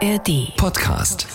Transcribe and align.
ARD 0.00 0.54
Podcast. 0.56 1.26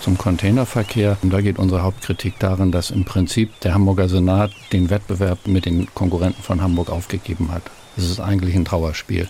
Zum 0.00 0.16
Containerverkehr. 0.16 1.16
Da 1.22 1.40
geht 1.40 1.58
unsere 1.58 1.82
Hauptkritik 1.82 2.38
darin, 2.38 2.70
dass 2.70 2.92
im 2.92 3.04
Prinzip 3.04 3.58
der 3.60 3.74
Hamburger 3.74 4.08
Senat 4.08 4.52
den 4.72 4.90
Wettbewerb 4.90 5.48
mit 5.48 5.66
den 5.66 5.92
Konkurrenten 5.94 6.40
von 6.40 6.62
Hamburg 6.62 6.90
aufgegeben 6.90 7.50
hat. 7.50 7.62
Es 7.96 8.08
ist 8.08 8.20
eigentlich 8.20 8.54
ein 8.54 8.64
Trauerspiel. 8.64 9.28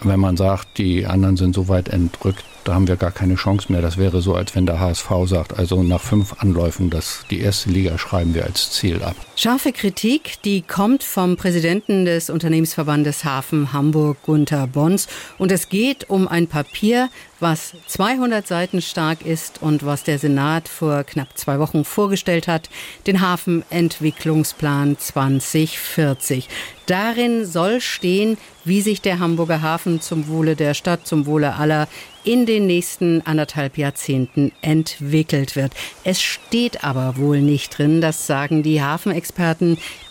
Wenn 0.00 0.20
man 0.20 0.38
sagt, 0.38 0.78
die 0.78 1.04
anderen 1.04 1.36
sind 1.36 1.54
so 1.54 1.68
weit 1.68 1.88
entrückt, 1.88 2.44
da 2.64 2.72
haben 2.72 2.88
wir 2.88 2.96
gar 2.96 3.12
keine 3.12 3.34
Chance 3.34 3.70
mehr. 3.70 3.82
Das 3.82 3.98
wäre 3.98 4.22
so, 4.22 4.34
als 4.34 4.54
wenn 4.54 4.64
der 4.64 4.80
HSV 4.80 5.10
sagt, 5.26 5.58
also 5.58 5.82
nach 5.82 6.00
fünf 6.00 6.40
Anläufen, 6.40 6.88
dass 6.88 7.26
die 7.30 7.40
erste 7.40 7.68
Liga 7.68 7.98
schreiben 7.98 8.32
wir 8.34 8.44
als 8.44 8.70
Ziel 8.70 9.02
ab. 9.02 9.16
Scharfe 9.42 9.72
Kritik, 9.72 10.40
die 10.44 10.62
kommt 10.62 11.02
vom 11.02 11.36
Präsidenten 11.36 12.04
des 12.04 12.30
Unternehmensverbandes 12.30 13.24
Hafen 13.24 13.72
Hamburg, 13.72 14.18
Gunther 14.22 14.68
Bons. 14.68 15.08
Und 15.36 15.50
es 15.50 15.68
geht 15.68 16.08
um 16.08 16.28
ein 16.28 16.46
Papier, 16.46 17.10
was 17.40 17.72
200 17.88 18.46
Seiten 18.46 18.80
stark 18.80 19.26
ist 19.26 19.60
und 19.60 19.84
was 19.84 20.04
der 20.04 20.20
Senat 20.20 20.68
vor 20.68 21.02
knapp 21.02 21.36
zwei 21.36 21.58
Wochen 21.58 21.84
vorgestellt 21.84 22.46
hat, 22.46 22.70
den 23.08 23.20
Hafenentwicklungsplan 23.20 24.96
2040. 24.96 26.48
Darin 26.86 27.44
soll 27.44 27.80
stehen, 27.80 28.38
wie 28.64 28.80
sich 28.80 29.00
der 29.00 29.18
Hamburger 29.18 29.60
Hafen 29.60 30.00
zum 30.00 30.28
Wohle 30.28 30.54
der 30.54 30.74
Stadt, 30.74 31.04
zum 31.06 31.26
Wohle 31.26 31.56
aller 31.56 31.88
in 32.24 32.46
den 32.46 32.66
nächsten 32.66 33.22
anderthalb 33.22 33.76
Jahrzehnten 33.78 34.52
entwickelt 34.62 35.56
wird. 35.56 35.72
Es 36.04 36.22
steht 36.22 36.84
aber 36.84 37.16
wohl 37.16 37.40
nicht 37.40 37.76
drin, 37.76 38.00
das 38.00 38.26
sagen 38.26 38.62
die 38.62 38.82
Hafenexperten, 38.82 39.31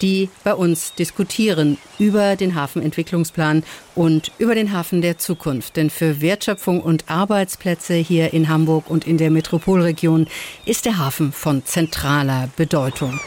die 0.02 0.30
bei 0.43 0.53
uns 0.53 0.93
diskutieren 0.95 1.77
über 1.99 2.35
den 2.35 2.55
Hafenentwicklungsplan 2.55 3.63
und 3.95 4.31
über 4.38 4.55
den 4.55 4.73
Hafen 4.73 5.02
der 5.02 5.17
Zukunft. 5.17 5.75
Denn 5.75 5.89
für 5.89 6.22
Wertschöpfung 6.22 6.81
und 6.81 7.09
Arbeitsplätze 7.09 7.95
hier 7.95 8.33
in 8.33 8.50
Hamburg 8.50 8.89
und 8.89 9.05
in 9.08 9.17
der 9.17 9.31
Metropolregion 9.31 10.28
ist 10.66 10.86
der 10.86 10.97
Hafen 10.97 11.31
von 11.31 11.66
zentraler 11.66 12.50
Bedeutung. 12.55 13.19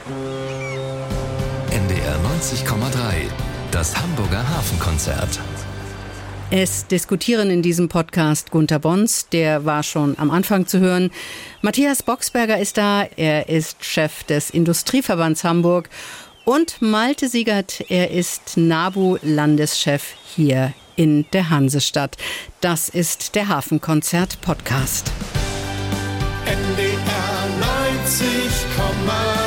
NDR 1.70 2.16
90,3, 2.40 3.30
das 3.70 3.96
Hamburger 3.96 4.48
Hafenkonzert. 4.48 5.40
Es 6.50 6.86
diskutieren 6.86 7.50
in 7.50 7.62
diesem 7.62 7.88
Podcast 7.88 8.50
Gunther 8.50 8.78
Bons, 8.78 9.28
der 9.30 9.64
war 9.64 9.82
schon 9.82 10.16
am 10.18 10.30
Anfang 10.30 10.66
zu 10.66 10.78
hören. 10.78 11.10
Matthias 11.62 12.02
Boxberger 12.02 12.58
ist 12.58 12.76
da, 12.76 13.06
er 13.16 13.48
ist 13.48 13.84
Chef 13.84 14.24
des 14.24 14.50
Industrieverbands 14.50 15.42
Hamburg. 15.42 15.88
Und 16.44 16.82
Malte 16.82 17.28
Siegert, 17.28 17.84
er 17.88 18.10
ist 18.10 18.56
NABU-Landeschef 18.56 20.14
hier 20.36 20.74
in 20.96 21.24
der 21.32 21.50
Hansestadt. 21.50 22.16
Das 22.60 22.88
ist 22.88 23.34
der 23.34 23.48
Hafenkonzert 23.48 24.40
Podcast. 24.42 25.10
NDR 26.44 26.94
90,3 27.60 28.24
Wir 29.06 29.43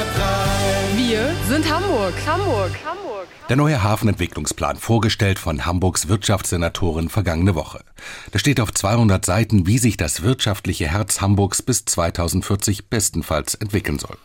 sind 1.57 1.73
Hamburg, 1.73 2.13
Hamburg, 2.27 2.71
Hamburg. 2.85 3.27
Der 3.49 3.55
neue 3.55 3.81
Hafenentwicklungsplan 3.81 4.77
vorgestellt 4.77 5.39
von 5.39 5.65
Hamburgs 5.65 6.07
Wirtschaftssenatorin 6.07 7.09
vergangene 7.09 7.55
Woche. 7.55 7.83
Da 8.31 8.37
steht 8.37 8.59
auf 8.59 8.71
200 8.71 9.25
Seiten, 9.25 9.65
wie 9.65 9.79
sich 9.79 9.97
das 9.97 10.21
wirtschaftliche 10.21 10.87
Herz 10.87 11.19
Hamburgs 11.19 11.63
bis 11.63 11.83
2040 11.85 12.89
bestenfalls 12.89 13.55
entwickeln 13.55 13.97
soll. 13.97 14.17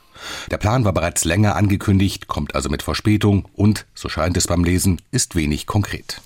Der 0.51 0.59
Plan 0.59 0.85
war 0.85 0.93
bereits 0.93 1.25
länger 1.25 1.57
angekündigt, 1.57 2.27
kommt 2.27 2.55
also 2.55 2.69
mit 2.69 2.83
Verspätung 2.83 3.49
und, 3.55 3.87
so 3.95 4.11
scheint 4.11 4.37
es 4.37 4.47
beim 4.47 4.63
Lesen, 4.63 5.01
ist 5.11 5.35
wenig 5.35 5.67
konkret. 5.67 6.21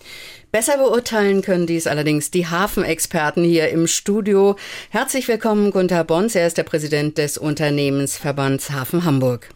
Besser 0.50 0.76
beurteilen 0.76 1.40
können 1.42 1.68
dies 1.68 1.86
allerdings 1.86 2.32
die 2.32 2.48
Hafenexperten 2.48 3.44
hier 3.44 3.68
im 3.68 3.86
Studio. 3.86 4.56
Herzlich 4.90 5.28
willkommen, 5.28 5.70
Gunther 5.70 6.02
Bons. 6.02 6.34
Er 6.34 6.48
ist 6.48 6.58
der 6.58 6.64
Präsident 6.64 7.16
des 7.16 7.38
Unternehmensverbands 7.38 8.70
Hafen 8.72 9.04
Hamburg. 9.04 9.50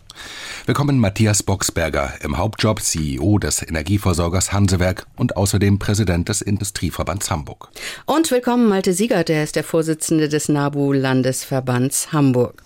Willkommen 0.67 0.99
Matthias 0.99 1.43
Boxberger, 1.43 2.13
im 2.23 2.39
Hauptjob 2.39 2.81
CEO 2.81 3.39
des 3.39 3.63
Energieversorgers 3.63 4.53
Hansewerk 4.53 5.07
und 5.17 5.37
außerdem 5.37 5.79
Präsident 5.79 6.29
des 6.29 6.43
Industrieverbands 6.43 7.31
Hamburg. 7.31 7.69
Und 8.07 8.31
willkommen 8.31 8.69
Malte 8.69 8.93
Siegert, 8.93 9.29
der 9.29 9.43
ist 9.43 9.57
der 9.57 9.65
Vorsitzende 9.65 10.29
des 10.29 10.49
NABU-Landesverbands 10.49 12.13
Hamburg. 12.13 12.63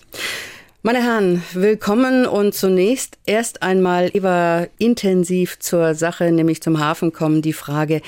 Meine 0.83 1.03
Herren, 1.03 1.43
willkommen 1.55 2.27
und 2.27 2.55
zunächst 2.55 3.17
erst 3.25 3.63
einmal 3.63 4.09
über 4.09 4.69
intensiv 4.77 5.59
zur 5.59 5.95
Sache, 5.95 6.31
nämlich 6.31 6.63
zum 6.63 6.79
Hafen 6.79 7.11
kommen, 7.11 7.41
die 7.41 7.55
Frage, 7.55 8.03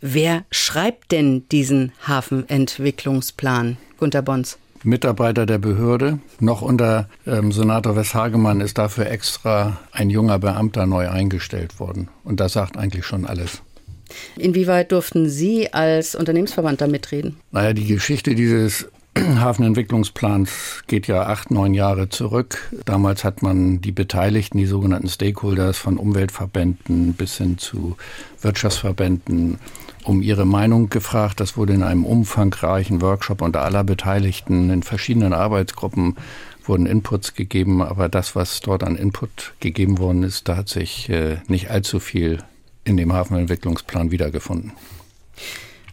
wer 0.00 0.44
schreibt 0.50 1.12
denn 1.12 1.46
diesen 1.50 1.92
Hafenentwicklungsplan? 2.06 3.76
Gunter 3.98 4.22
Bons. 4.22 4.56
Mitarbeiter 4.84 5.46
der 5.46 5.58
Behörde. 5.58 6.18
Noch 6.40 6.62
unter 6.62 7.08
ähm, 7.26 7.52
Senator 7.52 7.96
Westhagemann 7.96 8.60
ist 8.60 8.78
dafür 8.78 9.06
extra 9.06 9.78
ein 9.92 10.10
junger 10.10 10.38
Beamter 10.38 10.86
neu 10.86 11.08
eingestellt 11.08 11.80
worden. 11.80 12.08
Und 12.24 12.40
das 12.40 12.54
sagt 12.54 12.76
eigentlich 12.76 13.06
schon 13.06 13.26
alles. 13.26 13.62
Inwieweit 14.36 14.92
durften 14.92 15.28
Sie 15.28 15.72
als 15.72 16.14
Unternehmensverband 16.14 16.80
da 16.80 16.86
mitreden? 16.86 17.36
Naja, 17.50 17.72
die 17.72 17.86
Geschichte 17.86 18.34
dieses 18.34 18.88
Hafenentwicklungsplans 19.18 20.84
geht 20.86 21.06
ja 21.06 21.26
acht, 21.26 21.50
neun 21.50 21.74
Jahre 21.74 22.08
zurück. 22.08 22.72
Damals 22.84 23.24
hat 23.24 23.42
man 23.42 23.80
die 23.80 23.92
Beteiligten, 23.92 24.58
die 24.58 24.66
sogenannten 24.66 25.08
Stakeholders 25.08 25.78
von 25.78 25.98
Umweltverbänden 25.98 27.12
bis 27.14 27.36
hin 27.36 27.58
zu 27.58 27.96
Wirtschaftsverbänden 28.40 29.58
um 30.04 30.22
ihre 30.22 30.44
Meinung 30.44 30.88
gefragt. 30.88 31.40
Das 31.40 31.56
wurde 31.56 31.74
in 31.74 31.82
einem 31.82 32.04
umfangreichen 32.04 33.00
Workshop 33.00 33.42
unter 33.42 33.62
aller 33.62 33.84
Beteiligten 33.84 34.70
in 34.70 34.82
verschiedenen 34.82 35.32
Arbeitsgruppen 35.32 36.16
wurden 36.64 36.86
Inputs 36.86 37.34
gegeben, 37.34 37.82
aber 37.82 38.08
das, 38.08 38.36
was 38.36 38.60
dort 38.60 38.84
an 38.84 38.96
Input 38.96 39.54
gegeben 39.60 39.98
worden 39.98 40.22
ist, 40.22 40.48
da 40.48 40.56
hat 40.56 40.68
sich 40.68 41.08
äh, 41.08 41.38
nicht 41.48 41.70
allzu 41.70 41.98
viel 41.98 42.38
in 42.84 42.96
dem 42.96 43.12
Hafenentwicklungsplan 43.12 44.10
wiedergefunden. 44.10 44.72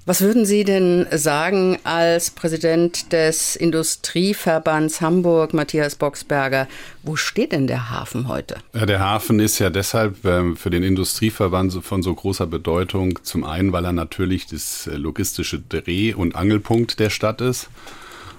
Was 0.09 0.21
würden 0.21 0.43
Sie 0.43 0.63
denn 0.63 1.05
sagen 1.11 1.77
als 1.83 2.31
Präsident 2.31 3.13
des 3.13 3.55
Industrieverbands 3.55 5.01
Hamburg, 5.01 5.53
Matthias 5.53 5.93
Boxberger? 5.93 6.67
Wo 7.03 7.15
steht 7.15 7.51
denn 7.51 7.67
der 7.67 7.91
Hafen 7.91 8.27
heute? 8.27 8.55
Der 8.73 9.01
Hafen 9.01 9.39
ist 9.39 9.59
ja 9.59 9.69
deshalb 9.69 10.25
ähm, 10.25 10.57
für 10.57 10.71
den 10.71 10.81
Industrieverband 10.81 11.85
von 11.85 12.01
so 12.01 12.11
großer 12.11 12.47
Bedeutung. 12.47 13.19
Zum 13.21 13.43
einen, 13.43 13.71
weil 13.71 13.85
er 13.85 13.91
natürlich 13.91 14.47
das 14.47 14.87
äh, 14.87 14.95
logistische 14.95 15.59
Dreh- 15.59 16.15
und 16.15 16.35
Angelpunkt 16.35 16.99
der 16.99 17.11
Stadt 17.11 17.39
ist. 17.41 17.69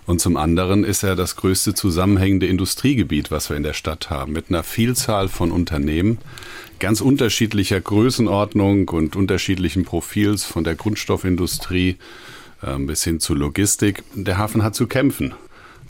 Und 0.06 0.20
zum 0.20 0.36
anderen 0.36 0.84
ist 0.84 1.02
er 1.02 1.14
das 1.14 1.36
größte 1.36 1.74
zusammenhängende 1.74 2.46
Industriegebiet, 2.46 3.30
was 3.30 3.48
wir 3.50 3.56
in 3.56 3.62
der 3.62 3.74
Stadt 3.74 4.10
haben, 4.10 4.32
mit 4.32 4.48
einer 4.48 4.62
Vielzahl 4.62 5.28
von 5.28 5.52
Unternehmen, 5.52 6.18
ganz 6.78 7.00
unterschiedlicher 7.00 7.80
Größenordnung 7.80 8.88
und 8.88 9.14
unterschiedlichen 9.14 9.84
Profils 9.84 10.44
von 10.44 10.64
der 10.64 10.74
Grundstoffindustrie 10.74 11.96
äh, 12.62 12.78
bis 12.78 13.04
hin 13.04 13.20
zu 13.20 13.34
Logistik. 13.34 14.02
Der 14.14 14.38
Hafen 14.38 14.62
hat 14.62 14.74
zu 14.74 14.86
kämpfen. 14.86 15.34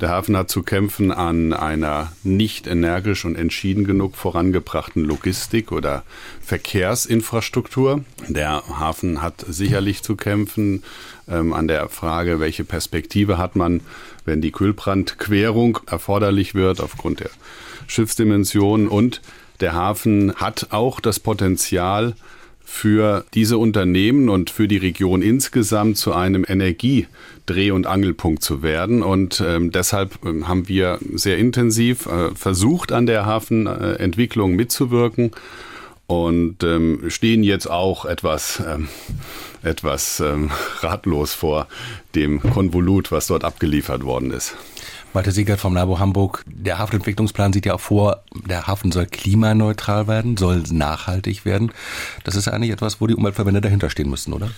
Der 0.00 0.09
Hafen 0.09 0.34
hat 0.34 0.49
zu 0.49 0.62
kämpfen 0.62 1.12
an 1.12 1.53
einer 1.53 2.11
nicht 2.22 2.66
energisch 2.66 3.27
und 3.27 3.37
entschieden 3.37 3.84
genug 3.84 4.16
vorangebrachten 4.16 5.05
Logistik 5.05 5.72
oder 5.72 6.05
Verkehrsinfrastruktur. 6.41 8.03
Der 8.27 8.62
Hafen 8.78 9.21
hat 9.21 9.44
sicherlich 9.47 10.03
zu 10.03 10.16
kämpfen 10.16 10.84
ähm, 11.28 11.53
an 11.53 11.69
der 11.69 11.91
Frage, 11.91 12.41
welche 12.41 12.65
Perspektive 12.65 13.37
hat 13.37 13.56
man, 13.56 13.83
wenn 14.25 14.41
die 14.41 14.53
Kühlbrandquerung 14.53 15.81
erforderlich 15.87 16.55
wird 16.55 16.81
aufgrund 16.81 17.21
der 17.21 17.31
Schiffsdimensionen 17.87 18.88
und 18.88 19.21
der 19.61 19.75
Hafen 19.75 20.34
hat 20.37 20.69
auch 20.71 21.00
das 21.00 21.21
Potenzial, 21.21 22.15
für 22.70 23.25
diese 23.34 23.58
Unternehmen 23.58 24.28
und 24.28 24.49
für 24.49 24.69
die 24.69 24.76
Region 24.76 25.22
insgesamt 25.22 25.99
zu 25.99 26.14
einem 26.14 26.44
Energiedreh- 26.44 27.72
und 27.72 27.87
Angelpunkt 27.87 28.43
zu 28.43 28.62
werden. 28.62 29.02
Und 29.02 29.43
ähm, 29.44 29.72
deshalb 29.72 30.25
ähm, 30.25 30.46
haben 30.46 30.69
wir 30.69 30.99
sehr 31.12 31.37
intensiv 31.37 32.06
äh, 32.06 32.34
versucht, 32.34 32.93
an 32.93 33.06
der 33.06 33.26
Hafenentwicklung 33.26 34.55
mitzuwirken 34.55 35.32
und 36.06 36.62
ähm, 36.62 37.02
stehen 37.08 37.43
jetzt 37.43 37.69
auch 37.69 38.06
etwas, 38.06 38.62
ähm, 38.67 38.88
etwas 39.62 40.20
ähm, 40.20 40.50
ratlos 40.81 41.34
vor 41.34 41.67
dem 42.14 42.40
Konvolut, 42.40 43.11
was 43.11 43.26
dort 43.26 43.44
abgeliefert 43.44 44.05
worden 44.05 44.31
ist. 44.31 44.56
Walter 45.12 45.32
Siegert 45.32 45.58
vom 45.58 45.74
Labo 45.74 45.98
Hamburg. 45.98 46.44
Der 46.46 46.78
Hafenentwicklungsplan 46.78 47.52
sieht 47.52 47.66
ja 47.66 47.74
auch 47.74 47.80
vor, 47.80 48.22
der 48.32 48.68
Hafen 48.68 48.92
soll 48.92 49.06
klimaneutral 49.06 50.06
werden, 50.06 50.36
soll 50.36 50.62
nachhaltig 50.70 51.44
werden. 51.44 51.72
Das 52.24 52.36
ist 52.36 52.46
eigentlich 52.46 52.70
etwas, 52.70 53.00
wo 53.00 53.06
die 53.08 53.16
Umweltverbände 53.16 53.60
dahinter 53.60 53.90
stehen 53.90 54.08
müssen, 54.08 54.32
oder? 54.32 54.50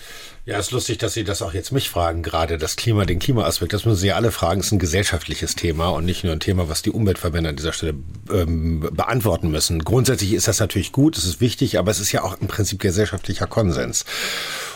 Ja, 0.44 0.58
ist 0.58 0.72
lustig, 0.72 0.98
dass 0.98 1.14
Sie 1.14 1.22
das 1.22 1.40
auch 1.40 1.54
jetzt 1.54 1.70
mich 1.70 1.88
fragen, 1.88 2.22
gerade 2.22 2.58
das 2.58 2.76
Klima, 2.76 3.06
den 3.06 3.20
Klimaaspekt. 3.20 3.72
Das 3.72 3.84
müssen 3.84 4.00
Sie 4.00 4.08
ja 4.08 4.16
alle 4.16 4.32
fragen. 4.32 4.60
Es 4.60 4.66
ist 4.66 4.72
ein 4.72 4.78
gesellschaftliches 4.80 5.54
Thema 5.54 5.88
und 5.90 6.04
nicht 6.04 6.24
nur 6.24 6.32
ein 6.32 6.40
Thema, 6.40 6.68
was 6.68 6.82
die 6.82 6.90
Umweltverbände 6.90 7.50
an 7.50 7.56
dieser 7.56 7.72
Stelle 7.72 7.94
ähm, 8.30 8.80
beantworten 8.92 9.50
müssen. 9.50 9.84
Grundsätzlich 9.84 10.32
ist 10.32 10.48
das 10.48 10.58
natürlich 10.58 10.92
gut, 10.92 11.16
es 11.16 11.24
ist 11.24 11.40
wichtig, 11.40 11.78
aber 11.78 11.92
es 11.92 12.00
ist 12.00 12.12
ja 12.12 12.24
auch 12.24 12.38
im 12.40 12.48
Prinzip 12.48 12.80
gesellschaftlicher 12.80 13.46
Konsens. 13.46 14.04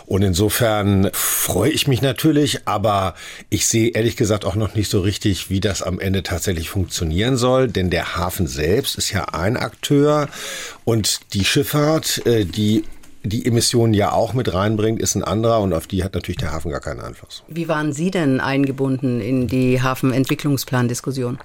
Und 0.07 0.23
insofern 0.23 1.11
freue 1.13 1.71
ich 1.71 1.89
mich 1.89 2.01
natürlich, 2.01 2.67
aber 2.67 3.15
ich 3.51 3.67
sehe 3.67 3.91
ehrlich 3.91 4.17
gesagt 4.17 4.45
auch 4.45 4.55
noch 4.55 4.75
nicht 4.75 4.89
so 4.89 5.01
richtig, 5.01 5.51
wie 5.51 5.61
das 5.61 5.83
am 5.83 5.99
Ende 5.99 6.23
tatsächlich 6.23 6.71
funktionieren 6.71 7.37
soll, 7.37 7.67
denn 7.67 7.91
der 7.91 8.17
Hafen 8.17 8.47
selbst 8.47 8.97
ist 8.97 9.11
ja 9.11 9.25
ein 9.27 9.57
Akteur 9.57 10.29
und 10.85 11.35
die 11.35 11.45
Schifffahrt, 11.45 12.25
äh, 12.25 12.45
die 12.45 12.85
die 13.27 13.47
Emissionen 13.47 13.95
ja 13.95 14.13
auch 14.13 14.33
mit 14.33 14.53
reinbringt, 14.53 15.01
ist 15.01 15.15
ein 15.15 15.25
anderer 15.25 15.61
und 15.61 15.73
auf 15.73 15.87
die 15.87 16.05
hat 16.05 16.15
natürlich 16.15 16.39
der 16.39 16.53
Hafen 16.53 16.71
gar 16.71 16.81
keinen 16.81 17.01
Einfluss. 17.01 17.43
Wie 17.49 17.69
waren 17.69 17.93
Sie 17.93 18.11
denn 18.11 18.41
eingebunden 18.41 19.21
in 19.21 19.49
die 19.49 19.83
Hafenentwicklungsplan-Diskussion? 19.83 21.39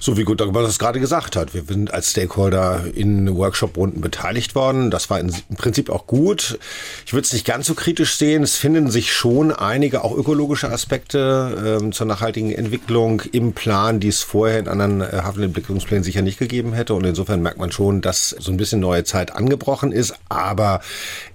So 0.00 0.16
wie 0.16 0.24
gut 0.24 0.42
was 0.44 0.68
es 0.68 0.78
gerade 0.78 1.00
gesagt 1.00 1.36
hat. 1.36 1.54
Wir 1.54 1.62
sind 1.62 1.94
als 1.94 2.10
Stakeholder 2.10 2.84
in 2.94 3.34
Workshop-Runden 3.34 4.00
beteiligt 4.00 4.54
worden. 4.54 4.90
Das 4.90 5.10
war 5.10 5.20
im 5.20 5.30
Prinzip 5.56 5.90
auch 5.90 6.06
gut. 6.06 6.58
Ich 7.06 7.12
würde 7.12 7.24
es 7.24 7.32
nicht 7.32 7.46
ganz 7.46 7.66
so 7.66 7.74
kritisch 7.74 8.16
sehen. 8.16 8.42
Es 8.42 8.56
finden 8.56 8.90
sich 8.90 9.12
schon 9.12 9.52
einige 9.52 10.04
auch 10.04 10.16
ökologische 10.16 10.70
Aspekte 10.70 11.80
äh, 11.82 11.90
zur 11.90 12.06
nachhaltigen 12.06 12.52
Entwicklung 12.52 13.22
im 13.32 13.52
Plan, 13.52 14.00
die 14.00 14.08
es 14.08 14.22
vorher 14.22 14.58
in 14.58 14.68
anderen 14.68 15.00
äh, 15.00 15.22
Hafenentwicklungsplänen 15.22 16.04
sicher 16.04 16.22
nicht 16.22 16.38
gegeben 16.38 16.72
hätte. 16.72 16.94
Und 16.94 17.04
insofern 17.04 17.42
merkt 17.42 17.58
man 17.58 17.72
schon, 17.72 18.00
dass 18.00 18.30
so 18.30 18.50
ein 18.50 18.56
bisschen 18.56 18.80
neue 18.80 19.04
Zeit 19.04 19.34
angebrochen 19.34 19.92
ist. 19.92 20.14
Aber 20.28 20.80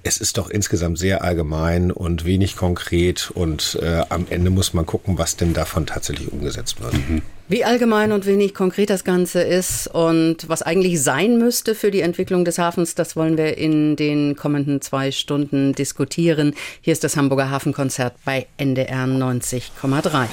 es 0.04 0.18
ist 0.18 0.38
doch 0.38 0.50
insgesamt 0.50 0.98
sehr 0.98 1.24
allgemein 1.24 1.92
und 1.92 2.26
wenig 2.26 2.56
konkret 2.56 3.32
und 3.34 3.78
äh, 3.82 4.04
am 4.10 4.28
Ende 4.30 4.50
muss 4.50 4.74
man 4.74 4.86
gucken, 4.86 5.18
was 5.18 5.36
denn 5.38 5.54
davon 5.54 5.86
tatsächlich 5.86 6.32
umgesetzt 6.32 6.82
wird. 6.82 6.94
Mhm. 6.94 7.22
Wie 7.50 7.64
allgemein 7.64 8.12
und 8.12 8.26
wenig 8.26 8.54
konkret 8.54 8.90
das 8.90 9.06
Ganze 9.06 9.42
ist 9.42 9.88
und 9.88 10.50
was 10.50 10.62
eigentlich 10.62 11.02
sein 11.02 11.38
müsste 11.38 11.76
für 11.76 11.92
die 11.92 12.02
Entwicklung 12.02 12.44
des 12.44 12.58
Hafens, 12.58 12.94
das 12.94 13.16
wollen 13.16 13.38
wir 13.38 13.58
in 13.58 13.96
den 13.96 14.36
kommenden 14.36 14.82
zwei 14.82 15.12
Stunden 15.12 15.74
diskutieren. 15.74 16.54
Hier 16.82 16.92
ist 16.92 17.06
das 17.06 17.16
Hamburger 17.16 17.50
Hafenkonzert 17.50 18.16
bei 18.26 18.48
NDR 18.58 19.06
90,3. 19.06 20.28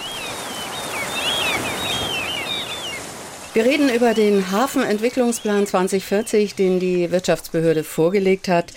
Wir 3.55 3.65
reden 3.65 3.89
über 3.89 4.15
den 4.15 4.51
Hafenentwicklungsplan 4.51 5.69
2040, 5.69 6.57
den 6.57 6.81
die 6.81 7.13
Wirtschaftsbehörde 7.13 7.85
vorgelegt 7.85 8.49
hat. 8.49 8.73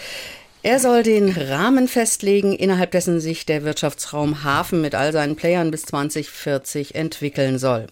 Er 0.64 0.80
soll 0.80 1.04
den 1.04 1.30
Rahmen 1.30 1.88
festlegen, 1.88 2.54
innerhalb 2.54 2.92
dessen 2.92 3.20
sich 3.20 3.46
der 3.46 3.64
Wirtschaftsraum 3.64 4.44
Hafen 4.44 4.82
mit 4.82 4.96
all 4.96 5.14
seinen 5.14 5.36
Playern 5.36 5.72
bis 5.72 5.84
2040 5.84 6.96
entwickeln 6.96 7.60
soll. 7.60 7.88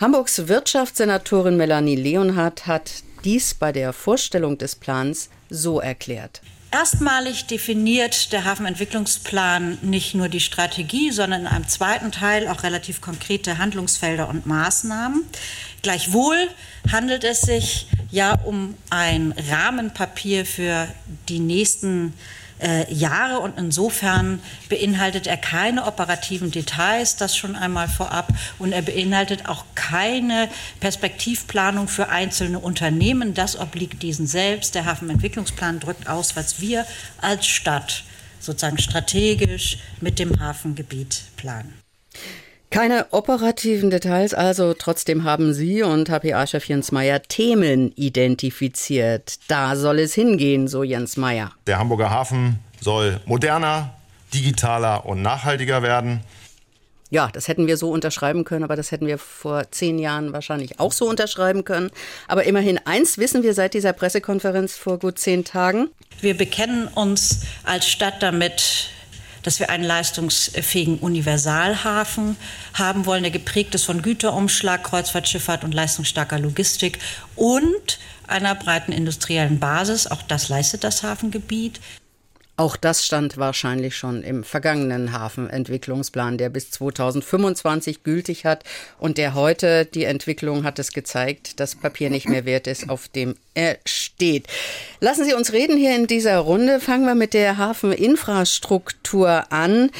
Hamburgs 0.00 0.46
Wirtschaftssenatorin 0.46 1.56
Melanie 1.56 1.96
Leonhardt 1.96 2.66
hat 2.66 3.02
dies 3.24 3.54
bei 3.54 3.72
der 3.72 3.92
Vorstellung 3.92 4.58
des 4.58 4.76
Plans 4.76 5.30
so 5.48 5.80
erklärt. 5.80 6.42
Erstmalig 6.72 7.46
definiert 7.46 8.32
der 8.32 8.44
Hafenentwicklungsplan 8.44 9.78
nicht 9.82 10.14
nur 10.14 10.28
die 10.28 10.38
Strategie, 10.38 11.10
sondern 11.10 11.42
in 11.42 11.46
einem 11.48 11.66
zweiten 11.66 12.12
Teil 12.12 12.46
auch 12.46 12.62
relativ 12.62 13.00
konkrete 13.00 13.58
Handlungsfelder 13.58 14.28
und 14.28 14.46
Maßnahmen. 14.46 15.24
Gleichwohl 15.82 16.36
handelt 16.92 17.24
es 17.24 17.40
sich 17.40 17.88
ja 18.12 18.34
um 18.44 18.76
ein 18.88 19.34
Rahmenpapier 19.50 20.46
für 20.46 20.86
die 21.28 21.40
nächsten 21.40 22.14
äh, 22.60 22.92
Jahre 22.92 23.40
und 23.40 23.58
insofern 23.58 24.40
beinhaltet 24.68 25.26
er 25.26 25.36
keine 25.36 25.86
operativen 25.86 26.50
Details, 26.50 27.16
das 27.16 27.36
schon 27.36 27.56
einmal 27.56 27.88
vorab, 27.88 28.28
und 28.58 28.72
er 28.72 28.82
beinhaltet 28.82 29.48
auch 29.48 29.64
keine 29.74 30.48
Perspektivplanung 30.80 31.88
für 31.88 32.08
einzelne 32.08 32.58
Unternehmen. 32.58 33.34
Das 33.34 33.58
obliegt 33.58 34.02
diesen 34.02 34.26
selbst. 34.26 34.74
Der 34.74 34.84
Hafenentwicklungsplan 34.84 35.80
drückt 35.80 36.08
aus, 36.08 36.36
was 36.36 36.60
wir 36.60 36.86
als 37.20 37.46
Stadt 37.46 38.04
sozusagen 38.40 38.78
strategisch 38.78 39.78
mit 40.00 40.18
dem 40.18 40.40
Hafengebiet 40.40 41.22
planen. 41.36 41.74
Keine 42.70 43.06
operativen 43.10 43.90
Details, 43.90 44.32
also 44.32 44.74
trotzdem 44.74 45.24
haben 45.24 45.52
Sie 45.52 45.82
und 45.82 46.08
HPA-Chef 46.08 46.68
Jens 46.68 46.92
Meyer 46.92 47.20
Themen 47.20 47.90
identifiziert. 47.96 49.40
Da 49.48 49.74
soll 49.74 49.98
es 49.98 50.14
hingehen, 50.14 50.68
so 50.68 50.84
Jens 50.84 51.16
Meyer. 51.16 51.50
Der 51.66 51.80
Hamburger 51.80 52.10
Hafen 52.10 52.60
soll 52.80 53.20
moderner, 53.24 53.94
digitaler 54.32 55.04
und 55.04 55.20
nachhaltiger 55.20 55.82
werden. 55.82 56.20
Ja, 57.10 57.28
das 57.32 57.48
hätten 57.48 57.66
wir 57.66 57.76
so 57.76 57.90
unterschreiben 57.90 58.44
können, 58.44 58.62
aber 58.62 58.76
das 58.76 58.92
hätten 58.92 59.08
wir 59.08 59.18
vor 59.18 59.68
zehn 59.72 59.98
Jahren 59.98 60.32
wahrscheinlich 60.32 60.78
auch 60.78 60.92
so 60.92 61.08
unterschreiben 61.08 61.64
können. 61.64 61.90
Aber 62.28 62.44
immerhin 62.44 62.78
eins 62.84 63.18
wissen 63.18 63.42
wir 63.42 63.52
seit 63.52 63.74
dieser 63.74 63.92
Pressekonferenz 63.92 64.76
vor 64.76 65.00
gut 65.00 65.18
zehn 65.18 65.44
Tagen. 65.44 65.88
Wir 66.20 66.36
bekennen 66.36 66.86
uns 66.86 67.46
als 67.64 67.88
Stadt 67.88 68.22
damit, 68.22 68.90
dass 69.42 69.60
wir 69.60 69.70
einen 69.70 69.84
leistungsfähigen 69.84 70.98
Universalhafen 70.98 72.36
haben 72.74 73.06
wollen, 73.06 73.22
der 73.22 73.32
geprägt 73.32 73.74
ist 73.74 73.84
von 73.84 74.02
Güterumschlag, 74.02 74.84
Kreuzfahrtschifffahrt 74.84 75.64
und 75.64 75.74
leistungsstarker 75.74 76.38
Logistik 76.38 76.98
und 77.36 77.98
einer 78.26 78.54
breiten 78.54 78.92
industriellen 78.92 79.58
Basis. 79.58 80.06
Auch 80.06 80.22
das 80.22 80.48
leistet 80.48 80.84
das 80.84 81.02
Hafengebiet. 81.02 81.80
Auch 82.60 82.76
das 82.76 83.06
stand 83.06 83.38
wahrscheinlich 83.38 83.96
schon 83.96 84.22
im 84.22 84.44
vergangenen 84.44 85.12
Hafenentwicklungsplan, 85.12 86.36
der 86.36 86.50
bis 86.50 86.70
2025 86.72 88.02
gültig 88.02 88.44
hat 88.44 88.64
und 88.98 89.16
der 89.16 89.32
heute, 89.32 89.86
die 89.86 90.04
Entwicklung 90.04 90.62
hat 90.62 90.78
es 90.78 90.92
gezeigt, 90.92 91.58
das 91.58 91.74
Papier 91.74 92.10
nicht 92.10 92.28
mehr 92.28 92.44
wert 92.44 92.66
ist, 92.66 92.90
auf 92.90 93.08
dem 93.08 93.34
er 93.54 93.78
steht. 93.86 94.46
Lassen 95.00 95.24
Sie 95.24 95.32
uns 95.32 95.54
reden 95.54 95.78
hier 95.78 95.96
in 95.96 96.06
dieser 96.06 96.36
Runde. 96.36 96.80
Fangen 96.80 97.06
wir 97.06 97.14
mit 97.14 97.32
der 97.32 97.56
Hafeninfrastruktur 97.56 99.50
an. 99.50 99.90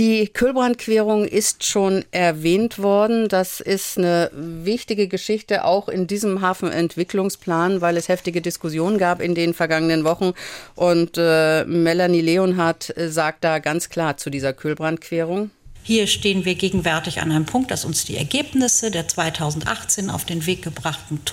Die 0.00 0.28
Kühlbrandquerung 0.28 1.26
ist 1.26 1.62
schon 1.66 2.06
erwähnt 2.10 2.78
worden. 2.78 3.28
Das 3.28 3.60
ist 3.60 3.98
eine 3.98 4.30
wichtige 4.32 5.08
Geschichte 5.08 5.66
auch 5.66 5.90
in 5.90 6.06
diesem 6.06 6.40
Hafenentwicklungsplan, 6.40 7.82
weil 7.82 7.98
es 7.98 8.08
heftige 8.08 8.40
Diskussionen 8.40 8.96
gab 8.96 9.20
in 9.20 9.34
den 9.34 9.52
vergangenen 9.52 10.04
Wochen. 10.04 10.32
Und 10.74 11.18
äh, 11.18 11.66
Melanie 11.66 12.22
Leonhardt 12.22 12.96
äh, 12.96 13.10
sagt 13.10 13.44
da 13.44 13.58
ganz 13.58 13.90
klar 13.90 14.16
zu 14.16 14.30
dieser 14.30 14.54
Kühlbrandquerung. 14.54 15.50
Hier 15.82 16.06
stehen 16.06 16.46
wir 16.46 16.54
gegenwärtig 16.54 17.20
an 17.20 17.30
einem 17.30 17.44
Punkt, 17.44 17.70
dass 17.70 17.84
uns 17.84 18.06
die 18.06 18.16
Ergebnisse 18.16 18.90
der 18.90 19.06
2018 19.06 20.08
auf 20.08 20.24
den 20.24 20.46
Weg 20.46 20.62
gebrachten 20.62 21.26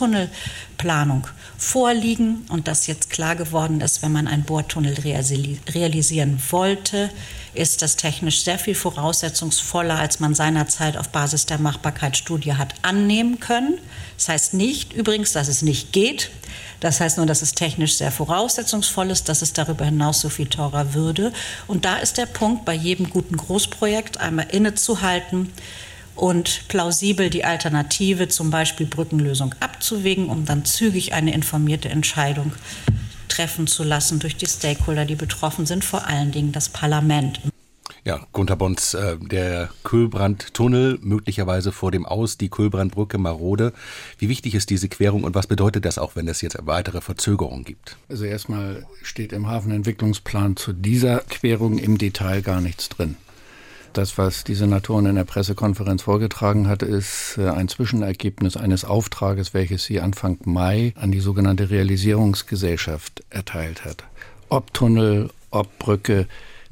Tunnelplanung 0.78 1.28
vorliegen 1.58 2.46
und 2.50 2.68
dass 2.68 2.88
jetzt 2.88 3.10
klar 3.10 3.36
geworden 3.36 3.82
ist, 3.82 4.04
wenn 4.04 4.12
man 4.12 4.28
einen 4.28 4.44
Bohrtunnel 4.44 4.96
realisieren 5.74 6.42
wollte, 6.52 7.10
ist 7.54 7.82
das 7.82 7.96
technisch 7.96 8.44
sehr 8.44 8.60
viel 8.60 8.76
voraussetzungsvoller, 8.76 9.98
als 9.98 10.20
man 10.20 10.36
seinerzeit 10.36 10.96
auf 10.96 11.10
Basis 11.10 11.48
der 11.48 11.58
Machbarkeitsstudie 11.58 12.54
hat 12.54 12.76
annehmen 12.84 13.40
können. 13.40 13.80
Das 14.18 14.30
heißt 14.30 14.54
nicht 14.54 14.94
übrigens, 14.94 15.34
dass 15.34 15.48
es 15.48 15.64
nicht 15.64 15.92
geht. 15.92 16.30
Das 16.80 17.00
heißt 17.00 17.18
nur, 17.18 17.26
dass 17.26 17.42
es 17.42 17.54
technisch 17.54 17.96
sehr 17.96 18.12
voraussetzungsvoll 18.12 19.10
ist, 19.10 19.30
dass 19.30 19.42
es 19.42 19.54
darüber 19.54 19.86
hinaus 19.86 20.22
so 20.22 20.30
viel 20.30 20.46
teurer 20.46 20.94
würde. 20.94 21.34
Und 21.66 21.86
da 21.86 21.98
ist 21.98 22.18
der 22.18 22.28
Punkt, 22.28 22.66
bei 22.66 22.76
jedem 22.76 23.10
guten 23.10 23.36
Großprojekt 23.36 24.20
einmal 24.20 24.46
innezuhalten 24.52 25.52
und 26.18 26.68
plausibel 26.68 27.30
die 27.30 27.46
Alternative, 27.46 28.28
zum 28.28 28.50
Beispiel 28.50 28.88
Brückenlösung, 28.88 29.56
abzuwägen, 29.60 30.30
um 30.30 30.46
dann 30.46 30.66
zügig 30.66 31.14
eine 31.14 31.34
informierte 31.34 31.90
Entscheidung 31.90 32.52
treffen 33.28 33.68
zu 33.68 33.84
lassen 33.84 34.20
durch 34.20 34.36
die 34.36 34.48
Stakeholder, 34.48 35.06
die 35.06 35.16
betroffen 35.16 35.66
sind, 35.66 35.86
vor 35.86 36.08
allen 36.08 36.32
Dingen 36.32 36.52
das 36.52 36.70
Parlament. 36.70 37.40
Ja, 38.04 38.26
Gunter 38.32 38.56
Bons, 38.56 38.94
äh, 38.94 39.18
der 39.20 39.70
Kühlbrandtunnel, 39.84 40.98
möglicherweise 41.02 41.74
vor 41.74 41.92
dem 41.92 42.06
Aus, 42.06 42.38
die 42.38 42.50
Kühlbrandbrücke 42.50 43.18
marode. 43.18 43.74
Wie 44.18 44.30
wichtig 44.30 44.56
ist 44.56 44.70
diese 44.70 44.88
Querung 44.88 45.26
und 45.26 45.36
was 45.36 45.46
bedeutet 45.46 45.84
das 45.84 45.98
auch, 45.98 46.16
wenn 46.16 46.28
es 46.30 46.42
jetzt 46.42 46.58
weitere 46.62 47.02
Verzögerungen 47.02 47.66
gibt? 47.66 47.98
Also 48.08 48.24
erstmal 48.24 48.86
steht 49.04 49.34
im 49.34 49.48
Hafenentwicklungsplan 49.48 50.56
zu 50.56 50.72
dieser 50.72 51.20
Querung 51.20 51.78
im 51.80 51.98
Detail 51.98 52.42
gar 52.42 52.62
nichts 52.62 52.88
drin. 52.88 53.18
Das, 53.98 54.20
was 54.20 54.44
die 54.44 54.54
Senatorin 54.54 55.08
in 55.08 55.16
der 55.16 55.24
Pressekonferenz 55.24 56.04
vorgetragen 56.04 56.68
hat, 56.68 56.84
ist 56.84 57.40
äh, 57.40 57.50
ein 57.50 57.68
Zwischenergebnis 57.68 58.56
eines 58.56 58.86
Auftrages, 58.86 59.56
welches 59.56 59.86
sie 59.86 60.02
Anfang 60.02 60.38
Mai 60.46 60.94
an 60.98 61.12
die 61.12 61.20
sogenannte 61.20 61.72
Realisierungsgesellschaft 61.72 63.24
erteilt 63.32 63.86
hat. 63.86 64.04
Ob 64.50 64.72
Tunnel, 64.72 65.32
ob 65.50 65.80
Brücke, 65.80 66.28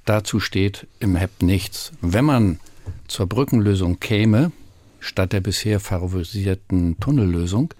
dazu 0.05 0.39
steht 0.39 0.85
im 0.99 1.15
HEP 1.15 1.41
nichts. 1.41 1.93
Wenn 1.99 2.25
man 2.25 2.59
zur 3.07 3.25
Brückenlösung 3.25 3.99
käme, 3.99 4.51
statt 4.99 5.33
der 5.33 5.41
bisher 5.41 5.79
favorisierten 5.79 6.99
Tunnellösung, 6.99 7.73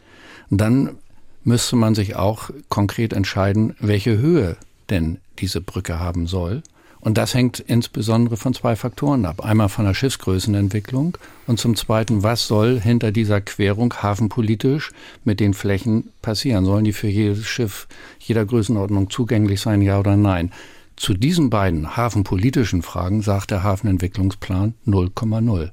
dann 0.50 0.98
müsste 1.44 1.76
man 1.76 1.94
sich 1.94 2.16
auch 2.16 2.50
konkret 2.70 3.14
entscheiden, 3.14 3.76
welche 3.80 4.18
Höhe 4.18 4.58
denn 4.90 5.20
diese 5.38 5.62
Brücke 5.62 6.00
haben 6.00 6.26
soll. 6.26 6.64
Und 7.06 7.20
das 7.20 7.36
hängt 7.36 7.60
insbesondere 7.60 8.36
von 8.36 8.56
zwei 8.56 8.76
Faktoren 8.76 9.26
ab. 9.26 9.46
Einmal 9.46 9.70
von 9.70 9.86
der 9.86 9.94
Schiffsgrößenentwicklung 9.94 11.20
und 11.46 11.60
zum 11.60 11.76
Zweiten, 11.76 12.24
was 12.24 12.48
soll 12.48 12.82
hinter 12.82 13.12
dieser 13.12 13.42
Querung 13.42 13.94
hafenpolitisch 13.94 14.92
mit 15.24 15.40
den 15.40 15.54
Flächen 15.54 16.10
passieren? 16.24 16.66
Sollen 16.66 16.84
die 16.84 16.94
für 16.94 17.08
jedes 17.08 17.46
Schiff 17.46 17.88
jeder 18.18 18.44
Größenordnung 18.44 19.12
zugänglich 19.12 19.62
sein, 19.62 19.84
ja 19.84 20.00
oder 20.00 20.18
nein? 20.18 20.52
Zu 20.96 21.14
diesen 21.14 21.52
beiden 21.52 21.96
hafenpolitischen 21.96 22.82
Fragen 22.82 23.22
sagt 23.22 23.52
der 23.52 23.62
Hafenentwicklungsplan 23.62 24.74
0,0. 24.88 25.70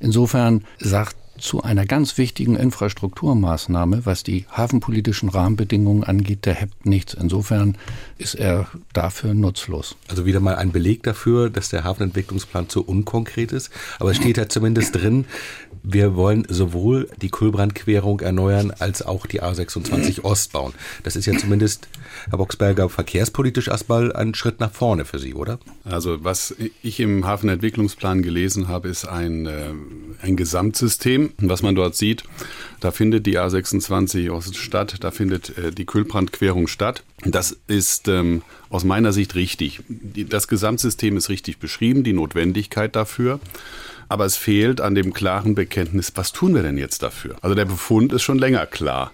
Insofern 0.00 0.64
sagt 0.80 1.14
zu 1.44 1.62
einer 1.62 1.84
ganz 1.84 2.16
wichtigen 2.16 2.56
Infrastrukturmaßnahme, 2.56 4.06
was 4.06 4.22
die 4.22 4.46
hafenpolitischen 4.50 5.28
Rahmenbedingungen 5.28 6.02
angeht, 6.02 6.46
der 6.46 6.54
HEP 6.54 6.70
nichts. 6.84 7.12
Insofern 7.12 7.76
ist 8.16 8.34
er 8.34 8.66
dafür 8.94 9.34
nutzlos. 9.34 9.94
Also 10.08 10.24
wieder 10.24 10.40
mal 10.40 10.56
ein 10.56 10.72
Beleg 10.72 11.02
dafür, 11.02 11.50
dass 11.50 11.68
der 11.68 11.84
Hafenentwicklungsplan 11.84 12.70
zu 12.70 12.82
unkonkret 12.82 13.52
ist. 13.52 13.70
Aber 13.98 14.10
es 14.10 14.16
steht 14.16 14.38
ja 14.38 14.48
zumindest 14.48 14.94
drin, 14.96 15.26
wir 15.84 16.16
wollen 16.16 16.46
sowohl 16.48 17.08
die 17.20 17.28
Kulbrandquerung 17.28 18.20
erneuern 18.20 18.72
als 18.78 19.02
auch 19.02 19.26
die 19.26 19.42
A26 19.42 20.24
Ost 20.24 20.52
bauen. 20.52 20.72
Das 21.02 21.14
ist 21.14 21.26
ja 21.26 21.36
zumindest, 21.36 21.88
Herr 22.30 22.38
Boxberger, 22.38 22.88
verkehrspolitisch 22.88 23.68
erstmal 23.68 24.10
ein 24.14 24.34
Schritt 24.34 24.60
nach 24.60 24.72
vorne 24.72 25.04
für 25.04 25.18
Sie, 25.18 25.34
oder? 25.34 25.58
Also 25.84 26.24
was 26.24 26.54
ich 26.82 27.00
im 27.00 27.26
Hafenentwicklungsplan 27.26 28.22
gelesen 28.22 28.66
habe, 28.66 28.88
ist 28.88 29.06
ein, 29.06 29.44
äh, 29.44 29.72
ein 30.22 30.36
Gesamtsystem, 30.36 31.34
was 31.36 31.62
man 31.62 31.74
dort 31.74 31.94
sieht. 31.96 32.24
Da 32.80 32.90
findet 32.90 33.26
die 33.26 33.38
A26 33.38 34.30
Ost 34.30 34.56
statt, 34.56 34.96
da 35.00 35.10
findet 35.10 35.56
äh, 35.58 35.70
die 35.70 35.84
Kühlbrandquerung 35.84 36.66
statt. 36.66 37.04
Das 37.26 37.58
ist 37.66 38.08
ähm, 38.08 38.42
aus 38.70 38.84
meiner 38.84 39.12
Sicht 39.12 39.34
richtig. 39.34 39.82
Die, 39.88 40.24
das 40.24 40.48
Gesamtsystem 40.48 41.18
ist 41.18 41.28
richtig 41.28 41.58
beschrieben, 41.58 42.04
die 42.04 42.14
Notwendigkeit 42.14 42.96
dafür 42.96 43.38
aber 44.08 44.24
es 44.24 44.36
fehlt 44.36 44.80
an 44.80 44.94
dem 44.94 45.12
klaren 45.12 45.54
Bekenntnis, 45.54 46.12
was 46.14 46.32
tun 46.32 46.54
wir 46.54 46.62
denn 46.62 46.78
jetzt 46.78 47.02
dafür? 47.02 47.36
Also 47.42 47.54
der 47.54 47.64
Befund 47.64 48.12
ist 48.12 48.22
schon 48.22 48.38
länger 48.38 48.66
klar. 48.66 49.12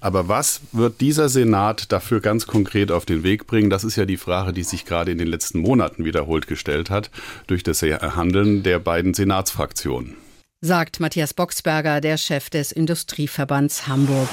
Aber 0.00 0.28
was 0.28 0.60
wird 0.72 1.00
dieser 1.00 1.28
Senat 1.28 1.90
dafür 1.90 2.20
ganz 2.20 2.46
konkret 2.46 2.92
auf 2.92 3.06
den 3.06 3.22
Weg 3.22 3.46
bringen? 3.46 3.70
Das 3.70 3.82
ist 3.82 3.96
ja 3.96 4.04
die 4.04 4.18
Frage, 4.18 4.52
die 4.52 4.62
sich 4.62 4.84
gerade 4.84 5.10
in 5.10 5.18
den 5.18 5.26
letzten 5.26 5.58
Monaten 5.60 6.04
wiederholt 6.04 6.46
gestellt 6.46 6.90
hat 6.90 7.10
durch 7.46 7.62
das 7.62 7.82
Handeln 7.82 8.62
der 8.62 8.78
beiden 8.78 9.14
Senatsfraktionen. 9.14 10.14
Sagt 10.60 11.00
Matthias 11.00 11.34
Boxberger, 11.34 12.00
der 12.00 12.18
Chef 12.18 12.50
des 12.50 12.72
Industrieverbands 12.72 13.88
Hamburg. 13.88 14.28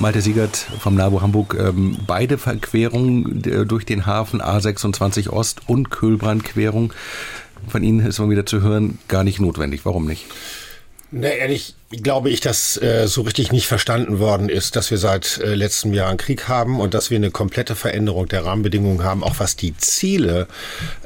Malte 0.00 0.20
Siegert 0.20 0.56
vom 0.56 0.94
NABU 0.94 1.22
Hamburg, 1.22 1.56
ähm, 1.58 1.98
beide 2.06 2.38
Verquerungen 2.38 3.42
äh, 3.44 3.66
durch 3.66 3.84
den 3.84 4.06
Hafen 4.06 4.40
A26 4.40 5.28
Ost 5.28 5.62
und 5.66 5.90
Kühlbrandquerung. 5.90 6.92
Von 7.66 7.82
Ihnen 7.82 8.06
ist 8.06 8.20
mal 8.20 8.30
wieder 8.30 8.46
zu 8.46 8.62
hören, 8.62 8.98
gar 9.08 9.24
nicht 9.24 9.40
notwendig. 9.40 9.84
Warum 9.84 10.06
nicht? 10.06 10.26
Na, 11.10 11.28
ehrlich, 11.28 11.74
glaube 11.90 12.28
ich, 12.28 12.40
dass 12.40 12.80
äh, 12.82 13.06
so 13.08 13.22
richtig 13.22 13.50
nicht 13.50 13.66
verstanden 13.66 14.18
worden 14.18 14.50
ist, 14.50 14.76
dass 14.76 14.90
wir 14.90 14.98
seit 14.98 15.38
äh, 15.38 15.54
letztem 15.54 15.94
Jahr 15.94 16.10
einen 16.10 16.18
Krieg 16.18 16.46
haben 16.46 16.80
und 16.80 16.92
dass 16.92 17.08
wir 17.08 17.16
eine 17.16 17.30
komplette 17.30 17.74
Veränderung 17.74 18.28
der 18.28 18.44
Rahmenbedingungen 18.44 19.04
haben, 19.04 19.24
auch 19.24 19.36
was 19.38 19.56
die 19.56 19.74
Ziele 19.78 20.48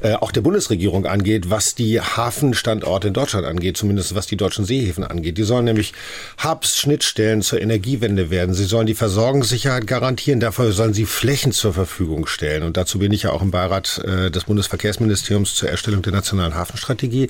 äh, 0.01 0.15
auch 0.15 0.33
der 0.33 0.41
Bundesregierung 0.41 1.07
angeht, 1.07 1.51
was 1.51 1.77
die 1.77 2.01
Hafenstandorte 2.01 3.09
in 3.09 3.15
Deutschland 3.15 3.47
angeht, 3.47 3.77
zumindest 3.77 4.17
was 4.17 4.27
die 4.27 4.37
deutschen 4.37 4.65
Seehäfen 4.65 5.05
angeht. 5.05 5.39
Die 5.39 5.45
sollen 5.45 5.67
nämlich 5.67 5.93
Hubs, 6.43 6.77
Schnittstellen 6.77 7.43
zur 7.43 7.61
Energiewende 7.61 8.31
werden. 8.31 8.53
Sie 8.53 8.65
sollen 8.65 8.87
die 8.87 8.95
Versorgungssicherheit 8.95 9.87
garantieren, 9.87 10.41
dafür 10.41 10.73
sollen 10.73 10.95
sie 10.95 11.07
Flächen 11.07 11.53
zur 11.53 11.75
Verfügung 11.75 12.27
stellen. 12.27 12.65
Und 12.65 12.77
dazu 12.77 12.99
bin 12.99 13.13
ich 13.13 13.23
ja 13.23 13.31
auch 13.31 13.43
im 13.43 13.53
Beirat 13.53 13.99
äh, 14.05 14.33
des 14.33 14.45
Bundesverkehrsministeriums 14.45 15.55
zur 15.55 15.69
Erstellung 15.69 16.03
der 16.03 16.13
nationalen 16.13 16.57
Hafenstrategie. 16.57 17.29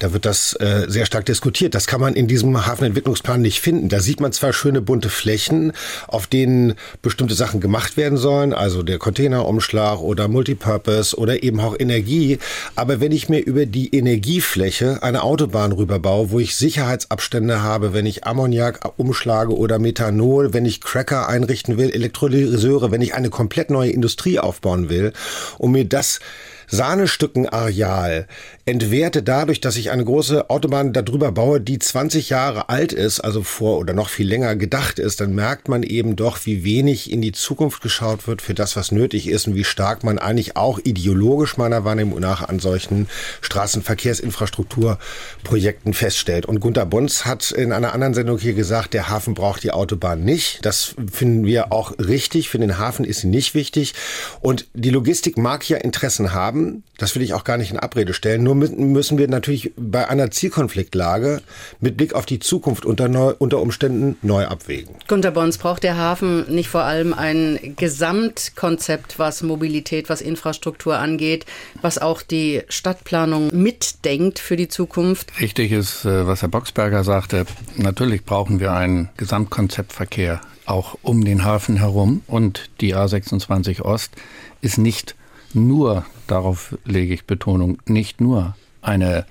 Da 0.00 0.12
wird 0.12 0.24
das 0.24 0.54
äh, 0.54 0.86
sehr 0.88 1.06
stark 1.06 1.26
diskutiert. 1.26 1.76
Das 1.76 1.86
kann 1.86 2.00
man 2.00 2.14
in 2.14 2.26
diesem 2.26 2.66
Hafen 2.66 2.87
Entwicklungsplan 2.88 3.40
nicht 3.40 3.60
finden. 3.60 3.88
Da 3.88 4.00
sieht 4.00 4.20
man 4.20 4.32
zwar 4.32 4.52
schöne 4.52 4.80
bunte 4.80 5.08
Flächen, 5.08 5.72
auf 6.06 6.26
denen 6.26 6.74
bestimmte 7.02 7.34
Sachen 7.34 7.60
gemacht 7.60 7.96
werden 7.96 8.18
sollen, 8.18 8.52
also 8.52 8.82
der 8.82 8.98
Containerumschlag 8.98 10.00
oder 10.00 10.28
Multipurpose 10.28 11.16
oder 11.16 11.42
eben 11.42 11.60
auch 11.60 11.76
Energie. 11.78 12.38
Aber 12.74 13.00
wenn 13.00 13.12
ich 13.12 13.28
mir 13.28 13.40
über 13.40 13.66
die 13.66 13.94
Energiefläche 13.94 15.02
eine 15.02 15.22
Autobahn 15.22 15.72
rüberbaue, 15.72 16.30
wo 16.30 16.40
ich 16.40 16.56
Sicherheitsabstände 16.56 17.62
habe, 17.62 17.92
wenn 17.92 18.06
ich 18.06 18.24
Ammoniak 18.24 18.92
umschlage 18.96 19.56
oder 19.56 19.78
Methanol, 19.78 20.52
wenn 20.52 20.66
ich 20.66 20.80
Cracker 20.80 21.28
einrichten 21.28 21.78
will, 21.78 21.90
Elektrolyseure, 21.90 22.90
wenn 22.90 23.02
ich 23.02 23.14
eine 23.14 23.30
komplett 23.30 23.70
neue 23.70 23.90
Industrie 23.90 24.38
aufbauen 24.38 24.88
will, 24.88 25.12
um 25.58 25.72
mir 25.72 25.84
das 25.84 26.20
Sahnestückenareal 26.68 28.26
entwerte 28.68 29.22
dadurch, 29.22 29.62
dass 29.62 29.76
ich 29.76 29.90
eine 29.90 30.04
große 30.04 30.50
Autobahn 30.50 30.92
darüber 30.92 31.32
baue, 31.32 31.58
die 31.58 31.78
20 31.78 32.28
Jahre 32.28 32.68
alt 32.68 32.92
ist, 32.92 33.20
also 33.20 33.42
vor 33.42 33.78
oder 33.78 33.94
noch 33.94 34.10
viel 34.10 34.28
länger 34.28 34.56
gedacht 34.56 34.98
ist, 34.98 35.22
dann 35.22 35.34
merkt 35.34 35.68
man 35.68 35.82
eben 35.82 36.16
doch, 36.16 36.44
wie 36.44 36.64
wenig 36.64 37.10
in 37.10 37.22
die 37.22 37.32
Zukunft 37.32 37.80
geschaut 37.80 38.28
wird 38.28 38.42
für 38.42 38.52
das, 38.52 38.76
was 38.76 38.92
nötig 38.92 39.26
ist 39.26 39.46
und 39.46 39.54
wie 39.54 39.64
stark 39.64 40.04
man 40.04 40.18
eigentlich 40.18 40.58
auch 40.58 40.78
ideologisch 40.84 41.56
meiner 41.56 41.84
Wahrnehmung 41.84 42.20
nach 42.20 42.46
an 42.46 42.58
solchen 42.58 43.08
Straßenverkehrsinfrastrukturprojekten 43.40 45.94
feststellt. 45.94 46.44
Und 46.44 46.60
Gunter 46.60 46.84
Bons 46.84 47.24
hat 47.24 47.50
in 47.50 47.72
einer 47.72 47.94
anderen 47.94 48.12
Sendung 48.12 48.36
hier 48.36 48.52
gesagt, 48.52 48.92
der 48.92 49.08
Hafen 49.08 49.32
braucht 49.32 49.62
die 49.62 49.70
Autobahn 49.70 50.24
nicht. 50.24 50.66
Das 50.66 50.94
finden 51.10 51.46
wir 51.46 51.72
auch 51.72 51.98
richtig. 51.98 52.50
Für 52.50 52.58
den 52.58 52.76
Hafen 52.76 53.06
ist 53.06 53.20
sie 53.20 53.28
nicht 53.28 53.54
wichtig. 53.54 53.94
Und 54.40 54.66
die 54.74 54.90
Logistik 54.90 55.38
mag 55.38 55.66
ja 55.66 55.78
Interessen 55.78 56.34
haben. 56.34 56.82
Das 56.98 57.14
will 57.14 57.22
ich 57.22 57.32
auch 57.32 57.44
gar 57.44 57.56
nicht 57.56 57.70
in 57.70 57.78
Abrede 57.78 58.12
stellen. 58.12 58.42
Nur 58.42 58.57
müssen 58.58 59.18
wir 59.18 59.28
natürlich 59.28 59.72
bei 59.76 60.08
einer 60.08 60.30
Zielkonfliktlage 60.30 61.40
mit 61.80 61.96
Blick 61.96 62.14
auf 62.14 62.26
die 62.26 62.38
Zukunft 62.38 62.84
unter, 62.84 63.08
neu, 63.08 63.34
unter 63.38 63.60
Umständen 63.60 64.16
neu 64.22 64.46
abwägen. 64.46 64.94
Gunter 65.06 65.30
Bons, 65.30 65.58
braucht 65.58 65.82
der 65.82 65.96
Hafen 65.96 66.52
nicht 66.52 66.68
vor 66.68 66.82
allem 66.82 67.14
ein 67.14 67.74
Gesamtkonzept, 67.76 69.18
was 69.18 69.42
Mobilität, 69.42 70.08
was 70.08 70.20
Infrastruktur 70.20 70.98
angeht, 70.98 71.46
was 71.82 71.98
auch 71.98 72.22
die 72.22 72.62
Stadtplanung 72.68 73.48
mitdenkt 73.52 74.38
für 74.38 74.56
die 74.56 74.68
Zukunft? 74.68 75.40
Richtig 75.40 75.72
ist, 75.72 76.04
äh, 76.04 76.26
was 76.26 76.42
Herr 76.42 76.48
Boxberger 76.48 77.04
sagte. 77.04 77.46
Natürlich 77.76 78.24
brauchen 78.24 78.60
wir 78.60 78.72
ein 78.72 79.08
Gesamtkonzept 79.16 79.92
Verkehr 79.92 80.40
auch 80.68 80.98
um 81.02 81.24
den 81.24 81.44
Hafen 81.44 81.76
herum. 81.76 82.22
Und 82.26 82.70
die 82.80 82.94
A26 82.94 83.82
Ost 83.82 84.12
ist 84.60 84.78
nicht 84.78 85.14
nur, 85.54 86.04
darauf 86.30 86.78
lege 86.84 87.14
ich 87.14 87.24
Betonung, 87.24 87.78
nicht 87.86 88.20
nur 88.20 88.54
eine 88.82 89.26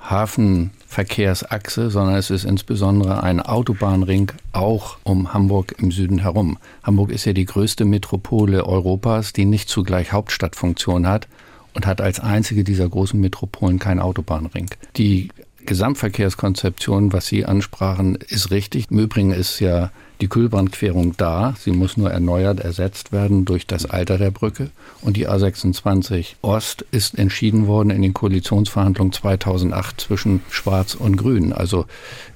Hafenverkehrsachse, 0.00 1.90
sondern 1.90 2.16
es 2.16 2.30
ist 2.30 2.44
insbesondere 2.44 3.22
ein 3.22 3.40
Autobahnring 3.40 4.32
auch 4.52 4.96
um 5.02 5.32
Hamburg 5.34 5.74
im 5.78 5.90
Süden 5.90 6.18
herum. 6.18 6.58
Hamburg 6.82 7.10
ist 7.10 7.24
ja 7.24 7.32
die 7.32 7.44
größte 7.44 7.84
Metropole 7.84 8.64
Europas, 8.64 9.32
die 9.32 9.44
nicht 9.44 9.68
zugleich 9.68 10.12
Hauptstadtfunktion 10.12 11.06
hat 11.06 11.28
und 11.74 11.86
hat 11.86 12.00
als 12.00 12.20
einzige 12.20 12.64
dieser 12.64 12.88
großen 12.88 13.20
Metropolen 13.20 13.78
keinen 13.78 14.00
Autobahnring. 14.00 14.70
Die 14.96 15.28
Gesamtverkehrskonzeption, 15.66 17.12
was 17.12 17.26
Sie 17.26 17.44
ansprachen, 17.44 18.16
ist 18.16 18.50
richtig. 18.50 18.90
Im 18.90 19.00
Übrigen 19.00 19.32
ist 19.32 19.60
ja 19.60 19.90
die 20.20 20.28
Kühlbrandquerung 20.28 21.16
da. 21.16 21.54
Sie 21.58 21.70
muss 21.70 21.96
nur 21.96 22.10
erneuert, 22.10 22.60
ersetzt 22.60 23.12
werden 23.12 23.44
durch 23.44 23.66
das 23.66 23.86
Alter 23.86 24.18
der 24.18 24.30
Brücke. 24.30 24.70
Und 25.00 25.16
die 25.16 25.28
A26 25.28 26.34
Ost 26.42 26.84
ist 26.90 27.18
entschieden 27.18 27.66
worden 27.66 27.90
in 27.90 28.02
den 28.02 28.14
Koalitionsverhandlungen 28.14 29.12
2008 29.12 30.00
zwischen 30.00 30.42
Schwarz 30.50 30.94
und 30.94 31.16
Grün. 31.16 31.52
Also 31.52 31.86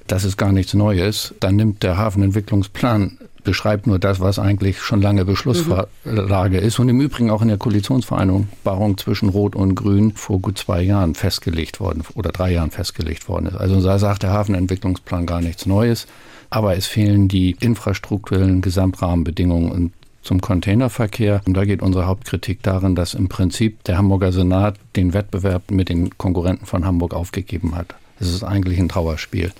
das 0.06 0.24
ist 0.24 0.36
gar 0.36 0.52
nichts 0.52 0.74
Neues. 0.74 1.34
Dann 1.40 1.56
nimmt 1.56 1.82
der 1.82 1.96
Hafenentwicklungsplan 1.96 3.18
beschreibt 3.44 3.86
nur 3.86 3.98
das, 3.98 4.20
was 4.20 4.38
eigentlich 4.38 4.80
schon 4.80 5.02
lange 5.02 5.24
Beschlusslage 5.24 6.60
mhm. 6.60 6.66
ist 6.66 6.78
und 6.78 6.88
im 6.88 7.00
Übrigen 7.00 7.30
auch 7.30 7.42
in 7.42 7.48
der 7.48 7.58
Koalitionsvereinbarung 7.58 8.98
zwischen 8.98 9.28
Rot 9.28 9.56
und 9.56 9.74
Grün 9.74 10.12
vor 10.12 10.40
gut 10.40 10.58
zwei 10.58 10.82
Jahren 10.82 11.14
festgelegt 11.14 11.80
worden 11.80 12.04
oder 12.14 12.30
drei 12.30 12.52
Jahren 12.52 12.70
festgelegt 12.70 13.28
worden 13.28 13.46
ist. 13.46 13.56
Also 13.56 13.82
da 13.82 13.98
sagt 13.98 14.22
der 14.22 14.32
Hafenentwicklungsplan 14.32 15.26
gar 15.26 15.40
nichts 15.40 15.66
Neues. 15.66 16.06
Aber 16.52 16.76
es 16.76 16.86
fehlen 16.86 17.28
die 17.28 17.56
infrastrukturellen 17.60 18.60
Gesamtrahmenbedingungen 18.60 19.72
und 19.72 19.92
zum 20.22 20.42
Containerverkehr. 20.42 21.40
Und 21.46 21.54
da 21.56 21.64
geht 21.64 21.80
unsere 21.80 22.06
Hauptkritik 22.06 22.62
darin, 22.62 22.94
dass 22.94 23.14
im 23.14 23.28
Prinzip 23.28 23.82
der 23.84 23.96
Hamburger 23.96 24.32
Senat 24.32 24.76
den 24.94 25.14
Wettbewerb 25.14 25.70
mit 25.70 25.88
den 25.88 26.16
Konkurrenten 26.18 26.66
von 26.66 26.84
Hamburg 26.84 27.14
aufgegeben 27.14 27.74
hat. 27.74 27.94
Es 28.20 28.32
ist 28.32 28.44
eigentlich 28.44 28.78
ein 28.78 28.90
Trauerspiel. 28.90 29.50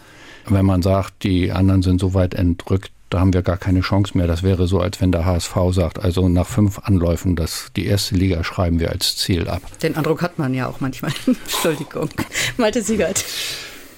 Wenn 0.46 0.66
man 0.66 0.82
sagt, 0.82 1.22
die 1.22 1.50
anderen 1.50 1.82
sind 1.82 1.98
so 1.98 2.12
weit 2.12 2.34
entrückt, 2.34 2.90
da 3.08 3.20
haben 3.20 3.32
wir 3.32 3.42
gar 3.42 3.56
keine 3.56 3.80
Chance 3.80 4.16
mehr. 4.16 4.26
Das 4.26 4.42
wäre 4.42 4.66
so, 4.66 4.80
als 4.80 5.00
wenn 5.00 5.12
der 5.12 5.24
HSV 5.24 5.56
sagt, 5.70 5.98
also 5.98 6.28
nach 6.28 6.46
fünf 6.46 6.78
Anläufen, 6.78 7.36
das, 7.36 7.70
die 7.74 7.86
erste 7.86 8.16
Liga 8.16 8.44
schreiben 8.44 8.80
wir 8.80 8.90
als 8.90 9.16
Ziel 9.16 9.48
ab. 9.48 9.62
Den 9.82 9.96
Eindruck 9.96 10.22
hat 10.22 10.38
man 10.38 10.52
ja 10.52 10.68
auch 10.68 10.80
manchmal. 10.80 11.12
Entschuldigung. 11.26 12.10
Malte 12.56 12.82
Siegert. 12.82 13.24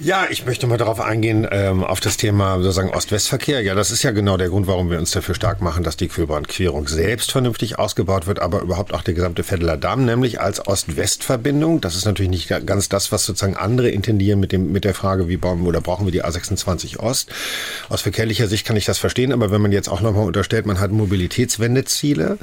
Ja, 0.01 0.27
ich 0.29 0.45
möchte 0.45 0.67
mal 0.67 0.77
darauf 0.77 1.01
eingehen, 1.01 1.47
ähm, 1.53 1.85
auf 1.85 2.01
das 2.01 2.17
Thema 2.17 2.57
sozusagen 2.57 2.91
Ost-West-Verkehr. 2.91 3.63
Ja, 3.63 3.77
das 3.77 3.93
ist 3.93 4.03
ja 4.03 4.11
genau 4.11 4.37
der 4.37 4.49
Grund, 4.49 4.67
warum 4.67 4.91
wir 4.91 4.99
uns 4.99 5.13
dafür 5.13 5.37
stark 5.37 5.61
machen, 5.63 5.85
dass 5.85 5.97
die 5.97 6.09
Queelbrandquerung 6.09 6.89
selbst 6.89 7.31
vernünftig 7.31 7.79
ausgebaut 7.79 8.27
wird, 8.27 8.41
aber 8.41 8.61
überhaupt 8.61 8.93
auch 8.93 9.03
der 9.03 9.15
gesamte 9.15 9.45
Feddeler 9.45 9.77
Damm, 9.77 10.05
nämlich 10.05 10.41
als 10.41 10.67
Ost-West-Verbindung. 10.67 11.81
Das 11.81 11.95
ist 11.95 12.07
natürlich 12.07 12.31
nicht 12.31 12.67
ganz 12.67 12.89
das, 12.89 13.13
was 13.13 13.25
sozusagen 13.25 13.57
andere 13.57 13.89
intendieren 13.89 14.41
mit 14.41 14.51
dem, 14.51 14.73
mit 14.73 14.85
der 14.85 14.95
Frage, 14.95 15.29
wie 15.29 15.37
bauen 15.37 15.61
wir 15.63 15.69
oder 15.69 15.81
brauchen 15.81 16.07
wir 16.07 16.13
die 16.13 16.25
A26 16.25 16.99
Ost. 16.99 17.31
Aus 17.89 18.03
verkehrlicher 18.03 18.49
Sicht 18.49 18.67
kann 18.67 18.77
ich 18.77 18.87
das 18.87 18.99
verstehen, 18.99 19.33
aber 19.33 19.53
wenn 19.53 19.63
man 19.63 19.71
jetzt 19.71 19.89
auch 19.89 20.01
nochmal 20.01 20.27
unterstellt, 20.27 20.67
man 20.67 20.81
hat 20.81 20.91
Mobilitätswendeziele, 20.91 22.39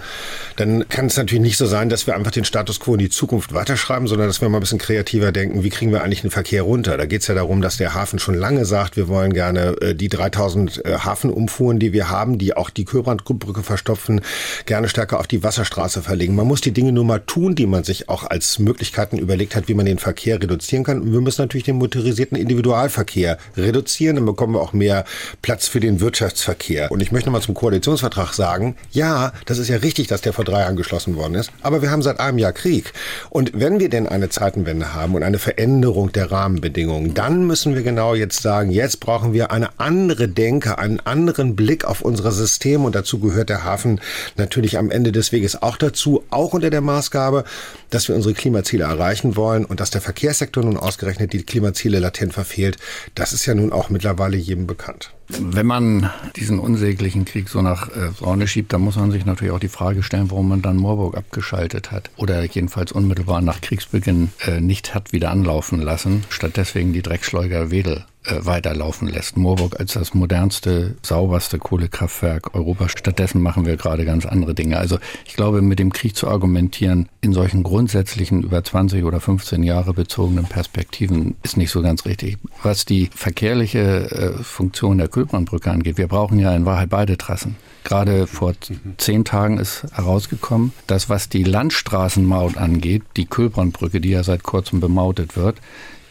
dann 0.56 0.88
kann 0.88 1.08
es 1.08 1.18
natürlich 1.18 1.42
nicht 1.42 1.58
so 1.58 1.66
sein, 1.66 1.90
dass 1.90 2.08
wir 2.08 2.16
einfach 2.16 2.32
den 2.32 2.46
Status 2.46 2.80
quo 2.80 2.94
in 2.94 3.00
die 3.00 3.10
Zukunft 3.10 3.54
weiterschreiben, 3.54 4.08
sondern 4.08 4.28
dass 4.30 4.40
wir 4.40 4.48
mal 4.48 4.60
ein 4.60 4.62
bisschen 4.62 4.80
kreativer 4.80 5.34
denken, 5.34 5.64
wie 5.64 5.70
kriegen 5.70 5.92
wir 5.92 6.02
eigentlich 6.02 6.22
den 6.22 6.32
Verkehr 6.32 6.64
runter? 6.64 6.96
Da 6.96 7.06
geht 7.06 7.22
es 7.22 7.28
ja 7.28 7.41
darum, 7.42 7.62
dass 7.62 7.78
der 7.78 7.96
Hafen 7.96 8.20
schon 8.20 8.36
lange 8.36 8.66
sagt, 8.66 8.98
wir 8.98 9.08
wollen 9.08 9.34
gerne 9.34 9.76
äh, 9.82 9.96
die 9.96 10.10
3000 10.10 10.86
äh, 10.86 10.98
Hafenumfuhren, 11.00 11.80
die 11.80 11.92
wir 11.92 12.10
haben, 12.10 12.38
die 12.38 12.56
auch 12.56 12.70
die 12.70 12.86
Köbrandbrücke 12.86 13.64
verstopfen, 13.64 14.22
gerne 14.68 14.88
stärker 14.88 15.20
auf 15.20 15.26
die 15.26 15.44
Wasserstraße 15.44 16.04
verlegen. 16.04 16.36
Man 16.36 16.46
muss 16.46 16.62
die 16.62 16.72
Dinge 16.72 16.92
nur 16.92 17.04
mal 17.04 17.20
tun, 17.20 17.56
die 17.56 17.66
man 17.66 17.84
sich 17.84 18.10
auch 18.10 18.30
als 18.30 18.60
Möglichkeiten 18.60 19.18
überlegt 19.18 19.56
hat, 19.56 19.68
wie 19.68 19.74
man 19.74 19.88
den 19.88 19.98
Verkehr 19.98 20.36
reduzieren 20.36 20.84
kann. 20.84 21.02
Und 21.02 21.14
wir 21.14 21.22
müssen 21.22 21.42
natürlich 21.42 21.66
den 21.66 21.78
motorisierten 21.78 22.38
Individualverkehr 22.38 23.40
reduzieren, 23.58 24.18
dann 24.18 24.26
bekommen 24.26 24.54
wir 24.54 24.62
auch 24.62 24.74
mehr 24.74 25.04
Platz 25.42 25.68
für 25.68 25.80
den 25.80 26.00
Wirtschaftsverkehr. 26.00 26.92
Und 26.92 27.02
ich 27.02 27.12
möchte 27.12 27.32
mal 27.32 27.42
zum 27.42 27.56
Koalitionsvertrag 27.56 28.34
sagen, 28.36 28.76
ja, 28.92 29.34
das 29.48 29.58
ist 29.58 29.68
ja 29.68 29.78
richtig, 29.78 30.08
dass 30.08 30.22
der 30.22 30.34
vor 30.34 30.46
drei 30.46 30.60
Jahren 30.60 30.76
geschlossen 30.76 31.16
worden 31.16 31.34
ist, 31.34 31.52
aber 31.64 31.82
wir 31.82 31.90
haben 31.90 32.04
seit 32.04 32.20
einem 32.20 32.38
Jahr 32.38 32.54
Krieg. 32.54 32.94
Und 33.32 33.52
wenn 33.56 33.80
wir 33.80 33.90
denn 33.90 34.08
eine 34.08 34.30
Zeitenwende 34.30 34.94
haben 34.94 35.16
und 35.16 35.24
eine 35.24 35.40
Veränderung 35.40 36.12
der 36.12 36.32
Rahmenbedingungen, 36.32 37.16
dann 37.16 37.31
müssen 37.40 37.76
wir 37.76 37.84
genau 37.84 38.16
jetzt 38.16 38.42
sagen, 38.42 38.72
jetzt 38.72 39.00
brauchen 39.00 39.34
wir 39.34 39.52
eine 39.52 39.80
andere 39.80 40.28
Denke, 40.28 40.78
einen 40.78 41.00
anderen 41.00 41.56
Blick 41.56 41.86
auf 41.86 42.02
unser 42.02 42.32
System. 42.32 42.86
Und 42.86 42.96
dazu 42.96 43.20
gehört 43.20 43.50
der 43.50 43.64
Hafen 43.64 44.00
natürlich 44.38 44.78
am 44.78 44.92
Ende 44.92 45.12
des 45.12 45.32
Weges 45.32 45.62
auch 45.62 45.78
dazu, 45.78 46.24
auch 46.30 46.54
unter 46.54 46.70
der 46.70 46.82
Maßgabe, 46.82 47.44
dass 47.92 48.08
wir 48.08 48.16
unsere 48.16 48.34
Klimaziele 48.34 48.86
erreichen 48.86 49.36
wollen 49.36 49.66
und 49.66 49.80
dass 49.80 49.92
der 49.92 50.02
Verkehrssektor 50.02 50.64
nun 50.64 50.78
ausgerechnet 50.78 51.34
die 51.34 51.44
Klimaziele 51.44 52.00
latent 52.00 52.34
verfehlt, 52.34 52.78
das 53.16 53.34
ist 53.34 53.46
ja 53.46 53.54
nun 53.54 53.72
auch 53.72 53.90
mittlerweile 53.90 54.38
jedem 54.38 54.66
bekannt. 54.66 55.14
Wenn 55.40 55.66
man 55.66 56.10
diesen 56.36 56.60
unsäglichen 56.60 57.24
Krieg 57.24 57.48
so 57.48 57.62
nach 57.62 57.90
äh, 57.96 58.12
vorne 58.12 58.48
schiebt, 58.48 58.74
dann 58.74 58.82
muss 58.82 58.98
man 58.98 59.12
sich 59.12 59.26
natürlich 59.26 59.54
auch 59.54 59.60
die 59.60 59.70
Frage 59.70 60.04
stellen, 60.04 60.30
warum 60.30 60.50
man 60.50 60.62
dann 60.62 60.76
Moorburg 60.76 61.16
abgeschaltet 61.16 61.92
hat 61.92 62.10
oder 62.18 62.44
jedenfalls 62.44 62.92
unmittelbar 62.92 63.42
nach 63.42 63.62
Kriegsbeginn 63.62 64.32
äh, 64.46 64.60
nicht 64.60 64.94
hat 64.94 65.14
wieder 65.14 65.32
anlaufen 65.32 65.82
lassen, 65.82 66.26
statt 66.30 66.54
deswegen 66.58 66.92
die 66.92 67.02
Dreckschleuger 67.02 67.72
Wedel 67.72 67.98
äh, 67.98 68.11
weiterlaufen 68.30 69.08
lässt. 69.08 69.38
Moorburg 69.38 69.80
als 69.80 69.94
das 69.94 70.14
modernste, 70.14 70.96
sauberste 71.02 71.58
Kohlekraftwerk 71.58 72.54
Europas. 72.56 72.92
Stattdessen 72.92 73.42
machen 73.42 73.66
wir 73.66 73.78
gerade 73.78 74.06
ganz 74.06 74.26
andere 74.26 74.54
Dinge. 74.54 74.78
Also 74.78 75.00
ich 75.26 75.36
glaube, 75.36 75.62
mit 75.62 75.80
dem 75.80 75.92
Krieg 75.92 76.16
zu 76.16 76.28
argumentieren 76.28 77.10
in 77.22 77.34
solchen 77.34 77.64
grundsätzlichen 77.64 78.44
über 78.44 78.64
20 78.64 79.04
oder 79.04 79.20
15 79.20 79.64
Jahre 79.64 79.94
bezogenen 79.94 80.46
Perspektiven 80.46 81.36
ist 81.44 81.58
nicht 81.58 81.72
so 81.72 81.82
ganz 81.82 82.06
richtig. 82.06 82.38
Was 82.64 82.86
die 82.86 83.10
verkehrliche 83.14 84.12
äh, 84.12 84.44
Funktion 84.44 84.98
der 84.98 85.08
Kühlbrandbrücke 85.08 85.72
angeht, 85.72 85.98
wir 85.98 86.08
brauchen 86.08 86.40
ja 86.40 86.56
in 86.56 86.66
Wahrheit 86.66 86.90
beide 86.90 87.18
Trassen. 87.18 87.56
Gerade 87.84 88.28
vor 88.28 88.54
zehn 88.98 89.26
Tagen 89.26 89.58
ist 89.58 89.86
herausgekommen, 89.92 90.72
dass 90.88 91.10
was 91.10 91.30
die 91.30 91.44
Landstraßenmaut 91.44 92.58
angeht, 92.58 93.04
die 93.18 93.26
Kühlbrandbrücke, 93.26 94.00
die 94.00 94.12
ja 94.12 94.24
seit 94.24 94.44
kurzem 94.44 94.80
bemautet 94.80 95.36
wird, 95.36 95.58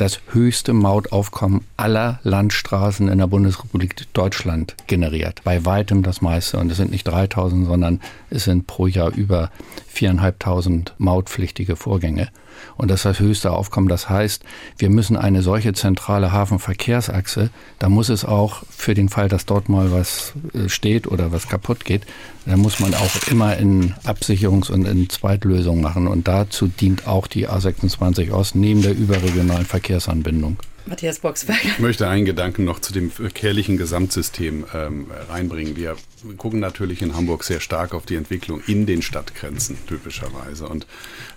das 0.01 0.21
höchste 0.33 0.73
Mautaufkommen 0.73 1.61
aller 1.77 2.21
Landstraßen 2.23 3.09
in 3.09 3.19
der 3.19 3.27
Bundesrepublik 3.27 4.11
Deutschland 4.15 4.75
generiert. 4.87 5.43
Bei 5.45 5.67
weitem 5.67 6.03
das 6.03 6.23
meiste. 6.23 6.57
Und 6.59 6.71
es 6.71 6.79
sind 6.79 6.91
nicht 6.91 7.05
3000, 7.05 7.67
sondern 7.67 8.01
es 8.31 8.45
sind 8.45 8.67
pro 8.67 8.87
Jahr 8.87 9.15
über 9.15 9.51
viereinhalbtausend 9.89 10.95
mautpflichtige 10.97 11.77
Vorgänge. 11.77 12.29
Und 12.77 12.91
das 12.91 13.01
ist 13.01 13.05
das 13.05 13.21
höchste 13.21 13.53
Aufkommen. 13.53 13.89
Das 13.89 14.09
heißt, 14.09 14.43
wir 14.79 14.91
müssen 14.91 15.17
eine 15.17 15.43
solche 15.43 15.73
zentrale 15.73 16.33
Hafenverkehrsachse, 16.33 17.51
da 17.79 17.89
muss 17.89 18.09
es 18.09 18.25
auch 18.25 18.63
für 18.71 18.95
den 18.95 19.09
Fall, 19.09 19.29
dass 19.29 19.47
dort 19.47 19.69
mal 19.69 19.93
was 19.93 20.35
äh, 20.55 20.69
steht 20.69 21.07
oder 21.07 21.33
was 21.33 21.49
kaputt 21.49 21.85
geht, 21.85 22.07
da 22.47 22.57
muss 22.57 22.81
man 22.81 22.95
auch 22.95 23.29
immer 23.31 23.57
in 23.57 23.95
Absicherungs- 24.05 24.71
und 24.71 24.87
in 24.87 25.09
Zweitlösungen 25.09 25.83
machen. 25.83 26.07
Und 26.07 26.27
dazu 26.27 26.69
dient 26.69 27.07
auch 27.07 27.27
die 27.27 27.49
A26 27.49 28.33
Ost 28.33 28.55
neben 28.55 28.83
der 28.83 28.97
überregionalen 28.97 29.67
Verkehrsanbindung. 29.67 30.57
Matthias 30.87 31.21
Boxberger. 31.21 31.69
Ich 31.69 31.79
möchte 31.79 32.09
einen 32.09 32.25
Gedanken 32.25 32.65
noch 32.65 32.81
zu 32.81 32.93
dem 32.93 33.11
verkehrlichen 33.11 33.77
Gesamtsystem 33.77 34.65
ähm, 34.75 35.07
reinbringen. 35.29 35.77
Wir 35.77 35.97
gucken 36.37 36.61
natürlich 36.61 37.03
in 37.03 37.15
Hamburg 37.15 37.45
sehr 37.45 37.61
stark 37.61 37.95
auf 37.95 38.07
die 38.07 38.17
Entwicklung 38.17 38.63
in 38.67 38.87
den 38.87 39.03
Stadtgrenzen 39.03 39.79
typischerweise 39.87 40.69
und 40.69 40.87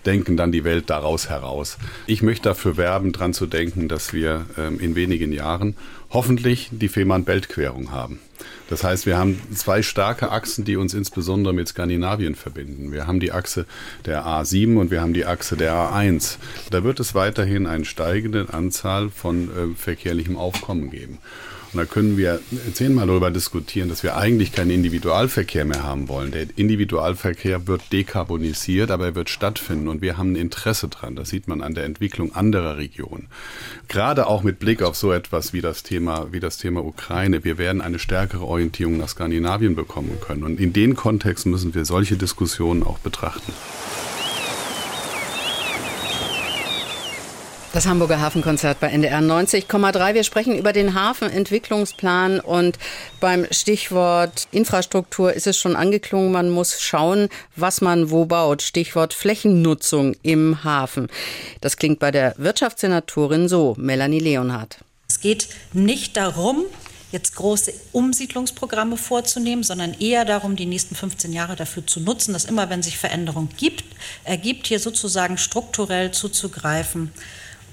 denken 0.05 0.37
dann 0.37 0.51
die 0.51 0.63
Welt 0.63 0.89
daraus 0.89 1.29
heraus. 1.29 1.77
Ich 2.07 2.21
möchte 2.21 2.49
dafür 2.49 2.77
werben, 2.77 3.11
daran 3.11 3.33
zu 3.33 3.45
denken, 3.45 3.87
dass 3.87 4.13
wir 4.13 4.45
ähm, 4.57 4.79
in 4.79 4.95
wenigen 4.95 5.31
Jahren 5.31 5.75
hoffentlich 6.13 6.69
die 6.71 6.87
Fehmarn-Belt-Querung 6.87 7.91
haben. 7.91 8.19
Das 8.69 8.83
heißt, 8.83 9.05
wir 9.05 9.17
haben 9.17 9.41
zwei 9.53 9.81
starke 9.81 10.31
Achsen, 10.31 10.63
die 10.63 10.77
uns 10.77 10.93
insbesondere 10.93 11.53
mit 11.53 11.67
Skandinavien 11.67 12.35
verbinden. 12.35 12.91
Wir 12.91 13.07
haben 13.07 13.19
die 13.19 13.31
Achse 13.31 13.65
der 14.05 14.25
A7 14.25 14.77
und 14.77 14.91
wir 14.91 15.01
haben 15.01 15.13
die 15.13 15.25
Achse 15.25 15.57
der 15.57 15.73
A1. 15.73 16.37
Da 16.71 16.83
wird 16.83 16.99
es 16.99 17.13
weiterhin 17.13 17.67
eine 17.67 17.85
steigende 17.85 18.47
Anzahl 18.51 19.09
von 19.09 19.49
äh, 19.49 19.75
verkehrlichem 19.75 20.37
Aufkommen 20.37 20.91
geben. 20.91 21.19
Und 21.73 21.79
da 21.79 21.85
können 21.85 22.17
wir 22.17 22.39
zehnmal 22.73 23.07
darüber 23.07 23.31
diskutieren, 23.31 23.89
dass 23.89 24.03
wir 24.03 24.15
eigentlich 24.15 24.51
keinen 24.51 24.69
Individualverkehr 24.69 25.65
mehr 25.65 25.81
haben 25.81 26.07
wollen. 26.07 26.31
Der 26.31 26.45
Individualverkehr 26.55 27.65
wird 27.67 27.91
dekarbonisiert, 27.91 28.91
aber 28.91 29.05
er 29.05 29.15
wird 29.15 29.29
stattfinden 29.29 29.87
und 29.87 30.01
wir 30.01 30.17
haben 30.17 30.33
ein 30.33 30.35
Interesse 30.35 30.87
dran. 30.87 31.15
Das 31.15 31.29
sieht 31.29 31.47
man 31.47 31.61
an 31.61 31.73
der 31.73 31.85
Entwicklung 31.85 32.35
anderer 32.35 32.77
Regionen. 32.77 33.27
Gerade 33.87 34.27
auch 34.27 34.43
mit 34.43 34.59
Blick 34.59 34.83
auf 34.83 34.95
so 34.95 35.11
etwas 35.11 35.51
wie 35.53 35.61
das 35.61 35.81
Thema, 35.81 36.27
wie 36.31 36.39
das 36.39 36.57
Thema 36.57 36.85
Ukraine. 36.85 37.43
Wir 37.43 37.57
werden 37.57 37.81
eine 37.81 37.97
stärkere 37.97 38.45
Orientierung 38.45 38.97
nach 38.97 39.09
Skandinavien 39.09 39.75
bekommen 39.75 40.19
können. 40.21 40.43
Und 40.43 40.59
in 40.59 40.73
den 40.73 40.95
Kontext 40.95 41.47
müssen 41.47 41.73
wir 41.73 41.85
solche 41.85 42.17
Diskussionen 42.17 42.83
auch 42.83 42.99
betrachten. 42.99 43.51
Das 47.73 47.87
Hamburger 47.87 48.21
Hafenkonzert 48.21 48.79
bei 48.79 48.89
NDR 48.89 49.17
90,3. 49.17 50.13
Wir 50.13 50.23
sprechen 50.23 50.55
über 50.55 50.73
den 50.73 50.93
Hafenentwicklungsplan 50.93 52.39
und 52.39 52.77
beim 53.19 53.47
Stichwort 53.49 54.47
Infrastruktur 54.51 55.33
ist 55.33 55.47
es 55.47 55.57
schon 55.57 55.75
angeklungen, 55.75 56.31
man 56.31 56.51
muss 56.51 56.79
schauen, 56.79 57.29
was 57.55 57.81
man 57.81 58.11
wo 58.11 58.25
baut. 58.25 58.61
Stichwort 58.61 59.15
Flächennutzung 59.15 60.15
im 60.21 60.63
Hafen. 60.63 61.07
Das 61.61 61.77
klingt 61.77 61.97
bei 61.97 62.11
der 62.11 62.35
Wirtschaftssenatorin 62.37 63.49
so, 63.49 63.73
Melanie 63.79 64.19
Leonhardt. 64.19 64.77
Es 65.09 65.19
geht 65.19 65.47
nicht 65.73 66.15
darum, 66.15 66.65
jetzt 67.11 67.35
große 67.35 67.73
Umsiedlungsprogramme 67.91 68.97
vorzunehmen, 68.97 69.63
sondern 69.63 69.95
eher 69.99 70.25
darum, 70.25 70.55
die 70.55 70.67
nächsten 70.67 70.93
15 70.93 71.33
Jahre 71.33 71.55
dafür 71.55 71.87
zu 71.87 72.01
nutzen, 72.01 72.33
dass 72.33 72.45
immer, 72.45 72.69
wenn 72.69 72.83
sich 72.83 72.99
Veränderung 72.99 73.49
gibt, 73.57 73.83
ergibt, 74.25 74.67
hier 74.67 74.79
sozusagen 74.79 75.39
strukturell 75.39 76.11
zuzugreifen 76.11 77.11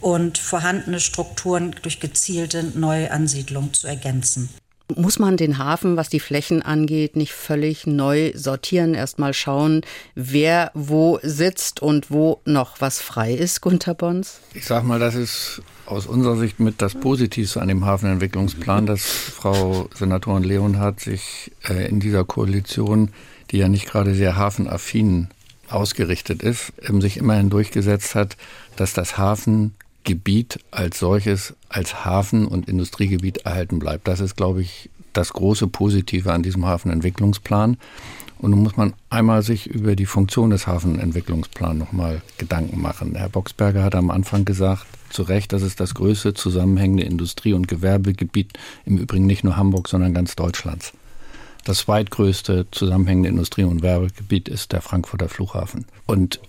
und 0.00 0.38
vorhandene 0.38 1.00
Strukturen 1.00 1.74
durch 1.82 2.00
gezielte 2.00 2.62
Neuansiedlung 2.62 3.72
zu 3.72 3.86
ergänzen. 3.86 4.48
Muss 4.96 5.18
man 5.18 5.36
den 5.36 5.58
Hafen, 5.58 5.96
was 5.96 6.08
die 6.08 6.20
Flächen 6.20 6.62
angeht, 6.62 7.14
nicht 7.14 7.32
völlig 7.32 7.86
neu 7.86 8.32
sortieren? 8.34 8.94
Erstmal 8.94 9.34
schauen, 9.34 9.82
wer 10.14 10.70
wo 10.74 11.20
sitzt 11.22 11.80
und 11.80 12.10
wo 12.10 12.40
noch 12.44 12.80
was 12.80 13.00
frei 13.00 13.32
ist, 13.32 13.60
Gunther 13.60 13.94
Bons? 13.94 14.40
Ich 14.54 14.66
sag 14.66 14.84
mal, 14.84 14.98
das 14.98 15.14
ist 15.14 15.62
aus 15.86 16.06
unserer 16.06 16.36
Sicht 16.36 16.60
mit 16.60 16.82
das 16.82 16.94
Positivste 16.94 17.60
an 17.60 17.68
dem 17.68 17.84
Hafenentwicklungsplan, 17.84 18.86
dass 18.86 19.04
Frau 19.04 19.88
Senatorin 19.94 20.44
Leonhardt 20.44 21.00
sich 21.00 21.52
äh, 21.68 21.88
in 21.88 22.00
dieser 22.00 22.24
Koalition, 22.24 23.10
die 23.50 23.58
ja 23.58 23.68
nicht 23.68 23.86
gerade 23.86 24.14
sehr 24.14 24.36
hafenaffin 24.36 25.28
ausgerichtet 25.68 26.42
ist, 26.42 26.72
sich 27.00 27.16
immerhin 27.16 27.50
durchgesetzt 27.50 28.14
hat, 28.14 28.36
dass 28.76 28.92
das 28.92 29.18
Hafen 29.18 29.74
Gebiet 30.04 30.60
als 30.70 30.98
solches, 30.98 31.54
als 31.68 32.04
Hafen- 32.04 32.46
und 32.46 32.68
Industriegebiet 32.68 33.38
erhalten 33.38 33.78
bleibt. 33.78 34.08
Das 34.08 34.20
ist, 34.20 34.36
glaube 34.36 34.62
ich, 34.62 34.90
das 35.12 35.32
große 35.32 35.66
Positive 35.66 36.32
an 36.32 36.42
diesem 36.42 36.66
Hafenentwicklungsplan. 36.66 37.76
Und 38.38 38.52
nun 38.52 38.62
muss 38.62 38.76
man 38.76 38.94
einmal 39.10 39.42
sich 39.42 39.66
über 39.66 39.94
die 39.96 40.06
Funktion 40.06 40.48
des 40.50 40.66
Hafenentwicklungsplans 40.66 41.78
nochmal 41.78 42.22
Gedanken 42.38 42.80
machen. 42.80 43.14
Herr 43.14 43.28
Boxberger 43.28 43.82
hat 43.82 43.94
am 43.94 44.10
Anfang 44.10 44.46
gesagt, 44.46 44.86
zu 45.10 45.22
Recht, 45.22 45.52
das 45.52 45.62
ist 45.62 45.80
das 45.80 45.94
größte 45.94 46.32
zusammenhängende 46.32 47.02
Industrie- 47.02 47.52
und 47.52 47.68
Gewerbegebiet, 47.68 48.52
im 48.86 48.96
Übrigen 48.96 49.26
nicht 49.26 49.44
nur 49.44 49.56
Hamburg, 49.56 49.88
sondern 49.88 50.14
ganz 50.14 50.36
Deutschlands. 50.36 50.92
Das 51.64 51.78
zweitgrößte 51.78 52.66
zusammenhängende 52.70 53.28
Industrie- 53.28 53.64
und 53.64 53.78
Gewerbegebiet 53.78 54.48
ist 54.48 54.72
der 54.72 54.80
Frankfurter 54.80 55.28
Flughafen. 55.28 55.84
Und 56.06 56.40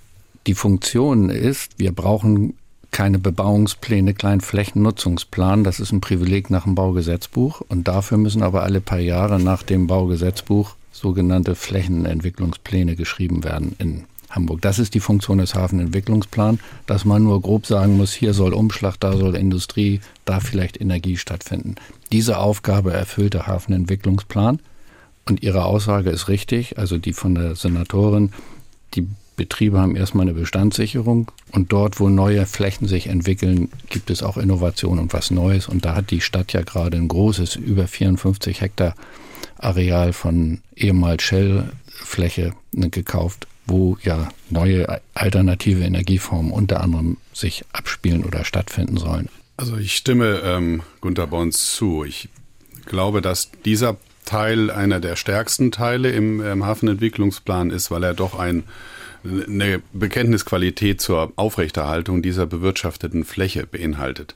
die 0.48 0.56
Funktion 0.56 1.30
ist, 1.30 1.78
wir 1.78 1.92
brauchen 1.92 2.54
keine 2.92 3.20
Bebauungspläne, 3.20 4.14
keinen 4.14 4.42
Flächennutzungsplan. 4.42 5.64
Das 5.64 5.80
ist 5.80 5.92
ein 5.92 6.02
Privileg 6.02 6.50
nach 6.50 6.64
dem 6.66 6.76
Baugesetzbuch. 6.76 7.62
Und 7.68 7.88
dafür 7.88 8.18
müssen 8.18 8.44
aber 8.44 8.64
alle 8.64 8.82
paar 8.82 9.00
Jahre 9.00 9.40
nach 9.40 9.64
dem 9.64 9.88
Baugesetzbuch 9.88 10.76
sogenannte 10.92 11.56
Flächenentwicklungspläne 11.56 12.96
geschrieben 12.96 13.44
werden 13.44 13.76
in 13.80 14.04
Hamburg. 14.30 14.62
Das 14.62 14.80
ist 14.80 14.94
die 14.94 15.00
Funktion 15.00 15.38
des 15.40 15.56
Hafenentwicklungsplans, 15.56 16.60
dass 16.86 17.06
man 17.06 17.24
nur 17.24 17.42
grob 17.42 17.66
sagen 17.66 17.98
muss, 17.98 18.14
hier 18.14 18.34
soll 18.34 18.54
Umschlag, 18.54 19.00
da 19.00 19.16
soll 19.16 19.36
Industrie, 19.36 20.02
da 20.26 20.40
vielleicht 20.40 20.80
Energie 20.80 21.18
stattfinden. 21.18 21.76
Diese 22.12 22.38
Aufgabe 22.38 22.94
erfüllt 22.94 23.34
der 23.34 23.48
Hafenentwicklungsplan. 23.48 24.60
Und 25.28 25.44
Ihre 25.44 25.66
Aussage 25.66 26.10
ist 26.10 26.28
richtig, 26.28 26.78
also 26.78 26.98
die 26.98 27.14
von 27.14 27.36
der 27.36 27.56
Senatorin, 27.56 28.34
die 28.96 29.08
Betriebe 29.36 29.80
haben 29.80 29.96
erstmal 29.96 30.28
eine 30.28 30.38
Bestandssicherung 30.38 31.32
und 31.52 31.72
dort, 31.72 32.00
wo 32.00 32.10
neue 32.10 32.46
Flächen 32.46 32.88
sich 32.88 33.08
entwickeln, 33.08 33.70
gibt 33.90 34.10
es 34.10 34.24
auch 34.24 34.38
Innovation 34.38 35.00
und 35.00 35.14
was 35.14 35.32
Neues. 35.32 35.68
Und 35.68 35.86
da 35.86 35.96
hat 35.96 36.12
die 36.12 36.22
Stadt 36.22 36.54
ja 36.54 36.62
gerade 36.62 36.98
ein 36.98 37.08
großes, 37.08 37.56
über 37.56 37.88
54 37.88 38.62
Hektar 38.62 38.96
Areal 39.58 40.14
von 40.14 40.62
ehemals 40.76 41.24
Shell-Fläche 41.24 42.54
ne, 42.72 42.90
gekauft, 42.90 43.48
wo 43.66 43.98
ja 44.04 44.30
neue 44.50 45.02
alternative 45.14 45.84
Energieformen 45.84 46.52
unter 46.52 46.82
anderem 46.82 47.18
sich 47.34 47.64
abspielen 47.74 48.26
oder 48.26 48.44
stattfinden 48.44 48.98
sollen. 48.98 49.30
Also 49.58 49.78
ich 49.78 49.96
stimme 49.96 50.42
ähm, 50.44 50.82
Gunter 51.02 51.28
Bons 51.28 51.76
zu. 51.76 52.04
Ich 52.04 52.30
glaube, 52.86 53.22
dass 53.22 53.52
dieser 53.64 53.98
Teil 54.26 54.72
einer 54.72 55.00
der 55.00 55.16
stärksten 55.16 55.72
Teile 55.72 56.12
im, 56.12 56.42
im 56.42 56.66
Hafenentwicklungsplan 56.66 57.70
ist, 57.70 57.92
weil 57.92 58.04
er 58.04 58.14
doch 58.14 58.38
ein, 58.38 58.64
eine 59.24 59.82
Bekenntnisqualität 59.94 61.02
zur 61.02 61.32
Aufrechterhaltung 61.36 62.22
dieser 62.22 62.46
bewirtschafteten 62.46 63.24
Fläche 63.26 63.66
beinhaltet. 63.68 64.36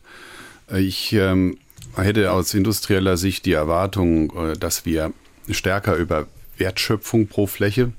Ich 0.75 1.13
ähm, 1.13 1.57
hätte 1.95 2.31
aus 2.31 2.53
industrieller 2.53 3.17
Sicht 3.17 3.45
die 3.45 3.53
Erwartung, 3.53 4.31
äh, 4.35 4.53
dass 4.57 4.85
wir 4.85 5.13
stärker 5.49 5.95
über 5.95 6.27
Wertschöpfung 6.57 7.27
pro 7.27 7.47
Fläche 7.47 7.91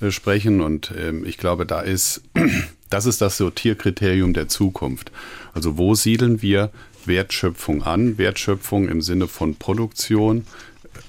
äh, 0.00 0.10
sprechen. 0.10 0.60
Und 0.60 0.92
ähm, 0.96 1.24
ich 1.24 1.38
glaube, 1.38 1.66
da 1.66 1.80
ist, 1.80 2.22
das 2.90 3.06
ist 3.06 3.20
das 3.20 3.36
Sortierkriterium 3.36 4.34
der 4.34 4.48
Zukunft. 4.48 5.12
Also 5.54 5.78
wo 5.78 5.94
siedeln 5.94 6.42
wir 6.42 6.70
Wertschöpfung 7.04 7.82
an? 7.82 8.18
Wertschöpfung 8.18 8.88
im 8.88 9.02
Sinne 9.02 9.28
von 9.28 9.56
Produktion, 9.56 10.44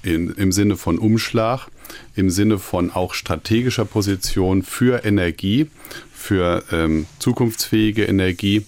in, 0.02 0.30
im 0.34 0.52
Sinne 0.52 0.76
von 0.76 0.98
Umschlag, 0.98 1.68
im 2.14 2.30
Sinne 2.30 2.58
von 2.58 2.90
auch 2.90 3.14
strategischer 3.14 3.84
Position 3.84 4.62
für 4.62 5.04
Energie, 5.04 5.68
für 6.12 6.62
ähm, 6.72 7.06
zukunftsfähige 7.18 8.04
Energie 8.04 8.64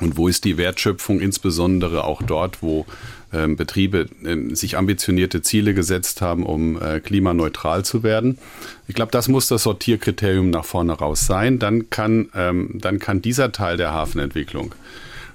und 0.00 0.16
wo 0.16 0.28
ist 0.28 0.44
die 0.44 0.56
Wertschöpfung 0.56 1.20
insbesondere 1.20 2.04
auch 2.04 2.22
dort, 2.22 2.62
wo 2.62 2.86
ähm, 3.32 3.56
Betriebe 3.56 4.08
äh, 4.24 4.54
sich 4.54 4.76
ambitionierte 4.76 5.42
Ziele 5.42 5.74
gesetzt 5.74 6.22
haben, 6.22 6.46
um 6.46 6.80
äh, 6.80 7.00
klimaneutral 7.00 7.84
zu 7.84 8.02
werden. 8.02 8.38
Ich 8.86 8.94
glaube, 8.94 9.12
das 9.12 9.28
muss 9.28 9.48
das 9.48 9.64
Sortierkriterium 9.64 10.50
nach 10.50 10.64
vorne 10.64 10.92
raus 10.92 11.26
sein. 11.26 11.58
Dann 11.58 11.90
kann, 11.90 12.28
ähm, 12.34 12.78
dann 12.80 12.98
kann 12.98 13.20
dieser 13.20 13.52
Teil 13.52 13.76
der 13.76 13.92
Hafenentwicklung 13.92 14.74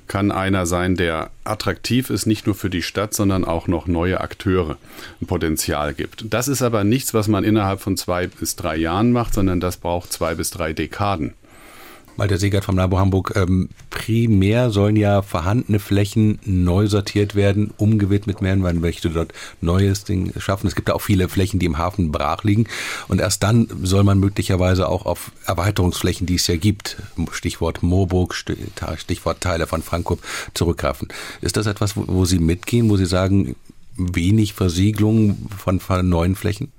kann 0.07 0.31
einer 0.31 0.65
sein, 0.65 0.95
der 0.95 1.31
attraktiv 1.43 2.09
ist, 2.09 2.25
nicht 2.25 2.45
nur 2.45 2.55
für 2.55 2.69
die 2.69 2.81
Stadt, 2.81 3.13
sondern 3.13 3.45
auch 3.45 3.67
noch 3.67 3.87
neue 3.87 4.21
Akteure 4.21 4.77
ein 5.21 5.27
Potenzial 5.27 5.93
gibt. 5.93 6.25
Das 6.33 6.47
ist 6.47 6.61
aber 6.61 6.83
nichts, 6.83 7.13
was 7.13 7.27
man 7.27 7.43
innerhalb 7.43 7.81
von 7.81 7.97
zwei 7.97 8.27
bis 8.27 8.55
drei 8.55 8.75
Jahren 8.75 9.11
macht, 9.11 9.33
sondern 9.33 9.59
das 9.59 9.77
braucht 9.77 10.11
zwei 10.11 10.35
bis 10.35 10.51
drei 10.51 10.73
Dekaden. 10.73 11.33
Walter 12.15 12.37
Segert 12.37 12.65
vom 12.65 12.77
Labo 12.77 12.99
Hamburg. 12.99 13.33
Ähm, 13.35 13.69
primär 13.89 14.69
sollen 14.69 14.95
ja 14.95 15.21
vorhandene 15.21 15.79
Flächen 15.79 16.39
neu 16.45 16.87
sortiert 16.87 17.35
werden, 17.35 17.71
umgewidmet 17.77 18.41
werden. 18.41 18.61
Man 18.61 18.79
möchte 18.79 19.09
dort 19.09 19.33
neues 19.61 20.03
Ding 20.03 20.31
schaffen. 20.37 20.67
Es 20.67 20.75
gibt 20.75 20.89
ja 20.89 20.95
auch 20.95 21.01
viele 21.01 21.29
Flächen, 21.29 21.59
die 21.59 21.65
im 21.65 21.77
Hafen 21.77 22.11
brach 22.11 22.43
liegen. 22.43 22.67
Und 23.07 23.19
erst 23.19 23.43
dann 23.43 23.67
soll 23.81 24.03
man 24.03 24.19
möglicherweise 24.19 24.87
auch 24.87 25.05
auf 25.05 25.31
Erweiterungsflächen, 25.45 26.27
die 26.27 26.35
es 26.35 26.47
ja 26.47 26.57
gibt, 26.57 26.97
Stichwort 27.31 27.81
Moorburg, 27.81 28.35
Stichwort 28.35 29.41
Teile 29.41 29.67
von 29.67 29.81
Frankfurt, 29.81 30.19
zurückgreifen. 30.53 31.07
Ist 31.41 31.57
das 31.57 31.65
etwas, 31.65 31.93
wo, 31.95 32.25
Sie 32.25 32.39
mitgehen, 32.39 32.89
wo 32.89 32.97
Sie 32.97 33.05
sagen, 33.05 33.55
wenig 33.97 34.53
Versiegelung 34.53 35.49
von 35.57 35.79
neuen 36.07 36.35
Flächen? 36.35 36.71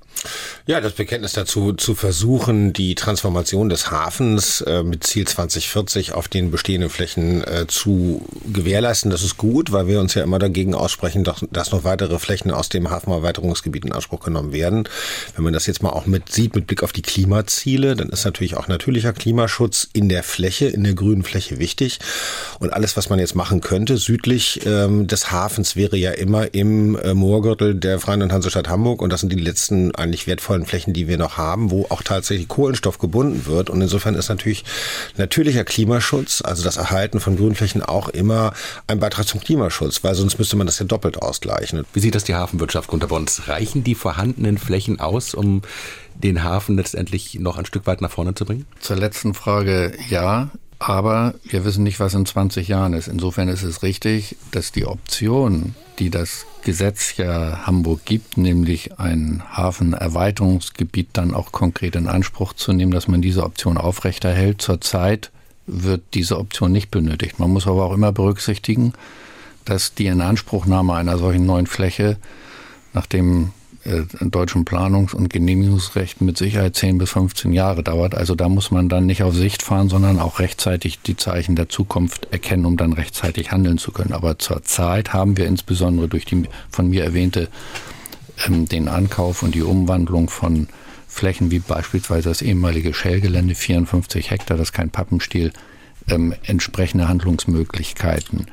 Ja, 0.66 0.80
das 0.80 0.94
Bekenntnis 0.94 1.32
dazu 1.32 1.74
zu 1.74 1.94
versuchen, 1.94 2.72
die 2.72 2.94
Transformation 2.94 3.68
des 3.68 3.90
Hafens 3.90 4.62
äh, 4.62 4.82
mit 4.82 5.04
Ziel 5.04 5.26
2040 5.26 6.12
auf 6.12 6.28
den 6.28 6.50
bestehenden 6.50 6.88
Flächen 6.88 7.44
äh, 7.44 7.66
zu 7.68 8.24
gewährleisten, 8.50 9.10
das 9.10 9.22
ist 9.22 9.36
gut, 9.36 9.72
weil 9.72 9.86
wir 9.86 10.00
uns 10.00 10.14
ja 10.14 10.22
immer 10.22 10.38
dagegen 10.38 10.74
aussprechen, 10.74 11.22
dass, 11.22 11.44
dass 11.50 11.70
noch 11.72 11.84
weitere 11.84 12.18
Flächen 12.18 12.50
aus 12.50 12.70
dem 12.70 12.88
Hafenerweiterungsgebiet 12.88 13.84
in 13.84 13.92
Anspruch 13.92 14.20
genommen 14.20 14.52
werden. 14.52 14.88
Wenn 15.34 15.44
man 15.44 15.52
das 15.52 15.66
jetzt 15.66 15.82
mal 15.82 15.90
auch 15.90 16.06
mit 16.06 16.32
sieht, 16.32 16.54
mit 16.54 16.66
Blick 16.66 16.82
auf 16.82 16.92
die 16.92 17.02
Klimaziele, 17.02 17.94
dann 17.94 18.08
ist 18.08 18.24
natürlich 18.24 18.56
auch 18.56 18.66
natürlicher 18.66 19.12
Klimaschutz 19.12 19.88
in 19.92 20.08
der 20.08 20.22
Fläche, 20.22 20.66
in 20.66 20.84
der 20.84 20.94
grünen 20.94 21.24
Fläche 21.24 21.58
wichtig. 21.58 21.98
Und 22.58 22.72
alles, 22.72 22.96
was 22.96 23.10
man 23.10 23.18
jetzt 23.18 23.34
machen 23.34 23.60
könnte, 23.60 23.98
südlich 23.98 24.60
ähm, 24.64 25.06
des 25.06 25.30
Hafens, 25.30 25.76
wäre 25.76 25.96
ja 25.96 26.12
immer 26.12 26.54
im 26.54 26.96
äh, 26.96 27.12
Moorgürtel 27.12 27.74
der 27.74 28.00
Freien 28.00 28.22
und 28.22 28.32
Hansestadt 28.32 28.68
Hamburg. 28.68 29.02
Und 29.02 29.12
das 29.12 29.20
sind 29.20 29.30
die 29.30 29.38
letzten 29.40 29.94
eigentlich 30.04 30.26
wertvollen 30.26 30.66
Flächen, 30.66 30.92
die 30.92 31.08
wir 31.08 31.18
noch 31.18 31.36
haben, 31.36 31.70
wo 31.70 31.86
auch 31.88 32.02
tatsächlich 32.02 32.48
Kohlenstoff 32.48 32.98
gebunden 32.98 33.46
wird. 33.46 33.70
Und 33.70 33.80
insofern 33.80 34.14
ist 34.14 34.28
natürlich 34.28 34.64
natürlicher 35.16 35.64
Klimaschutz, 35.64 36.42
also 36.42 36.62
das 36.62 36.76
Erhalten 36.76 37.20
von 37.20 37.36
Grünflächen 37.36 37.82
auch 37.82 38.08
immer 38.08 38.52
ein 38.86 39.00
Beitrag 39.00 39.26
zum 39.26 39.40
Klimaschutz, 39.40 40.04
weil 40.04 40.14
sonst 40.14 40.38
müsste 40.38 40.56
man 40.56 40.66
das 40.66 40.78
ja 40.78 40.84
doppelt 40.84 41.20
ausgleichen. 41.20 41.84
Wie 41.92 42.00
sieht 42.00 42.14
das 42.14 42.24
die 42.24 42.34
Hafenwirtschaft 42.34 42.90
unter 42.90 43.10
uns? 43.10 43.48
Reichen 43.48 43.82
die 43.82 43.94
vorhandenen 43.94 44.58
Flächen 44.58 45.00
aus, 45.00 45.34
um 45.34 45.62
den 46.14 46.44
Hafen 46.44 46.76
letztendlich 46.76 47.34
noch 47.40 47.58
ein 47.58 47.66
Stück 47.66 47.86
weit 47.86 48.00
nach 48.00 48.10
vorne 48.10 48.34
zu 48.34 48.44
bringen? 48.44 48.66
Zur 48.80 48.96
letzten 48.96 49.34
Frage 49.34 49.92
ja. 50.08 50.50
Aber 50.80 51.34
wir 51.44 51.64
wissen 51.64 51.82
nicht, 51.82 51.98
was 51.98 52.12
in 52.14 52.26
20 52.26 52.68
Jahren 52.68 52.92
ist. 52.92 53.08
Insofern 53.08 53.48
ist 53.48 53.62
es 53.62 53.82
richtig, 53.82 54.36
dass 54.50 54.70
die 54.70 54.84
Option, 54.84 55.74
die 55.98 56.10
das 56.10 56.44
Gesetz 56.64 57.16
ja 57.16 57.66
Hamburg 57.66 58.04
gibt, 58.04 58.36
nämlich 58.36 58.98
ein 58.98 59.42
Hafenerweiterungsgebiet 59.52 61.10
dann 61.12 61.34
auch 61.34 61.52
konkret 61.52 61.94
in 61.94 62.08
Anspruch 62.08 62.54
zu 62.54 62.72
nehmen, 62.72 62.92
dass 62.92 63.06
man 63.06 63.22
diese 63.22 63.44
Option 63.44 63.78
aufrechterhält. 63.78 64.60
Zurzeit 64.60 65.30
wird 65.66 66.02
diese 66.14 66.38
Option 66.38 66.72
nicht 66.72 66.90
benötigt. 66.90 67.38
Man 67.38 67.50
muss 67.50 67.66
aber 67.66 67.84
auch 67.84 67.94
immer 67.94 68.12
berücksichtigen, 68.12 68.92
dass 69.64 69.94
die 69.94 70.06
Inanspruchnahme 70.06 70.94
einer 70.94 71.18
solchen 71.18 71.46
neuen 71.46 71.66
Fläche, 71.66 72.18
nachdem 72.92 73.44
äh, 73.44 73.63
deutschen 74.20 74.64
Planungs- 74.64 75.14
und 75.14 75.30
Genehmigungsrecht 75.30 76.20
mit 76.20 76.38
Sicherheit 76.38 76.74
10 76.74 76.98
bis 76.98 77.10
15 77.10 77.52
Jahre 77.52 77.82
dauert. 77.82 78.14
Also 78.14 78.34
da 78.34 78.48
muss 78.48 78.70
man 78.70 78.88
dann 78.88 79.06
nicht 79.06 79.22
auf 79.22 79.34
Sicht 79.34 79.62
fahren, 79.62 79.88
sondern 79.88 80.18
auch 80.18 80.38
rechtzeitig 80.38 81.00
die 81.00 81.16
Zeichen 81.16 81.54
der 81.54 81.68
Zukunft 81.68 82.28
erkennen, 82.30 82.64
um 82.64 82.76
dann 82.76 82.94
rechtzeitig 82.94 83.52
handeln 83.52 83.78
zu 83.78 83.92
können. 83.92 84.12
Aber 84.12 84.38
zurzeit 84.38 85.12
haben 85.12 85.36
wir 85.36 85.46
insbesondere 85.46 86.08
durch 86.08 86.24
die 86.24 86.44
von 86.70 86.88
mir 86.88 87.04
erwähnte 87.04 87.48
ähm, 88.46 88.66
den 88.66 88.88
Ankauf 88.88 89.42
und 89.42 89.54
die 89.54 89.62
Umwandlung 89.62 90.30
von 90.30 90.68
Flächen 91.06 91.50
wie 91.50 91.60
beispielsweise 91.60 92.30
das 92.30 92.42
ehemalige 92.42 92.92
Shell-Gelände 92.92 93.54
54 93.54 94.30
Hektar, 94.30 94.56
das 94.56 94.68
ist 94.68 94.72
kein 94.72 94.90
Pappenstiel, 94.90 95.52
ähm, 96.08 96.34
entsprechende 96.42 97.06
Handlungsmöglichkeiten. 97.08 98.46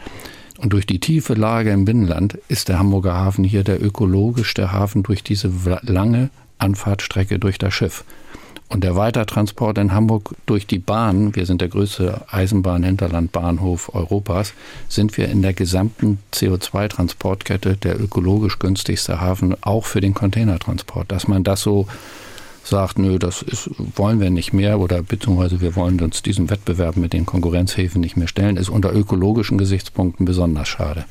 Und 0.62 0.74
durch 0.74 0.86
die 0.86 1.00
tiefe 1.00 1.34
Lage 1.34 1.72
im 1.72 1.86
Binnenland 1.86 2.38
ist 2.48 2.70
der 2.70 2.78
Hamburger 2.78 3.16
Hafen 3.16 3.44
hier 3.44 3.64
der 3.64 3.84
ökologischste 3.84 4.72
Hafen 4.72 5.02
durch 5.02 5.24
diese 5.24 5.52
lange 5.82 6.30
Anfahrtstrecke 6.60 7.40
durch 7.40 7.58
das 7.58 7.74
Schiff. 7.74 8.04
Und 8.70 8.84
der 8.84 8.96
Weitertransport 8.96 9.80
in 9.80 9.92
Hamburg 9.92 10.36
durch 10.46 10.68
die 10.68 10.78
Bahn, 10.78 11.36
wir 11.36 11.48
sind 11.48 11.62
der 11.62 11.68
größte 11.68 12.22
Eisenbahn-Hinterlandbahnhof 12.30 13.94
Europas, 13.96 14.54
sind 14.88 15.18
wir 15.18 15.30
in 15.30 15.42
der 15.42 15.54
gesamten 15.54 16.20
CO2-Transportkette 16.32 17.76
der 17.76 18.00
ökologisch 18.00 18.60
günstigste 18.60 19.20
Hafen, 19.20 19.56
auch 19.62 19.86
für 19.86 20.00
den 20.00 20.14
Containertransport. 20.14 21.12
Dass 21.12 21.28
man 21.28 21.44
das 21.44 21.62
so 21.62 21.88
sagt, 22.64 23.00
nö, 23.00 23.20
das 23.20 23.42
ist, 23.42 23.70
wollen 23.96 24.20
wir 24.20 24.30
nicht 24.30 24.54
mehr 24.54 24.80
oder 24.80 25.02
beziehungsweise 25.02 25.62
wir 25.62 25.76
wollen 25.76 26.00
uns 26.02 26.22
diesem 26.22 26.50
Wettbewerb 26.50 26.98
mit 26.98 27.14
den 27.14 27.26
Konkurrenzhäfen 27.26 28.02
nicht 28.02 28.18
mehr 28.18 28.28
stellen, 28.28 28.58
ist 28.58 28.70
unter 28.70 28.94
ökologischen 28.94 29.58
Gesichtspunkten 29.58 30.26
besonders 30.26 30.68
schade. 30.68 31.06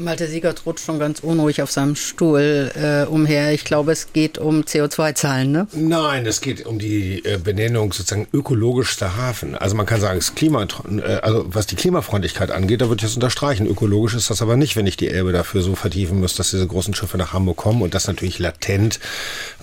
Malte 0.00 0.28
Siegert 0.28 0.64
rutscht 0.64 0.84
schon 0.84 1.00
ganz 1.00 1.18
unruhig 1.18 1.60
auf 1.60 1.72
seinem 1.72 1.96
Stuhl 1.96 2.70
äh, 2.76 3.04
umher. 3.10 3.52
Ich 3.52 3.64
glaube, 3.64 3.90
es 3.90 4.12
geht 4.12 4.38
um 4.38 4.60
CO2-Zahlen, 4.60 5.50
ne? 5.50 5.66
Nein, 5.72 6.24
es 6.24 6.40
geht 6.40 6.64
um 6.66 6.78
die 6.78 7.24
äh, 7.24 7.36
Benennung 7.36 7.92
sozusagen 7.92 8.28
ökologischster 8.32 9.16
Hafen. 9.16 9.56
Also 9.56 9.74
man 9.74 9.86
kann 9.86 10.00
sagen, 10.00 10.16
es 10.18 10.36
Klima, 10.36 10.62
äh, 10.88 11.00
also 11.00 11.46
was 11.48 11.66
die 11.66 11.74
Klimafreundlichkeit 11.74 12.52
angeht, 12.52 12.80
da 12.80 12.88
würde 12.88 13.00
ich 13.00 13.08
das 13.08 13.16
unterstreichen. 13.16 13.66
Ökologisch 13.66 14.14
ist 14.14 14.30
das 14.30 14.40
aber 14.40 14.56
nicht, 14.56 14.76
wenn 14.76 14.86
ich 14.86 14.96
die 14.96 15.08
Elbe 15.08 15.32
dafür 15.32 15.62
so 15.62 15.74
vertiefen 15.74 16.20
muss, 16.20 16.36
dass 16.36 16.50
diese 16.50 16.68
großen 16.68 16.94
Schiffe 16.94 17.18
nach 17.18 17.32
Hamburg 17.32 17.56
kommen 17.56 17.82
und 17.82 17.92
das 17.92 18.06
natürlich 18.06 18.38
latent 18.38 19.00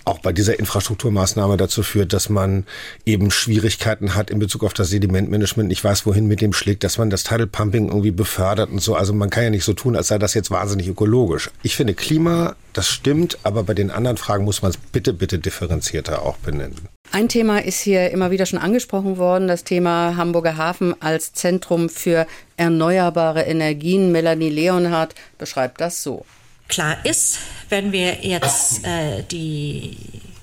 auch 0.06 0.20
bei 0.20 0.32
dieser 0.32 0.60
Infrastrukturmaßnahme 0.60 1.58
dazu 1.58 1.84
führt, 1.84 2.13
dass 2.13 2.30
man 2.30 2.65
eben 3.06 3.32
Schwierigkeiten 3.32 4.15
hat 4.15 4.30
in 4.30 4.39
Bezug 4.39 4.63
auf 4.63 4.74
das 4.74 4.89
Sedimentmanagement, 4.89 5.68
nicht 5.68 5.84
weiß, 5.84 6.06
wohin 6.06 6.28
mit 6.28 6.41
dem 6.41 6.54
schlägt, 6.54 6.84
dass 6.84 6.98
man 6.98 7.10
das 7.10 7.24
Tidal 7.24 7.48
Pumping 7.48 7.88
irgendwie 7.88 8.12
befördert 8.12 8.70
und 8.70 8.82
so. 8.82 8.96
Also 8.96 9.13
man 9.13 9.30
kann 9.30 9.44
ja 9.44 9.50
nicht 9.50 9.65
so 9.65 9.74
tun, 9.74 9.96
als 9.96 10.08
sei 10.08 10.18
das 10.20 10.34
jetzt 10.34 10.52
wahnsinnig 10.52 10.88
ökologisch. 10.88 11.50
Ich 11.63 11.76
finde 11.76 11.96
Klima, 11.96 12.56
das 12.74 12.88
stimmt, 12.88 13.39
aber 13.44 13.63
bei 13.63 13.74
den 13.74 13.89
anderen 13.91 14.18
Fragen 14.18 14.46
muss 14.46 14.62
man 14.62 14.72
es 14.72 14.78
bitte, 14.78 15.13
bitte 15.13 15.39
differenzierter 15.39 16.22
auch 16.22 16.38
benennen. 16.38 16.88
Ein 17.12 17.30
Thema 17.30 17.63
ist 17.63 17.80
hier 17.80 18.12
immer 18.12 18.32
wieder 18.32 18.46
schon 18.46 18.60
angesprochen 18.60 19.18
worden, 19.18 19.48
das 19.48 19.63
Thema 19.63 20.18
Hamburger 20.18 20.58
Hafen 20.58 21.02
als 21.02 21.34
Zentrum 21.34 21.89
für 21.89 22.28
erneuerbare 22.58 23.44
Energien. 23.44 24.12
Melanie 24.12 24.50
Leonhardt 24.50 25.15
beschreibt 25.38 25.82
das 25.82 26.04
so. 26.04 26.26
Klar 26.67 26.97
ist, 27.06 27.39
wenn 27.69 27.91
wir 27.91 28.25
jetzt 28.25 28.86
äh, 28.86 29.23
die 29.23 29.97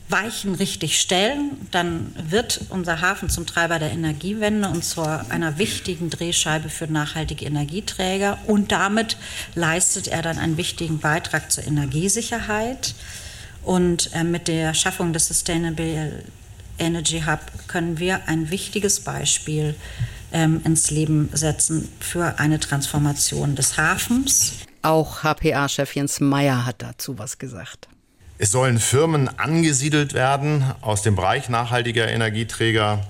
Weichen 0.09 0.55
richtig 0.55 1.01
stellen, 1.01 1.53
dann 1.71 2.15
wird 2.29 2.61
unser 2.69 3.01
Hafen 3.01 3.31
zum 3.31 3.47
Treiber 3.47 3.79
der 3.79 3.91
Energiewende 3.91 4.69
und 4.69 4.85
zu 4.85 5.03
einer 5.03 5.59
wichtigen 5.59 6.11
Drehscheibe 6.11 6.69
für 6.69 6.87
nachhaltige 6.87 7.47
Energieträger. 7.47 8.39
Und 8.47 8.71
damit 8.71 9.17
leistet 9.55 10.09
er 10.09 10.23
dann 10.23 10.39
einen 10.39 10.59
wichtigen 10.59 10.99
Beitrag 10.99 11.51
zur 11.51 11.67
Energiesicherheit. 11.67 12.95
Und 13.65 14.11
äh, 14.15 14.23
mit 14.23 14.49
der 14.49 14.75
Schaffung 14.75 15.13
des 15.13 15.29
Sustainable 15.29 16.23
Energy 16.79 17.23
Hub 17.27 17.41
können 17.67 17.99
wir 17.99 18.29
ein 18.29 18.51
wichtiges 18.51 19.01
Beispiel 19.01 19.75
ähm, 20.33 20.61
ins 20.65 20.91
Leben 20.91 21.31
setzen 21.33 21.89
für 22.01 22.39
eine 22.39 22.61
Transformation 22.61 23.55
des 23.55 23.77
Hafens. 23.77 24.53
Auch 24.83 25.23
HPA-Chef 25.23 25.95
Jens 25.95 26.21
Meyer 26.21 26.67
hat 26.67 26.83
dazu 26.83 27.17
was 27.19 27.39
gesagt. 27.39 27.89
Es 28.39 28.51
sollen 28.51 28.81
Firmen 28.81 29.29
angesiedelt 29.39 30.15
werden 30.15 30.65
aus 30.81 31.03
dem 31.03 31.15
Bereich 31.15 31.49
nachhaltiger 31.49 32.09
Energieträger. 32.09 33.07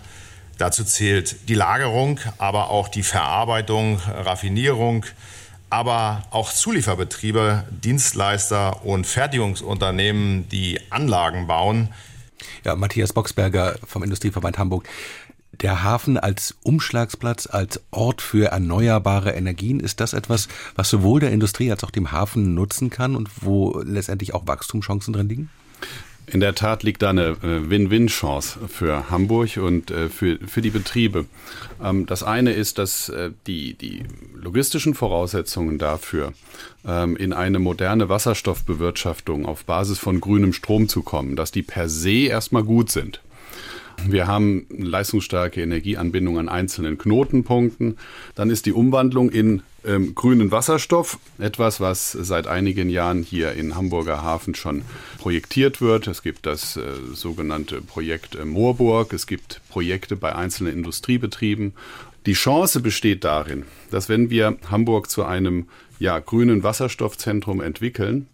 Dazu 0.58 0.84
zählt 0.84 1.48
die 1.48 1.54
Lagerung, 1.54 2.20
aber 2.36 2.68
auch 2.68 2.88
die 2.88 3.02
Verarbeitung, 3.02 3.98
Raffinierung, 4.06 5.06
aber 5.70 6.24
auch 6.30 6.52
Zulieferbetriebe, 6.52 7.64
Dienstleister 7.70 8.84
und 8.84 9.06
Fertigungsunternehmen, 9.06 10.50
die 10.50 10.78
Anlagen 10.90 11.46
bauen. 11.46 11.88
Ja, 12.64 12.76
Matthias 12.76 13.14
Boxberger 13.14 13.76
vom 13.86 14.02
Industrieverband 14.02 14.58
Hamburg 14.58 14.86
der 15.62 15.82
Hafen 15.82 16.18
als 16.18 16.56
Umschlagsplatz, 16.62 17.46
als 17.46 17.80
Ort 17.90 18.20
für 18.20 18.46
erneuerbare 18.46 19.30
Energien, 19.30 19.80
ist 19.80 20.00
das 20.00 20.12
etwas, 20.12 20.48
was 20.74 20.90
sowohl 20.90 21.20
der 21.20 21.32
Industrie 21.32 21.70
als 21.70 21.84
auch 21.84 21.90
dem 21.90 22.12
Hafen 22.12 22.54
nutzen 22.54 22.90
kann 22.90 23.16
und 23.16 23.28
wo 23.40 23.80
letztendlich 23.84 24.34
auch 24.34 24.46
Wachstumschancen 24.46 25.12
drin 25.12 25.28
liegen? 25.28 25.50
In 26.26 26.40
der 26.40 26.54
Tat 26.54 26.82
liegt 26.82 27.02
da 27.02 27.10
eine 27.10 27.36
äh, 27.42 27.68
Win-Win-Chance 27.68 28.60
für 28.68 29.10
Hamburg 29.10 29.56
und 29.56 29.90
äh, 29.90 30.08
für, 30.08 30.38
für 30.46 30.62
die 30.62 30.70
Betriebe. 30.70 31.26
Ähm, 31.82 32.06
das 32.06 32.22
eine 32.22 32.52
ist, 32.52 32.78
dass 32.78 33.08
äh, 33.08 33.32
die, 33.46 33.74
die 33.74 34.04
logistischen 34.34 34.94
Voraussetzungen 34.94 35.78
dafür, 35.78 36.32
ähm, 36.86 37.16
in 37.16 37.32
eine 37.32 37.58
moderne 37.58 38.08
Wasserstoffbewirtschaftung 38.08 39.46
auf 39.46 39.64
Basis 39.64 39.98
von 39.98 40.20
grünem 40.20 40.52
Strom 40.52 40.88
zu 40.88 41.02
kommen, 41.02 41.34
dass 41.34 41.50
die 41.50 41.62
per 41.62 41.88
se 41.88 42.28
erstmal 42.28 42.62
gut 42.62 42.90
sind. 42.90 43.20
Wir 44.06 44.26
haben 44.26 44.66
leistungsstarke 44.70 45.62
Energieanbindung 45.62 46.38
an 46.38 46.48
einzelnen 46.48 46.98
Knotenpunkten. 46.98 47.98
Dann 48.34 48.50
ist 48.50 48.66
die 48.66 48.72
Umwandlung 48.72 49.30
in 49.30 49.62
ähm, 49.84 50.14
grünen 50.14 50.50
Wasserstoff 50.50 51.18
etwas, 51.38 51.80
was 51.80 52.12
seit 52.12 52.46
einigen 52.46 52.88
Jahren 52.88 53.22
hier 53.22 53.52
in 53.52 53.74
Hamburger 53.74 54.22
Hafen 54.22 54.54
schon 54.54 54.82
projektiert 55.18 55.80
wird. 55.80 56.06
Es 56.06 56.22
gibt 56.22 56.46
das 56.46 56.76
äh, 56.76 56.82
sogenannte 57.12 57.80
Projekt 57.80 58.34
äh, 58.34 58.44
Moorburg. 58.44 59.12
Es 59.12 59.26
gibt 59.26 59.60
Projekte 59.68 60.16
bei 60.16 60.34
einzelnen 60.34 60.72
Industriebetrieben. 60.72 61.74
Die 62.26 62.34
Chance 62.34 62.80
besteht 62.80 63.24
darin, 63.24 63.64
dass 63.90 64.08
wenn 64.08 64.30
wir 64.30 64.56
Hamburg 64.70 65.10
zu 65.10 65.24
einem 65.24 65.66
ja, 65.98 66.18
grünen 66.18 66.62
Wasserstoffzentrum 66.62 67.60
entwickeln, 67.60 68.28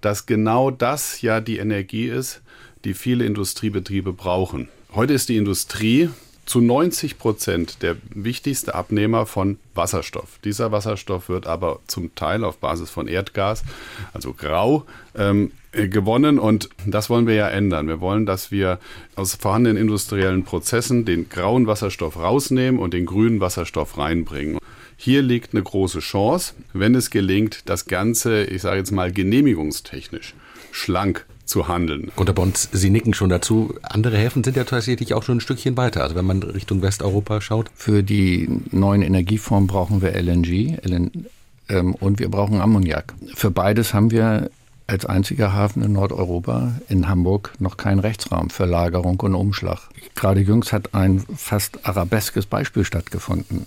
dass 0.00 0.26
genau 0.26 0.70
das 0.70 1.20
ja 1.22 1.40
die 1.40 1.58
Energie 1.58 2.06
ist, 2.06 2.42
die 2.84 2.94
viele 2.94 3.24
Industriebetriebe 3.24 4.12
brauchen. 4.12 4.68
Heute 4.94 5.12
ist 5.12 5.28
die 5.28 5.38
Industrie 5.38 6.08
zu 6.46 6.60
90 6.60 7.18
Prozent 7.18 7.82
der 7.82 7.96
wichtigste 8.10 8.76
Abnehmer 8.76 9.26
von 9.26 9.58
Wasserstoff. 9.74 10.38
Dieser 10.44 10.70
Wasserstoff 10.70 11.28
wird 11.28 11.48
aber 11.48 11.80
zum 11.88 12.14
Teil 12.14 12.44
auf 12.44 12.58
Basis 12.58 12.90
von 12.90 13.08
Erdgas, 13.08 13.64
also 14.12 14.32
grau, 14.34 14.84
ähm, 15.16 15.50
gewonnen 15.72 16.38
und 16.38 16.68
das 16.86 17.10
wollen 17.10 17.26
wir 17.26 17.34
ja 17.34 17.48
ändern. 17.48 17.88
Wir 17.88 18.00
wollen, 18.00 18.24
dass 18.24 18.52
wir 18.52 18.78
aus 19.16 19.34
vorhandenen 19.34 19.82
industriellen 19.82 20.44
Prozessen 20.44 21.04
den 21.04 21.28
grauen 21.28 21.66
Wasserstoff 21.66 22.16
rausnehmen 22.16 22.78
und 22.78 22.94
den 22.94 23.04
grünen 23.04 23.40
Wasserstoff 23.40 23.98
reinbringen. 23.98 24.60
Hier 24.96 25.22
liegt 25.22 25.54
eine 25.54 25.64
große 25.64 25.98
Chance, 25.98 26.54
wenn 26.72 26.94
es 26.94 27.10
gelingt, 27.10 27.68
das 27.68 27.86
Ganze, 27.86 28.44
ich 28.44 28.62
sage 28.62 28.78
jetzt 28.78 28.92
mal 28.92 29.10
genehmigungstechnisch, 29.10 30.34
schlank 30.70 31.26
zu 31.44 31.68
handeln. 31.68 32.10
Gunter 32.16 32.32
Bond, 32.32 32.56
Sie 32.56 32.90
nicken 32.90 33.14
schon 33.14 33.28
dazu. 33.28 33.74
Andere 33.82 34.16
Häfen 34.16 34.44
sind 34.44 34.56
ja 34.56 34.64
tatsächlich 34.64 35.14
auch 35.14 35.22
schon 35.22 35.38
ein 35.38 35.40
Stückchen 35.40 35.76
weiter. 35.76 36.02
Also 36.02 36.14
wenn 36.14 36.24
man 36.24 36.42
Richtung 36.42 36.82
Westeuropa 36.82 37.40
schaut. 37.40 37.70
Für 37.74 38.02
die 38.02 38.48
neuen 38.70 39.02
Energieformen 39.02 39.66
brauchen 39.66 40.02
wir 40.02 40.14
LNG 40.14 40.78
LN, 40.82 41.26
ähm, 41.68 41.94
und 41.94 42.18
wir 42.18 42.30
brauchen 42.30 42.60
Ammoniak. 42.60 43.14
Für 43.34 43.50
beides 43.50 43.94
haben 43.94 44.10
wir 44.10 44.50
als 44.86 45.06
einziger 45.06 45.52
Hafen 45.54 45.82
in 45.82 45.92
Nordeuropa 45.92 46.72
in 46.88 47.08
Hamburg 47.08 47.54
noch 47.58 47.78
keinen 47.78 48.00
Rechtsrahmen 48.00 48.50
für 48.50 48.66
Lagerung 48.66 49.18
und 49.20 49.34
Umschlag. 49.34 49.88
Gerade 50.14 50.40
jüngst 50.40 50.72
hat 50.72 50.94
ein 50.94 51.24
fast 51.34 51.86
arabeskes 51.86 52.46
Beispiel 52.46 52.84
stattgefunden. 52.84 53.66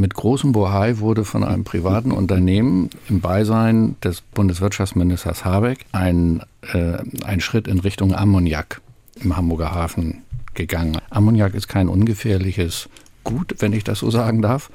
Mit 0.00 0.14
großem 0.14 0.52
Bohai 0.52 0.98
wurde 1.00 1.26
von 1.26 1.44
einem 1.44 1.62
privaten 1.62 2.10
Unternehmen 2.10 2.88
im 3.10 3.20
Beisein 3.20 3.96
des 4.02 4.22
Bundeswirtschaftsministers 4.22 5.44
Habeck 5.44 5.84
ein, 5.92 6.40
äh, 6.72 6.96
ein 7.22 7.42
Schritt 7.42 7.68
in 7.68 7.80
Richtung 7.80 8.14
Ammoniak 8.14 8.80
im 9.22 9.36
Hamburger 9.36 9.74
Hafen 9.74 10.22
gegangen. 10.54 10.96
Ammoniak 11.10 11.52
ist 11.52 11.68
kein 11.68 11.90
ungefährliches 11.90 12.88
Gut, 13.24 13.56
wenn 13.58 13.74
ich 13.74 13.84
das 13.84 13.98
so 13.98 14.10
sagen 14.10 14.40
darf. 14.40 14.70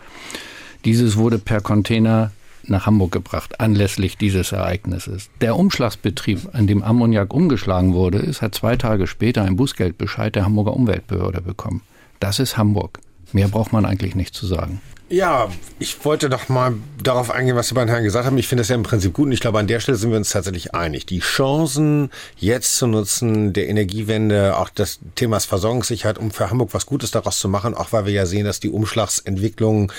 Dieses 0.85 1.17
wurde 1.17 1.39
per 1.39 1.61
Container 1.61 2.29
nach 2.61 2.85
Hamburg 2.85 3.11
gebracht, 3.11 3.59
anlässlich 3.59 4.19
dieses 4.19 4.51
Ereignisses. 4.51 5.31
Der 5.41 5.55
Umschlagsbetrieb, 5.57 6.49
an 6.53 6.67
dem 6.67 6.83
Ammoniak 6.83 7.33
umgeschlagen 7.33 7.95
wurde, 7.95 8.19
ist, 8.19 8.43
hat 8.43 8.53
zwei 8.53 8.75
Tage 8.75 9.07
später 9.07 9.41
einen 9.41 9.55
Bußgeldbescheid 9.55 10.35
der 10.35 10.45
Hamburger 10.45 10.75
Umweltbehörde 10.75 11.41
bekommen. 11.41 11.81
Das 12.19 12.38
ist 12.38 12.59
Hamburg. 12.59 12.99
Mehr 13.33 13.47
braucht 13.47 13.73
man 13.73 13.85
eigentlich 13.85 14.13
nicht 14.13 14.35
zu 14.35 14.45
sagen. 14.45 14.81
Ja, 15.07 15.49
ich 15.77 16.03
wollte 16.03 16.29
doch 16.29 16.49
mal 16.49 16.73
darauf 17.03 17.29
eingehen, 17.29 17.55
was 17.55 17.67
die 17.67 17.75
beiden 17.75 17.89
Herren 17.89 18.03
gesagt 18.03 18.25
haben. 18.25 18.39
Ich 18.39 18.47
finde 18.47 18.61
das 18.61 18.69
ja 18.69 18.75
im 18.75 18.81
Prinzip 18.81 19.13
gut 19.13 19.27
und 19.27 19.33
ich 19.33 19.39
glaube, 19.39 19.59
an 19.59 19.67
der 19.67 19.79
Stelle 19.79 19.99
sind 19.99 20.09
wir 20.09 20.17
uns 20.17 20.31
tatsächlich 20.31 20.73
einig. 20.73 21.05
Die 21.05 21.19
Chancen 21.19 22.09
jetzt 22.37 22.75
zu 22.75 22.87
nutzen, 22.87 23.53
der 23.53 23.69
Energiewende, 23.69 24.57
auch 24.57 24.69
das 24.69 24.99
Themas 25.13 25.45
Versorgungssicherheit, 25.45 26.17
um 26.17 26.31
für 26.31 26.49
Hamburg 26.49 26.69
was 26.73 26.87
Gutes 26.87 27.11
daraus 27.11 27.37
zu 27.37 27.47
machen, 27.47 27.75
auch 27.75 27.91
weil 27.91 28.07
wir 28.07 28.13
ja 28.13 28.25
sehen, 28.25 28.45
dass 28.45 28.59
die 28.59 28.71
Umschlagsentwicklung, 28.71 29.91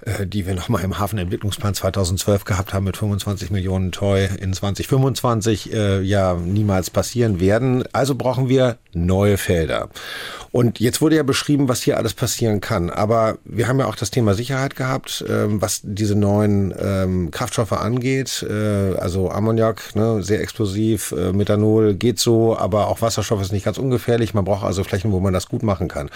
äh, 0.00 0.26
die 0.26 0.48
wir 0.48 0.54
nochmal 0.54 0.82
im 0.82 0.98
Hafenentwicklungsplan 0.98 1.74
2012 1.74 2.44
gehabt 2.44 2.74
haben 2.74 2.84
mit 2.84 2.96
25 2.96 3.52
Millionen 3.52 3.92
Toy 3.92 4.28
in 4.40 4.52
2025, 4.52 5.72
äh, 5.72 6.00
ja 6.00 6.34
niemals 6.34 6.90
passieren 6.90 7.38
werden. 7.38 7.84
Also 7.92 8.16
brauchen 8.16 8.48
wir 8.48 8.78
neue 8.92 9.36
Felder. 9.36 9.90
Und 10.52 10.80
jetzt 10.80 11.00
wurde 11.00 11.16
ja 11.16 11.22
beschrieben, 11.22 11.68
was 11.68 11.82
hier 11.82 11.96
alles 11.96 12.14
passieren 12.14 12.60
kann. 12.60 12.90
Aber 12.90 13.38
wir 13.44 13.68
haben 13.68 13.78
ja 13.78 13.86
auch 13.86 13.94
das 13.94 14.10
Thema 14.10 14.34
Sicherheit 14.40 14.74
gehabt, 14.74 15.22
ähm, 15.28 15.60
was 15.60 15.80
diese 15.82 16.14
neuen 16.14 16.74
ähm, 16.80 17.30
Kraftstoffe 17.30 17.72
angeht. 17.72 18.42
Äh, 18.48 18.94
also 18.96 19.30
Ammoniak, 19.30 19.94
ne, 19.94 20.22
sehr 20.22 20.40
explosiv, 20.40 21.12
äh, 21.12 21.32
Methanol 21.32 21.94
geht 21.94 22.18
so, 22.18 22.56
aber 22.56 22.88
auch 22.88 23.02
Wasserstoff 23.02 23.42
ist 23.42 23.52
nicht 23.52 23.66
ganz 23.66 23.76
ungefährlich. 23.76 24.32
Man 24.32 24.46
braucht 24.46 24.64
also 24.64 24.82
Flächen, 24.82 25.12
wo 25.12 25.20
man 25.20 25.34
das 25.34 25.48
gut 25.48 25.62
machen 25.62 25.88
kann. 25.88 26.08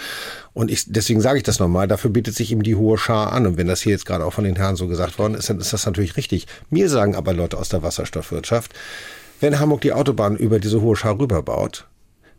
Und 0.53 0.71
ich, 0.71 0.85
deswegen 0.87 1.21
sage 1.21 1.37
ich 1.37 1.43
das 1.43 1.59
nochmal, 1.59 1.87
dafür 1.87 2.09
bietet 2.09 2.33
sich 2.33 2.51
eben 2.51 2.63
die 2.63 2.75
hohe 2.75 2.97
Schar 2.97 3.31
an. 3.31 3.45
Und 3.45 3.57
wenn 3.57 3.67
das 3.67 3.81
hier 3.81 3.91
jetzt 3.91 4.07
gerade 4.07 4.25
auch 4.25 4.33
von 4.33 4.43
den 4.43 4.55
Herren 4.55 4.75
so 4.75 4.87
gesagt 4.87 5.19
worden 5.19 5.35
ist, 5.35 5.49
dann 5.49 5.59
ist 5.59 5.71
das 5.71 5.85
natürlich 5.85 6.17
richtig. 6.17 6.47
Mir 6.71 6.89
sagen 6.89 7.15
aber 7.15 7.33
Leute 7.33 7.57
aus 7.57 7.69
der 7.69 7.83
Wasserstoffwirtschaft, 7.83 8.73
wenn 9.39 9.59
Hamburg 9.59 9.81
die 9.81 9.93
Autobahn 9.93 10.35
über 10.35 10.59
diese 10.59 10.81
hohe 10.81 10.95
Schar 10.95 11.19
rüberbaut, 11.19 11.85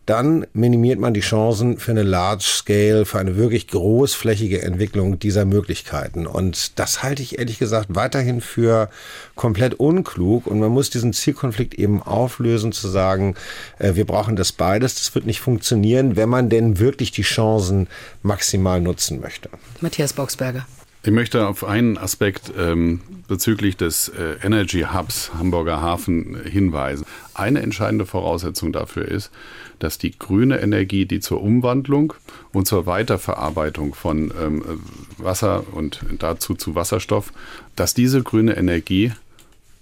dann 0.06 0.46
minimiert 0.52 1.00
man 1.00 1.14
die 1.14 1.20
Chancen 1.20 1.78
für 1.78 1.90
eine 1.90 2.04
Large 2.04 2.44
Scale, 2.44 3.04
für 3.04 3.18
eine 3.18 3.36
wirklich 3.36 3.66
großflächige 3.66 4.62
Entwicklung 4.62 5.18
dieser 5.18 5.44
Möglichkeiten. 5.44 6.26
Und 6.28 6.78
das 6.78 7.02
halte 7.02 7.22
ich 7.22 7.38
ehrlich 7.38 7.58
gesagt 7.58 7.88
weiterhin 7.90 8.40
für 8.40 8.88
komplett 9.34 9.74
unklug. 9.74 10.46
Und 10.46 10.60
man 10.60 10.70
muss 10.70 10.90
diesen 10.90 11.12
Zielkonflikt 11.12 11.74
eben 11.74 12.02
auflösen, 12.02 12.70
zu 12.70 12.86
sagen, 12.88 13.34
äh, 13.80 13.94
wir 13.96 14.06
brauchen 14.06 14.36
das 14.36 14.52
beides. 14.52 14.94
Das 14.94 15.14
wird 15.16 15.26
nicht 15.26 15.40
funktionieren, 15.40 16.14
wenn 16.14 16.28
man 16.28 16.48
denn 16.48 16.78
wirklich 16.78 17.10
die 17.10 17.22
Chancen 17.22 17.88
maximal 18.22 18.80
nutzen 18.80 19.20
möchte. 19.20 19.50
Matthias 19.80 20.12
Boxberger. 20.12 20.66
Ich 21.06 21.12
möchte 21.12 21.46
auf 21.46 21.62
einen 21.62 21.98
Aspekt 21.98 22.52
ähm, 22.58 23.00
bezüglich 23.28 23.76
des 23.76 24.08
äh, 24.08 24.44
Energy 24.44 24.86
Hubs 24.92 25.30
Hamburger 25.38 25.80
Hafen 25.80 26.36
hinweisen. 26.44 27.06
Eine 27.32 27.62
entscheidende 27.62 28.06
Voraussetzung 28.06 28.72
dafür 28.72 29.06
ist, 29.06 29.30
dass 29.78 29.98
die 29.98 30.16
grüne 30.18 30.60
Energie, 30.60 31.06
die 31.06 31.20
zur 31.20 31.42
Umwandlung 31.42 32.14
und 32.52 32.66
zur 32.66 32.86
Weiterverarbeitung 32.86 33.94
von 33.94 34.32
ähm, 34.40 34.80
Wasser 35.18 35.64
und 35.72 36.00
dazu 36.18 36.54
zu 36.54 36.74
Wasserstoff, 36.74 37.32
dass 37.74 37.94
diese 37.94 38.22
grüne 38.22 38.56
Energie 38.56 39.12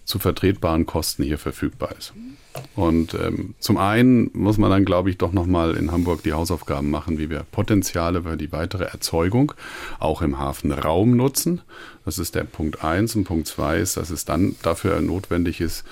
zu 0.04 0.18
vertretbaren 0.18 0.86
Kosten 0.86 1.22
hier 1.22 1.38
verfügbar 1.38 1.90
ist. 1.98 2.12
Und 2.76 3.14
ähm, 3.14 3.54
zum 3.58 3.78
einen 3.78 4.30
muss 4.32 4.58
man 4.58 4.70
dann, 4.70 4.84
glaube 4.84 5.10
ich, 5.10 5.18
doch 5.18 5.32
nochmal 5.32 5.76
in 5.76 5.90
Hamburg 5.90 6.22
die 6.22 6.32
Hausaufgaben 6.32 6.90
machen, 6.90 7.18
wie 7.18 7.30
wir 7.30 7.44
Potenziale 7.50 8.22
für 8.22 8.36
die 8.36 8.52
weitere 8.52 8.84
Erzeugung 8.84 9.52
auch 9.98 10.22
im 10.22 10.38
Hafenraum 10.38 11.16
nutzen. 11.16 11.62
Das 12.04 12.18
ist 12.18 12.34
der 12.34 12.44
Punkt 12.44 12.84
eins. 12.84 13.16
Und 13.16 13.24
Punkt 13.24 13.46
zwei 13.46 13.78
ist, 13.78 13.96
dass 13.96 14.10
es 14.10 14.24
dann 14.24 14.56
dafür 14.62 15.00
notwendig 15.00 15.60
ist, 15.60 15.84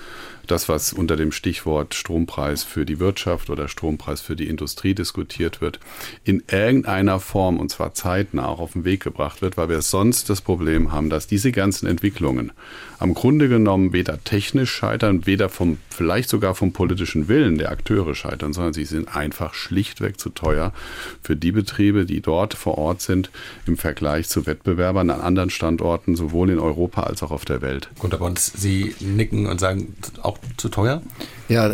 das, 0.47 0.67
was 0.67 0.93
unter 0.93 1.15
dem 1.15 1.31
Stichwort 1.31 1.95
Strompreis 1.95 2.63
für 2.63 2.85
die 2.85 2.99
Wirtschaft 2.99 3.49
oder 3.49 3.67
Strompreis 3.67 4.21
für 4.21 4.35
die 4.35 4.47
Industrie 4.47 4.93
diskutiert 4.93 5.61
wird, 5.61 5.79
in 6.23 6.43
irgendeiner 6.51 7.19
Form 7.19 7.59
und 7.59 7.69
zwar 7.69 7.93
zeitnah 7.93 8.47
auch 8.47 8.59
auf 8.59 8.73
den 8.73 8.83
Weg 8.83 9.01
gebracht 9.01 9.41
wird, 9.41 9.57
weil 9.57 9.69
wir 9.69 9.81
sonst 9.81 10.29
das 10.29 10.41
Problem 10.41 10.91
haben, 10.91 11.09
dass 11.09 11.27
diese 11.27 11.51
ganzen 11.51 11.87
Entwicklungen 11.87 12.51
am 12.99 13.13
Grunde 13.13 13.49
genommen 13.49 13.93
weder 13.93 14.23
technisch 14.23 14.71
scheitern, 14.71 15.25
weder 15.25 15.49
vom, 15.49 15.77
vielleicht 15.89 16.29
sogar 16.29 16.55
vom 16.55 16.73
politischen 16.73 17.27
Willen 17.27 17.57
der 17.57 17.71
Akteure 17.71 18.15
scheitern, 18.15 18.53
sondern 18.53 18.73
sie 18.73 18.85
sind 18.85 19.13
einfach 19.13 19.53
schlichtweg 19.53 20.19
zu 20.19 20.29
teuer 20.29 20.73
für 21.21 21.35
die 21.35 21.51
Betriebe, 21.51 22.05
die 22.05 22.21
dort 22.21 22.53
vor 22.53 22.77
Ort 22.77 23.01
sind, 23.01 23.29
im 23.65 23.77
Vergleich 23.77 24.29
zu 24.29 24.45
Wettbewerbern 24.45 25.09
an 25.09 25.21
anderen 25.21 25.49
Standorten, 25.49 26.02
sowohl 26.05 26.49
in 26.49 26.59
Europa 26.59 27.03
als 27.03 27.23
auch 27.23 27.31
auf 27.31 27.45
der 27.45 27.61
Welt. 27.61 27.89
Gunter 27.99 28.17
Bons, 28.17 28.51
Sie 28.55 28.95
nicken 28.99 29.45
und 29.45 29.59
sagen, 29.59 29.95
auch 30.21 30.33
auch 30.33 30.39
zu 30.57 30.69
teuer? 30.69 31.01
Ja, 31.49 31.73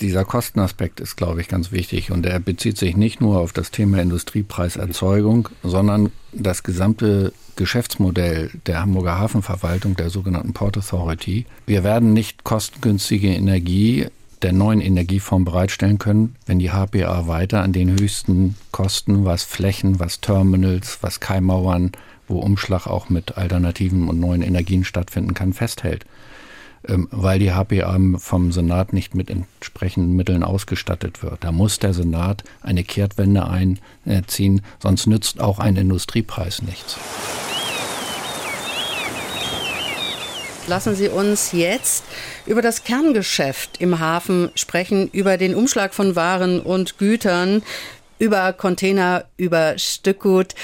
dieser 0.00 0.24
Kostenaspekt 0.24 1.00
ist, 1.00 1.16
glaube 1.16 1.40
ich, 1.40 1.48
ganz 1.48 1.72
wichtig. 1.72 2.10
Und 2.10 2.26
er 2.26 2.40
bezieht 2.40 2.78
sich 2.78 2.96
nicht 2.96 3.20
nur 3.20 3.38
auf 3.38 3.52
das 3.52 3.70
Thema 3.70 4.00
Industriepreiserzeugung, 4.00 5.48
sondern 5.62 6.10
das 6.32 6.62
gesamte 6.62 7.32
Geschäftsmodell 7.56 8.50
der 8.66 8.80
Hamburger 8.80 9.18
Hafenverwaltung, 9.18 9.96
der 9.96 10.10
sogenannten 10.10 10.52
Port 10.52 10.76
Authority. 10.76 11.46
Wir 11.66 11.84
werden 11.84 12.12
nicht 12.12 12.44
kostengünstige 12.44 13.28
Energie 13.28 14.06
der 14.42 14.52
neuen 14.52 14.80
Energieform 14.80 15.44
bereitstellen 15.44 15.98
können, 15.98 16.34
wenn 16.44 16.58
die 16.58 16.70
HPA 16.70 17.28
weiter 17.28 17.62
an 17.62 17.72
den 17.72 17.90
höchsten 17.98 18.56
Kosten, 18.72 19.24
was 19.24 19.42
Flächen, 19.42 20.00
was 20.00 20.20
Terminals, 20.20 20.98
was 21.00 21.20
Keimauern, 21.20 21.92
wo 22.28 22.40
Umschlag 22.40 22.86
auch 22.86 23.08
mit 23.08 23.36
alternativen 23.36 24.08
und 24.08 24.20
neuen 24.20 24.42
Energien 24.42 24.84
stattfinden 24.84 25.34
kann, 25.34 25.52
festhält. 25.52 26.04
Ähm, 26.86 27.08
weil 27.10 27.38
die 27.38 27.52
HPA 27.52 27.98
vom 28.18 28.52
Senat 28.52 28.92
nicht 28.92 29.14
mit 29.14 29.30
entsprechenden 29.30 30.16
Mitteln 30.16 30.42
ausgestattet 30.42 31.22
wird. 31.22 31.42
Da 31.42 31.50
muss 31.50 31.78
der 31.78 31.94
Senat 31.94 32.44
eine 32.60 32.84
Kehrtwende 32.84 33.46
einziehen, 34.04 34.60
sonst 34.82 35.06
nützt 35.06 35.40
auch 35.40 35.58
ein 35.58 35.76
Industriepreis 35.76 36.62
nichts. 36.62 36.98
Lassen 40.66 40.94
Sie 40.94 41.08
uns 41.08 41.52
jetzt 41.52 42.04
über 42.46 42.62
das 42.62 42.84
Kerngeschäft 42.84 43.80
im 43.82 43.98
Hafen 43.98 44.50
sprechen, 44.54 45.10
über 45.10 45.36
den 45.36 45.54
Umschlag 45.54 45.92
von 45.92 46.16
Waren 46.16 46.60
und 46.60 46.96
Gütern, 46.96 47.62
über 48.18 48.52
Container, 48.52 49.24
über 49.36 49.78
Stückgut 49.78 50.54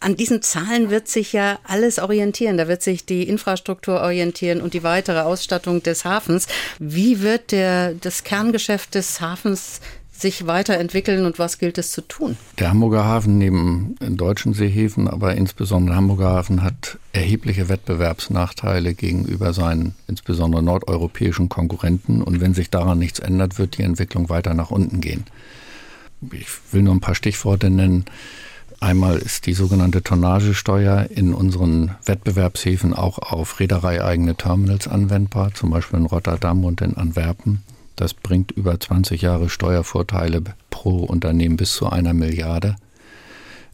an 0.00 0.16
diesen 0.16 0.42
Zahlen 0.42 0.90
wird 0.90 1.08
sich 1.08 1.32
ja 1.32 1.58
alles 1.64 1.98
orientieren. 1.98 2.58
Da 2.58 2.68
wird 2.68 2.82
sich 2.82 3.06
die 3.06 3.28
Infrastruktur 3.28 4.00
orientieren 4.00 4.60
und 4.60 4.74
die 4.74 4.82
weitere 4.82 5.20
Ausstattung 5.20 5.82
des 5.82 6.04
Hafens. 6.04 6.46
Wie 6.78 7.22
wird 7.22 7.52
der, 7.52 7.94
das 7.94 8.24
Kerngeschäft 8.24 8.94
des 8.94 9.20
Hafens 9.20 9.80
sich 10.18 10.46
weiterentwickeln 10.46 11.26
und 11.26 11.38
was 11.38 11.58
gilt 11.58 11.76
es 11.76 11.90
zu 11.90 12.00
tun? 12.00 12.36
Der 12.58 12.70
Hamburger 12.70 13.04
Hafen 13.04 13.36
neben 13.36 13.96
deutschen 14.00 14.54
Seehäfen, 14.54 15.08
aber 15.08 15.34
insbesondere 15.34 15.92
der 15.92 15.96
Hamburger 15.96 16.30
Hafen 16.30 16.62
hat 16.62 16.98
erhebliche 17.12 17.68
Wettbewerbsnachteile 17.68 18.94
gegenüber 18.94 19.52
seinen 19.52 19.94
insbesondere 20.08 20.62
nordeuropäischen 20.62 21.48
Konkurrenten. 21.48 22.22
Und 22.22 22.40
wenn 22.40 22.54
sich 22.54 22.70
daran 22.70 22.98
nichts 22.98 23.18
ändert, 23.18 23.58
wird 23.58 23.76
die 23.76 23.82
Entwicklung 23.82 24.28
weiter 24.28 24.54
nach 24.54 24.70
unten 24.70 25.00
gehen. 25.00 25.24
Ich 26.32 26.46
will 26.72 26.82
nur 26.82 26.94
ein 26.94 27.00
paar 27.00 27.14
Stichworte 27.14 27.70
nennen. 27.70 28.04
Einmal 28.80 29.16
ist 29.16 29.46
die 29.46 29.54
sogenannte 29.54 30.02
Tonnagesteuer 30.02 31.08
in 31.10 31.32
unseren 31.32 31.94
Wettbewerbshäfen 32.04 32.92
auch 32.92 33.18
auf 33.18 33.58
reedereieigene 33.58 34.36
Terminals 34.36 34.86
anwendbar, 34.86 35.54
zum 35.54 35.70
Beispiel 35.70 36.00
in 36.00 36.06
Rotterdam 36.06 36.64
und 36.64 36.82
in 36.82 36.96
Antwerpen. 36.96 37.62
Das 37.96 38.12
bringt 38.12 38.52
über 38.52 38.78
20 38.78 39.22
Jahre 39.22 39.48
Steuervorteile 39.48 40.42
pro 40.68 40.98
Unternehmen 40.98 41.56
bis 41.56 41.72
zu 41.72 41.88
einer 41.88 42.12
Milliarde. 42.12 42.76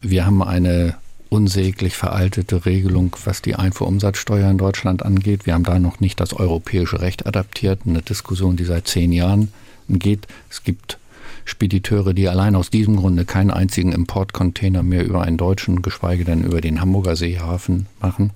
Wir 0.01 0.25
haben 0.25 0.43
eine 0.43 0.95
unsäglich 1.29 1.97
veraltete 1.97 2.65
Regelung, 2.67 3.17
was 3.25 3.43
die 3.43 3.57
Einfuhrumsatzsteuer 3.57 4.51
in 4.51 4.59
Deutschland 4.59 5.03
angeht. 5.03 5.47
Wir 5.47 5.55
haben 5.55 5.65
da 5.65 5.79
noch 5.79 5.99
nicht 5.99 6.21
das 6.21 6.35
europäische 6.35 7.01
Recht 7.01 7.27
adaptiert. 7.27 7.81
Eine 7.87 8.03
Diskussion, 8.03 8.57
die 8.57 8.65
seit 8.65 8.87
zehn 8.87 9.11
Jahren 9.13 9.53
geht. 9.89 10.29
Es 10.49 10.63
gibt 10.63 10.99
Spediteure, 11.45 12.15
die 12.15 12.29
allein 12.29 12.55
aus 12.55 12.71
diesem 12.71 12.97
Grunde 12.97 13.25
keinen 13.25 13.51
einzigen 13.51 13.93
Importcontainer 13.93 14.83
mehr 14.83 15.05
über 15.05 15.23
einen 15.23 15.37
deutschen, 15.37 15.83
geschweige 15.83 16.25
denn 16.25 16.45
über 16.45 16.61
den 16.61 16.81
Hamburger 16.81 17.17
Seehafen 17.17 17.87
machen. 18.01 18.31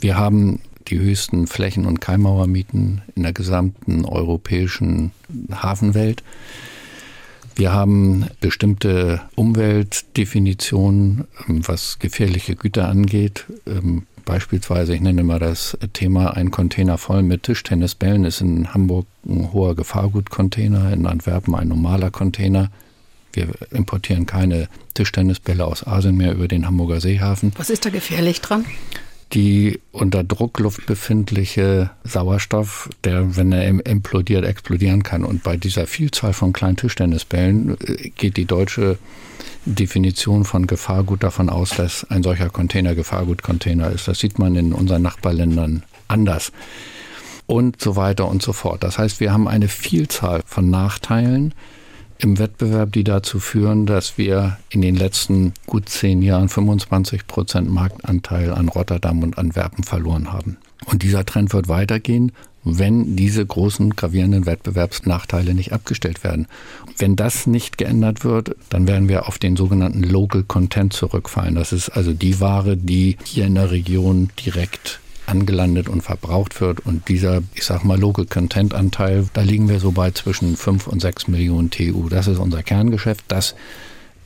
Wir 0.00 0.16
haben 0.16 0.60
die 0.88 0.98
höchsten 0.98 1.46
Flächen- 1.46 1.86
und 1.86 2.00
Keimauermieten 2.00 3.02
in 3.14 3.22
der 3.22 3.32
gesamten 3.32 4.04
europäischen 4.04 5.12
Hafenwelt. 5.52 6.22
Wir 7.54 7.72
haben 7.72 8.26
bestimmte 8.40 9.20
Umweltdefinitionen, 9.34 11.24
was 11.46 11.98
gefährliche 11.98 12.56
Güter 12.56 12.88
angeht. 12.88 13.44
Beispielsweise, 14.24 14.94
ich 14.94 15.00
nenne 15.00 15.22
mal 15.22 15.38
das 15.38 15.76
Thema, 15.92 16.36
ein 16.36 16.50
Container 16.50 16.98
voll 16.98 17.22
mit 17.22 17.42
Tischtennisbällen 17.42 18.24
ist 18.24 18.40
in 18.40 18.72
Hamburg 18.72 19.06
ein 19.26 19.52
hoher 19.52 19.74
Gefahrgutcontainer, 19.74 20.92
in 20.92 21.06
Antwerpen 21.06 21.54
ein 21.54 21.68
normaler 21.68 22.10
Container. 22.10 22.70
Wir 23.32 23.48
importieren 23.70 24.26
keine 24.26 24.68
Tischtennisbälle 24.94 25.64
aus 25.64 25.86
Asien 25.86 26.16
mehr 26.16 26.32
über 26.34 26.48
den 26.48 26.66
Hamburger 26.66 27.00
Seehafen. 27.00 27.52
Was 27.56 27.70
ist 27.70 27.84
da 27.84 27.90
gefährlich 27.90 28.40
dran? 28.40 28.64
Die 29.32 29.80
unter 29.92 30.22
Druckluft 30.22 30.84
befindliche 30.84 31.90
Sauerstoff, 32.04 32.90
der, 33.04 33.36
wenn 33.36 33.50
er 33.50 33.66
implodiert, 33.66 34.44
explodieren 34.44 35.02
kann. 35.02 35.24
Und 35.24 35.42
bei 35.42 35.56
dieser 35.56 35.86
Vielzahl 35.86 36.34
von 36.34 36.52
kleinen 36.52 36.76
Tischtennisbällen 36.76 37.78
äh, 37.80 38.10
geht 38.10 38.36
die 38.36 38.44
deutsche 38.44 38.98
Definition 39.64 40.44
von 40.44 40.66
Gefahrgut 40.66 41.22
davon 41.22 41.48
aus, 41.48 41.70
dass 41.70 42.04
ein 42.10 42.22
solcher 42.22 42.50
Container 42.50 42.94
Gefahrgutcontainer 42.94 43.90
ist. 43.90 44.08
Das 44.08 44.18
sieht 44.18 44.38
man 44.38 44.56
in 44.56 44.72
unseren 44.72 45.02
Nachbarländern 45.02 45.84
anders. 46.08 46.52
Und 47.46 47.80
so 47.80 47.96
weiter 47.96 48.28
und 48.28 48.42
so 48.42 48.52
fort. 48.52 48.82
Das 48.82 48.98
heißt, 48.98 49.20
wir 49.20 49.32
haben 49.32 49.48
eine 49.48 49.68
Vielzahl 49.68 50.42
von 50.46 50.70
Nachteilen 50.70 51.54
im 52.18 52.38
Wettbewerb, 52.38 52.92
die 52.92 53.04
dazu 53.04 53.40
führen, 53.40 53.84
dass 53.84 54.16
wir 54.16 54.58
in 54.70 54.80
den 54.80 54.94
letzten 54.94 55.52
gut 55.66 55.88
zehn 55.88 56.22
Jahren 56.22 56.48
25 56.48 57.26
Prozent 57.26 57.68
Marktanteil 57.68 58.52
an 58.52 58.68
Rotterdam 58.68 59.22
und 59.22 59.38
Antwerpen 59.38 59.84
verloren 59.84 60.32
haben. 60.32 60.56
Und 60.86 61.02
dieser 61.02 61.26
Trend 61.26 61.52
wird 61.52 61.68
weitergehen, 61.68 62.32
wenn 62.64 63.16
diese 63.16 63.44
großen 63.44 63.96
gravierenden 63.96 64.46
Wettbewerbsnachteile 64.46 65.54
nicht 65.54 65.72
abgestellt 65.72 66.22
werden. 66.22 66.46
Wenn 66.96 67.16
das 67.16 67.46
nicht 67.46 67.78
geändert 67.78 68.24
wird, 68.24 68.54
dann 68.70 68.86
werden 68.86 69.08
wir 69.08 69.26
auf 69.26 69.38
den 69.38 69.56
sogenannten 69.56 70.02
Local 70.02 70.44
Content 70.44 70.92
zurückfallen. 70.92 71.54
Das 71.54 71.72
ist 71.72 71.88
also 71.88 72.12
die 72.12 72.40
Ware, 72.40 72.76
die 72.76 73.16
hier 73.24 73.46
in 73.46 73.56
der 73.56 73.70
Region 73.70 74.30
direkt 74.44 75.00
angelandet 75.26 75.88
und 75.88 76.02
verbraucht 76.02 76.60
wird. 76.60 76.80
Und 76.80 77.08
dieser, 77.08 77.42
ich 77.54 77.64
sag 77.64 77.84
mal, 77.84 77.98
Local 77.98 78.26
Content 78.26 78.74
Anteil, 78.74 79.28
da 79.32 79.42
liegen 79.42 79.68
wir 79.68 79.80
so 79.80 79.92
bei 79.92 80.10
zwischen 80.10 80.56
5 80.56 80.86
und 80.86 81.00
6 81.00 81.28
Millionen 81.28 81.70
TU. 81.70 82.08
Das 82.08 82.26
ist 82.26 82.38
unser 82.38 82.62
Kerngeschäft. 82.62 83.24
Das 83.28 83.54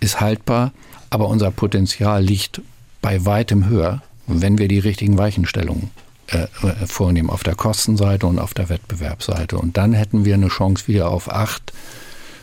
ist 0.00 0.20
haltbar. 0.20 0.72
Aber 1.08 1.28
unser 1.28 1.50
Potenzial 1.50 2.22
liegt 2.22 2.60
bei 3.00 3.24
weitem 3.24 3.68
höher, 3.68 4.02
wenn 4.26 4.58
wir 4.58 4.68
die 4.68 4.80
richtigen 4.80 5.16
Weichenstellungen 5.18 5.90
äh, 6.28 6.46
vornehmen, 6.86 7.30
auf 7.30 7.42
der 7.42 7.54
Kostenseite 7.54 8.26
und 8.26 8.38
auf 8.38 8.54
der 8.54 8.68
Wettbewerbsseite. 8.68 9.58
Und 9.58 9.76
dann 9.76 9.92
hätten 9.92 10.24
wir 10.24 10.34
eine 10.34 10.48
Chance, 10.48 10.88
wieder 10.88 11.10
auf 11.10 11.30
8 11.30 11.72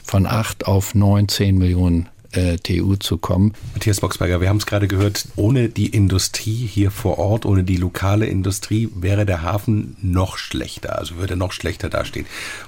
von 0.04 0.26
8 0.26 0.68
auf 0.68 0.96
9, 0.96 1.28
10 1.28 1.58
Millionen 1.58 2.10
äh, 2.34 2.58
TU 2.58 2.96
zu 2.96 3.18
kommen. 3.18 3.54
Matthias 3.74 4.02
Boxberger, 4.02 4.42
wir 4.42 4.50
haben 4.50 4.58
es 4.58 4.66
gerade 4.66 4.88
gehört, 4.88 5.28
ohne 5.36 5.70
die 5.70 5.88
Industrie 5.88 6.68
hier 6.68 6.92
vor 6.92 7.20
Ort, 7.20 7.46
ohne 7.46 7.64
die 7.64 7.78
lokale 7.78 8.26
Industrie 8.26 8.90
wäre 8.96 9.26
der 9.26 9.42
Hafen 9.42 9.96
noch 10.02 10.38
schlechter, 10.38 10.98
also 10.98 11.18
würde 11.18 11.36
noch 11.36 11.52
schlechter 11.52 11.90
dastehen. 11.90 12.26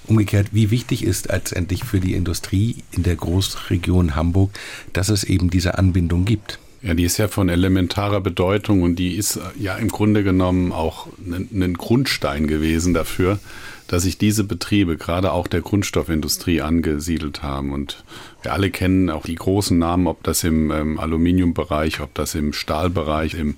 Umgekehrt, 0.08 0.50
wie 0.52 0.72
wichtig 0.72 1.04
ist 1.04 1.28
letztendlich 1.28 1.84
für 1.84 2.00
die 2.00 2.14
Industrie 2.14 2.84
in 2.92 3.04
der 3.04 3.16
Großregion 3.16 4.16
Hamburg, 4.16 4.52
dass 4.94 5.10
es 5.10 5.24
eben 5.24 5.50
diese 5.50 5.78
Anbindung 5.78 6.26
gibt? 6.26 6.60
Ja, 6.86 6.94
die 6.94 7.04
ist 7.04 7.18
ja 7.18 7.28
von 7.28 7.50
elementarer 7.50 8.22
Bedeutung 8.22 8.84
und 8.84 8.98
die 8.98 9.16
ist 9.16 9.40
ja 9.58 9.76
im 9.76 9.88
Grunde 9.88 10.24
genommen 10.24 10.72
auch 10.72 11.08
ein, 11.18 11.50
ein 11.52 11.74
Grundstein 11.74 12.46
gewesen 12.46 12.94
dafür, 12.94 13.40
dass 13.88 14.04
sich 14.04 14.20
diese 14.20 14.44
Betriebe 14.44 14.96
gerade 14.96 15.32
auch 15.32 15.48
der 15.48 15.62
Grundstoffindustrie 15.62 16.62
angesiedelt 16.62 17.42
haben. 17.42 17.74
Und 17.74 18.04
wir 18.44 18.54
alle 18.54 18.70
kennen 18.70 19.10
auch 19.10 19.26
die 19.26 19.34
großen 19.34 19.80
Namen, 19.80 20.06
ob 20.06 20.22
das 20.22 20.44
im 20.44 20.70
ähm, 20.70 21.00
Aluminiumbereich, 21.00 22.02
ob 22.02 22.14
das 22.14 22.36
im 22.36 22.54
Stahlbereich, 22.54 23.34
im 23.34 23.56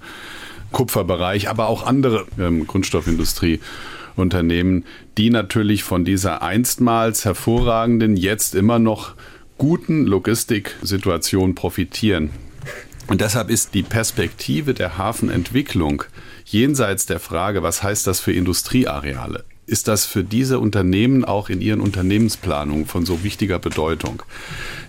Kupferbereich, 0.71 1.49
aber 1.49 1.67
auch 1.67 1.85
andere 1.85 2.27
ähm, 2.39 2.65
Grundstoffindustrieunternehmen, 2.65 4.85
die 5.17 5.31
natürlich 5.31 5.83
von 5.83 6.05
dieser 6.05 6.43
einstmals 6.43 7.25
hervorragenden, 7.25 8.15
jetzt 8.15 8.55
immer 8.55 8.79
noch 8.79 9.15
guten 9.57 10.05
Logistiksituation 10.05 11.55
profitieren. 11.55 12.46
Und 13.07 13.21
deshalb 13.21 13.49
ist 13.49 13.73
die 13.73 13.83
Perspektive 13.83 14.73
der 14.73 14.97
Hafenentwicklung 14.97 16.03
jenseits 16.45 17.05
der 17.05 17.19
Frage, 17.19 17.63
was 17.63 17.81
heißt 17.83 18.05
das 18.05 18.19
für 18.19 18.33
Industrieareale, 18.33 19.45
ist 19.65 19.87
das 19.87 20.05
für 20.05 20.23
diese 20.23 20.59
Unternehmen 20.59 21.25
auch 21.25 21.49
in 21.49 21.61
ihren 21.61 21.81
Unternehmensplanungen 21.81 22.85
von 22.85 23.05
so 23.05 23.23
wichtiger 23.23 23.59
Bedeutung. 23.59 24.23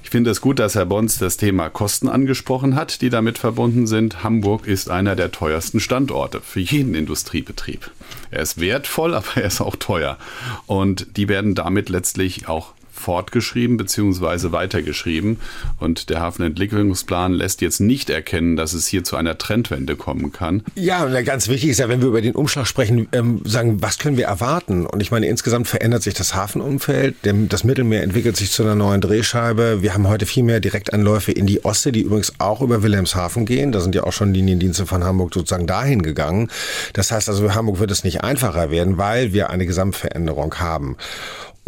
Ich 0.02 0.10
finde 0.10 0.30
es 0.30 0.40
gut, 0.40 0.58
dass 0.58 0.74
Herr 0.74 0.86
Bons 0.86 1.18
das 1.18 1.36
Thema 1.36 1.68
Kosten 1.68 2.08
angesprochen 2.08 2.76
hat, 2.76 3.02
die 3.02 3.10
damit 3.10 3.38
verbunden 3.38 3.86
sind. 3.86 4.22
Hamburg 4.22 4.66
ist 4.66 4.88
einer 4.88 5.16
der 5.16 5.32
teuersten 5.32 5.80
Standorte 5.80 6.40
für 6.40 6.60
jeden 6.60 6.94
Industriebetrieb. 6.94 7.90
Er 8.30 8.42
ist 8.42 8.60
wertvoll, 8.60 9.14
aber 9.16 9.36
er 9.36 9.46
ist 9.46 9.60
auch 9.60 9.76
teuer. 9.76 10.16
Und 10.66 11.16
die 11.16 11.28
werden 11.28 11.54
damit 11.54 11.88
letztlich 11.88 12.48
auch 12.48 12.72
fortgeschrieben 12.98 13.76
bzw. 13.76 14.52
weitergeschrieben. 14.52 15.38
Und 15.78 16.10
der 16.10 16.20
Hafenentwicklungsplan 16.20 17.32
lässt 17.32 17.60
jetzt 17.60 17.80
nicht 17.80 18.10
erkennen, 18.10 18.56
dass 18.56 18.72
es 18.72 18.86
hier 18.86 19.04
zu 19.04 19.16
einer 19.16 19.38
Trendwende 19.38 19.96
kommen 19.96 20.32
kann. 20.32 20.62
Ja, 20.74 21.06
ganz 21.22 21.48
wichtig 21.48 21.70
ist 21.70 21.78
ja, 21.78 21.88
wenn 21.88 22.00
wir 22.00 22.08
über 22.08 22.20
den 22.20 22.34
Umschlag 22.34 22.66
sprechen, 22.66 23.08
ähm, 23.12 23.42
sagen, 23.44 23.82
was 23.82 23.98
können 23.98 24.16
wir 24.16 24.26
erwarten? 24.26 24.86
Und 24.86 25.00
ich 25.00 25.10
meine, 25.10 25.26
insgesamt 25.26 25.68
verändert 25.68 26.02
sich 26.02 26.14
das 26.14 26.34
Hafenumfeld. 26.34 27.16
Das 27.48 27.64
Mittelmeer 27.64 28.02
entwickelt 28.02 28.36
sich 28.36 28.50
zu 28.50 28.62
einer 28.62 28.74
neuen 28.74 29.00
Drehscheibe. 29.00 29.82
Wir 29.82 29.94
haben 29.94 30.08
heute 30.08 30.26
viel 30.26 30.42
mehr 30.42 30.60
Direktanläufe 30.60 31.32
in 31.32 31.46
die 31.46 31.64
Ostsee, 31.64 31.92
die 31.92 32.02
übrigens 32.02 32.34
auch 32.38 32.60
über 32.60 32.82
Wilhelmshaven 32.82 33.46
gehen. 33.46 33.72
Da 33.72 33.80
sind 33.80 33.94
ja 33.94 34.04
auch 34.04 34.12
schon 34.12 34.34
Liniendienste 34.34 34.86
von 34.86 35.04
Hamburg 35.04 35.34
sozusagen 35.34 35.66
dahin 35.66 36.02
gegangen. 36.02 36.50
Das 36.92 37.10
heißt 37.10 37.28
also, 37.28 37.42
für 37.42 37.54
Hamburg 37.54 37.80
wird 37.80 37.90
es 37.90 38.04
nicht 38.04 38.22
einfacher 38.22 38.70
werden, 38.70 38.98
weil 38.98 39.32
wir 39.32 39.50
eine 39.50 39.66
Gesamtveränderung 39.66 40.54
haben. 40.56 40.96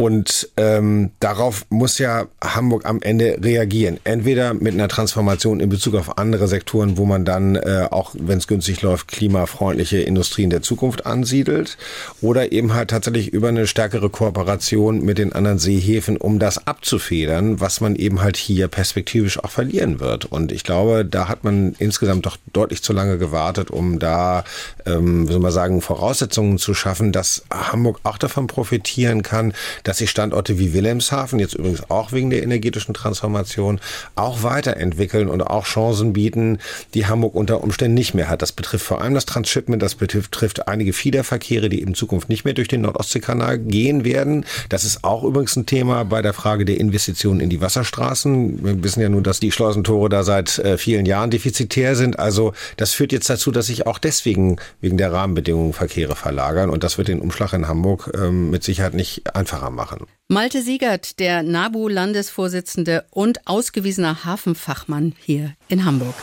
Und 0.01 0.49
ähm, 0.57 1.11
darauf 1.19 1.67
muss 1.69 1.99
ja 1.99 2.25
Hamburg 2.43 2.87
am 2.87 3.03
Ende 3.03 3.37
reagieren. 3.39 3.99
Entweder 4.03 4.55
mit 4.55 4.73
einer 4.73 4.87
Transformation 4.87 5.59
in 5.59 5.69
Bezug 5.69 5.93
auf 5.93 6.17
andere 6.17 6.47
Sektoren, 6.47 6.97
wo 6.97 7.05
man 7.05 7.23
dann 7.23 7.55
äh, 7.55 7.87
auch, 7.91 8.15
wenn 8.17 8.39
es 8.39 8.47
günstig 8.47 8.81
läuft, 8.81 9.07
klimafreundliche 9.09 9.99
Industrien 9.99 10.49
der 10.49 10.63
Zukunft 10.63 11.05
ansiedelt, 11.05 11.77
oder 12.19 12.51
eben 12.51 12.73
halt 12.73 12.89
tatsächlich 12.89 13.31
über 13.31 13.49
eine 13.49 13.67
stärkere 13.67 14.09
Kooperation 14.09 15.03
mit 15.03 15.19
den 15.19 15.33
anderen 15.33 15.59
Seehäfen, 15.59 16.17
um 16.17 16.39
das 16.39 16.65
abzufedern, 16.65 17.59
was 17.59 17.79
man 17.79 17.95
eben 17.95 18.23
halt 18.23 18.37
hier 18.37 18.69
perspektivisch 18.69 19.37
auch 19.43 19.51
verlieren 19.51 19.99
wird. 19.99 20.25
Und 20.25 20.51
ich 20.51 20.63
glaube, 20.63 21.05
da 21.05 21.27
hat 21.27 21.43
man 21.43 21.75
insgesamt 21.77 22.25
doch 22.25 22.37
deutlich 22.53 22.81
zu 22.81 22.91
lange 22.91 23.19
gewartet, 23.19 23.69
um 23.69 23.99
da, 23.99 24.45
ähm, 24.87 25.27
wie 25.27 25.33
soll 25.33 25.41
man 25.41 25.51
sagen, 25.51 25.79
Voraussetzungen 25.79 26.57
zu 26.57 26.73
schaffen, 26.73 27.11
dass 27.11 27.43
Hamburg 27.53 27.99
auch 28.01 28.17
davon 28.17 28.47
profitieren 28.47 29.21
kann, 29.21 29.53
dass 29.91 29.97
sich 29.97 30.09
Standorte 30.09 30.57
wie 30.57 30.71
Wilhelmshaven, 30.71 31.37
jetzt 31.37 31.53
übrigens 31.53 31.89
auch 31.89 32.13
wegen 32.13 32.29
der 32.29 32.43
energetischen 32.43 32.93
Transformation, 32.93 33.81
auch 34.15 34.41
weiterentwickeln 34.41 35.27
und 35.27 35.41
auch 35.41 35.65
Chancen 35.65 36.13
bieten, 36.13 36.59
die 36.93 37.07
Hamburg 37.07 37.35
unter 37.35 37.61
Umständen 37.61 37.95
nicht 37.95 38.13
mehr 38.13 38.29
hat. 38.29 38.41
Das 38.41 38.53
betrifft 38.53 38.85
vor 38.85 39.01
allem 39.01 39.13
das 39.15 39.25
Transshipment, 39.25 39.81
das 39.81 39.95
betrifft 39.95 40.69
einige 40.69 40.93
Fiederverkehre, 40.93 41.67
die 41.67 41.81
in 41.81 41.93
Zukunft 41.93 42.29
nicht 42.29 42.45
mehr 42.45 42.53
durch 42.53 42.69
den 42.69 42.79
Nordostseekanal 42.79 43.59
gehen 43.59 44.05
werden. 44.05 44.45
Das 44.69 44.85
ist 44.85 45.03
auch 45.03 45.25
übrigens 45.25 45.57
ein 45.57 45.65
Thema 45.65 46.05
bei 46.05 46.21
der 46.21 46.31
Frage 46.31 46.63
der 46.63 46.79
Investitionen 46.79 47.41
in 47.41 47.49
die 47.49 47.59
Wasserstraßen. 47.59 48.63
Wir 48.63 48.83
wissen 48.85 49.01
ja 49.01 49.09
nun, 49.09 49.23
dass 49.23 49.41
die 49.41 49.51
Schleusentore 49.51 50.07
da 50.07 50.23
seit 50.23 50.57
äh, 50.59 50.77
vielen 50.77 51.05
Jahren 51.05 51.31
defizitär 51.31 51.97
sind. 51.97 52.17
Also 52.17 52.53
das 52.77 52.93
führt 52.93 53.11
jetzt 53.11 53.29
dazu, 53.29 53.51
dass 53.51 53.65
sich 53.65 53.87
auch 53.87 53.97
deswegen 53.97 54.55
wegen 54.79 54.95
der 54.95 55.11
Rahmenbedingungen 55.11 55.73
Verkehre 55.73 56.15
verlagern 56.15 56.69
und 56.69 56.85
das 56.85 56.97
wird 56.97 57.09
den 57.09 57.19
Umschlag 57.19 57.51
in 57.51 57.67
Hamburg 57.67 58.09
ähm, 58.15 58.51
mit 58.51 58.63
Sicherheit 58.63 58.93
nicht 58.93 59.35
einfacher 59.35 59.69
machen. 59.71 60.05
Malte 60.27 60.61
Siegert, 60.61 61.19
der 61.19 61.43
NABU-Landesvorsitzende 61.43 63.05
und 63.09 63.47
ausgewiesener 63.47 64.25
Hafenfachmann 64.25 65.13
hier 65.19 65.55
in 65.67 65.85
Hamburg. 65.85 66.15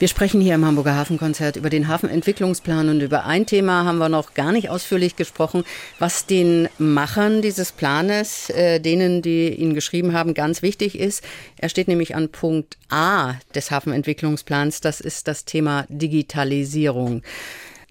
Wir 0.00 0.08
sprechen 0.08 0.40
hier 0.40 0.54
im 0.54 0.64
Hamburger 0.64 0.96
Hafenkonzert 0.96 1.56
über 1.56 1.68
den 1.68 1.86
Hafenentwicklungsplan 1.86 2.88
und 2.88 3.02
über 3.02 3.26
ein 3.26 3.44
Thema 3.44 3.84
haben 3.84 3.98
wir 3.98 4.08
noch 4.08 4.32
gar 4.32 4.50
nicht 4.50 4.70
ausführlich 4.70 5.14
gesprochen, 5.14 5.62
was 5.98 6.24
den 6.24 6.70
Machern 6.78 7.42
dieses 7.42 7.70
Planes, 7.70 8.48
äh, 8.48 8.80
denen, 8.80 9.20
die 9.20 9.50
ihn 9.50 9.74
geschrieben 9.74 10.14
haben, 10.14 10.32
ganz 10.32 10.62
wichtig 10.62 10.98
ist. 10.98 11.22
Er 11.58 11.68
steht 11.68 11.86
nämlich 11.86 12.16
an 12.16 12.30
Punkt 12.30 12.78
A 12.88 13.34
des 13.54 13.70
Hafenentwicklungsplans. 13.70 14.80
Das 14.80 15.02
ist 15.02 15.28
das 15.28 15.44
Thema 15.44 15.84
Digitalisierung. 15.90 17.20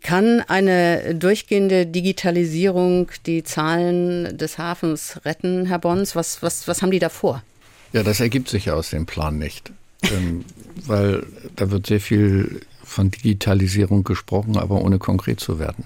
Kann 0.01 0.41
eine 0.47 1.15
durchgehende 1.15 1.85
Digitalisierung 1.85 3.11
die 3.25 3.43
Zahlen 3.43 4.37
des 4.37 4.57
Hafens 4.57 5.19
retten, 5.25 5.65
Herr 5.65 5.79
Bons? 5.79 6.15
Was, 6.15 6.41
was, 6.41 6.67
was 6.67 6.81
haben 6.81 6.91
die 6.91 6.99
da 6.99 7.09
vor? 7.09 7.43
Ja, 7.91 8.03
das 8.03 8.19
ergibt 8.19 8.49
sich 8.49 8.65
ja 8.65 8.75
aus 8.75 8.91
dem 8.91 9.05
Plan 9.05 9.37
nicht. 9.37 9.71
ähm, 10.03 10.45
weil 10.85 11.25
da 11.55 11.71
wird 11.71 11.87
sehr 11.87 11.99
viel 11.99 12.61
von 12.83 13.11
Digitalisierung 13.11 14.03
gesprochen, 14.03 14.57
aber 14.57 14.81
ohne 14.81 14.97
konkret 14.97 15.39
zu 15.39 15.59
werden. 15.59 15.85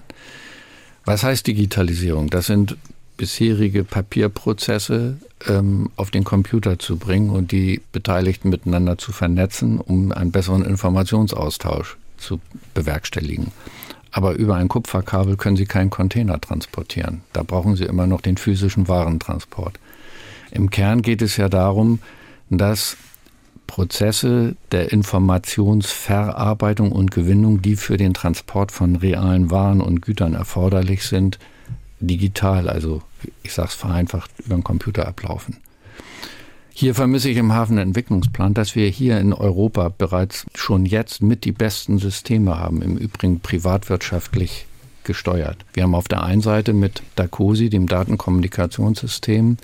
Was 1.04 1.22
heißt 1.22 1.46
Digitalisierung? 1.46 2.30
Das 2.30 2.46
sind 2.46 2.76
bisherige 3.16 3.84
Papierprozesse 3.84 5.18
ähm, 5.46 5.90
auf 5.96 6.10
den 6.10 6.24
Computer 6.24 6.78
zu 6.78 6.96
bringen 6.96 7.30
und 7.30 7.52
die 7.52 7.80
Beteiligten 7.92 8.48
miteinander 8.48 8.98
zu 8.98 9.12
vernetzen, 9.12 9.78
um 9.78 10.12
einen 10.12 10.32
besseren 10.32 10.64
Informationsaustausch 10.64 11.96
zu 12.16 12.40
bewerkstelligen. 12.72 13.52
Aber 14.16 14.34
über 14.34 14.54
ein 14.54 14.68
Kupferkabel 14.68 15.36
können 15.36 15.56
Sie 15.56 15.64
keinen 15.64 15.90
Container 15.90 16.40
transportieren. 16.40 17.22
Da 17.32 17.42
brauchen 17.42 17.74
Sie 17.74 17.82
immer 17.82 18.06
noch 18.06 18.20
den 18.20 18.36
physischen 18.36 18.86
Warentransport. 18.86 19.80
Im 20.52 20.70
Kern 20.70 21.02
geht 21.02 21.20
es 21.20 21.36
ja 21.36 21.48
darum, 21.48 21.98
dass 22.48 22.96
Prozesse 23.66 24.54
der 24.70 24.92
Informationsverarbeitung 24.92 26.92
und 26.92 27.10
Gewinnung, 27.10 27.60
die 27.60 27.74
für 27.74 27.96
den 27.96 28.14
Transport 28.14 28.70
von 28.70 28.94
realen 28.94 29.50
Waren 29.50 29.80
und 29.80 30.00
Gütern 30.00 30.34
erforderlich 30.34 31.04
sind, 31.04 31.40
digital, 31.98 32.68
also 32.68 33.02
ich 33.42 33.52
sage 33.52 33.70
es 33.70 33.74
vereinfacht, 33.74 34.30
über 34.38 34.54
den 34.54 34.62
Computer 34.62 35.08
ablaufen. 35.08 35.56
Hier 36.76 36.96
vermisse 36.96 37.30
ich 37.30 37.36
im 37.36 37.52
Hafenentwicklungsplan, 37.52 38.52
dass 38.52 38.74
wir 38.74 38.88
hier 38.88 39.20
in 39.20 39.32
Europa 39.32 39.92
bereits 39.96 40.44
schon 40.56 40.86
jetzt 40.86 41.22
mit 41.22 41.44
die 41.44 41.52
besten 41.52 41.98
Systeme 41.98 42.58
haben, 42.58 42.82
im 42.82 42.96
Übrigen 42.96 43.38
privatwirtschaftlich 43.38 44.66
gesteuert. 45.04 45.58
Wir 45.72 45.84
haben 45.84 45.94
auf 45.94 46.08
der 46.08 46.24
einen 46.24 46.40
Seite 46.40 46.72
mit 46.72 47.04
DACOSI, 47.14 47.70
dem 47.70 47.86
Datenkommunikationssystem, 47.86 49.56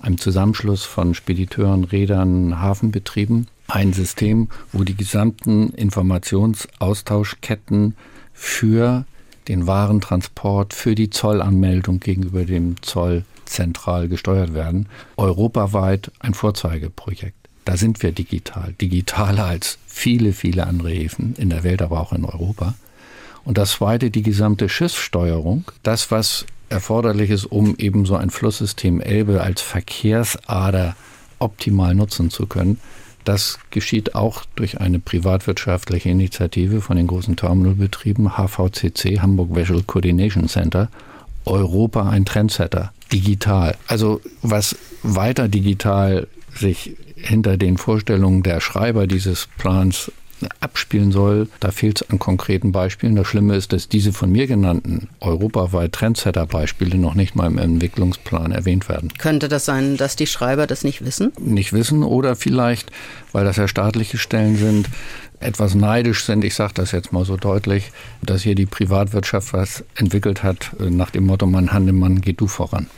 einem 0.00 0.16
Zusammenschluss 0.16 0.84
von 0.84 1.12
Spediteuren, 1.12 1.84
Rädern, 1.84 2.62
Hafenbetrieben, 2.62 3.48
ein 3.68 3.92
System, 3.92 4.48
wo 4.72 4.84
die 4.84 4.96
gesamten 4.96 5.68
Informationsaustauschketten 5.68 7.94
für 8.32 9.04
den 9.48 9.66
Warentransport, 9.66 10.72
für 10.72 10.94
die 10.94 11.10
Zollanmeldung 11.10 12.00
gegenüber 12.00 12.46
dem 12.46 12.80
Zoll 12.80 13.26
zentral 13.46 14.08
gesteuert 14.08 14.54
werden, 14.54 14.88
europaweit 15.16 16.10
ein 16.20 16.34
Vorzeigeprojekt. 16.34 17.36
Da 17.64 17.76
sind 17.76 18.02
wir 18.02 18.12
digital, 18.12 18.74
digitaler 18.80 19.44
als 19.44 19.78
viele, 19.86 20.32
viele 20.32 20.66
andere 20.66 20.90
Häfen 20.90 21.34
in 21.38 21.50
der 21.50 21.64
Welt, 21.64 21.80
aber 21.80 22.00
auch 22.00 22.12
in 22.12 22.24
Europa. 22.24 22.74
Und 23.44 23.58
das 23.58 23.72
zweite, 23.72 24.10
die 24.10 24.22
gesamte 24.22 24.68
Schiffssteuerung, 24.68 25.64
das, 25.82 26.10
was 26.10 26.46
erforderlich 26.68 27.30
ist, 27.30 27.46
um 27.46 27.76
eben 27.76 28.06
so 28.06 28.16
ein 28.16 28.30
Flusssystem 28.30 29.00
Elbe 29.00 29.42
als 29.42 29.60
Verkehrsader 29.60 30.96
optimal 31.38 31.94
nutzen 31.94 32.30
zu 32.30 32.46
können, 32.46 32.80
das 33.24 33.58
geschieht 33.70 34.14
auch 34.14 34.44
durch 34.54 34.80
eine 34.80 34.98
privatwirtschaftliche 34.98 36.10
Initiative 36.10 36.82
von 36.82 36.96
den 36.96 37.06
großen 37.06 37.36
Terminalbetrieben 37.36 38.36
HVCC, 38.36 39.20
Hamburg 39.20 39.54
Visual 39.54 39.82
Coordination 39.82 40.48
Center, 40.48 40.88
Europa 41.46 42.08
ein 42.08 42.26
Trendsetter, 42.26 42.92
digital. 43.14 43.76
Also 43.86 44.20
was 44.42 44.76
weiter 45.02 45.48
digital 45.48 46.26
sich 46.54 46.96
hinter 47.16 47.56
den 47.56 47.78
Vorstellungen 47.78 48.42
der 48.42 48.60
Schreiber 48.60 49.06
dieses 49.06 49.48
Plans 49.56 50.10
abspielen 50.60 51.12
soll, 51.12 51.48
da 51.60 51.70
fehlt 51.70 52.02
es 52.02 52.10
an 52.10 52.18
konkreten 52.18 52.72
Beispielen. 52.72 53.16
Das 53.16 53.26
Schlimme 53.26 53.54
ist, 53.54 53.72
dass 53.72 53.88
diese 53.88 54.12
von 54.12 54.30
mir 54.30 54.46
genannten 54.46 55.08
europaweit 55.20 55.92
Trendsetter-Beispiele 55.92 56.98
noch 56.98 57.14
nicht 57.14 57.34
mal 57.34 57.46
im 57.46 57.56
Entwicklungsplan 57.56 58.52
erwähnt 58.52 58.88
werden. 58.88 59.12
Könnte 59.16 59.48
das 59.48 59.64
sein, 59.64 59.96
dass 59.96 60.16
die 60.16 60.26
Schreiber 60.26 60.66
das 60.66 60.84
nicht 60.84 61.04
wissen? 61.04 61.32
Nicht 61.38 61.72
wissen 61.72 62.02
oder 62.02 62.36
vielleicht, 62.36 62.90
weil 63.32 63.44
das 63.44 63.56
ja 63.56 63.68
staatliche 63.68 64.18
Stellen 64.18 64.56
sind, 64.56 64.88
etwas 65.44 65.74
neidisch 65.74 66.24
sind, 66.24 66.44
ich 66.44 66.54
sage 66.54 66.74
das 66.74 66.92
jetzt 66.92 67.12
mal 67.12 67.24
so 67.24 67.36
deutlich, 67.36 67.92
dass 68.22 68.42
hier 68.42 68.54
die 68.54 68.66
Privatwirtschaft 68.66 69.52
was 69.52 69.84
entwickelt 69.94 70.42
hat 70.42 70.72
nach 70.78 71.10
dem 71.10 71.26
Motto, 71.26 71.46
Mann, 71.46 71.72
Handemann, 71.72 72.20
geh 72.20 72.32
du 72.32 72.46
voran. 72.46 72.88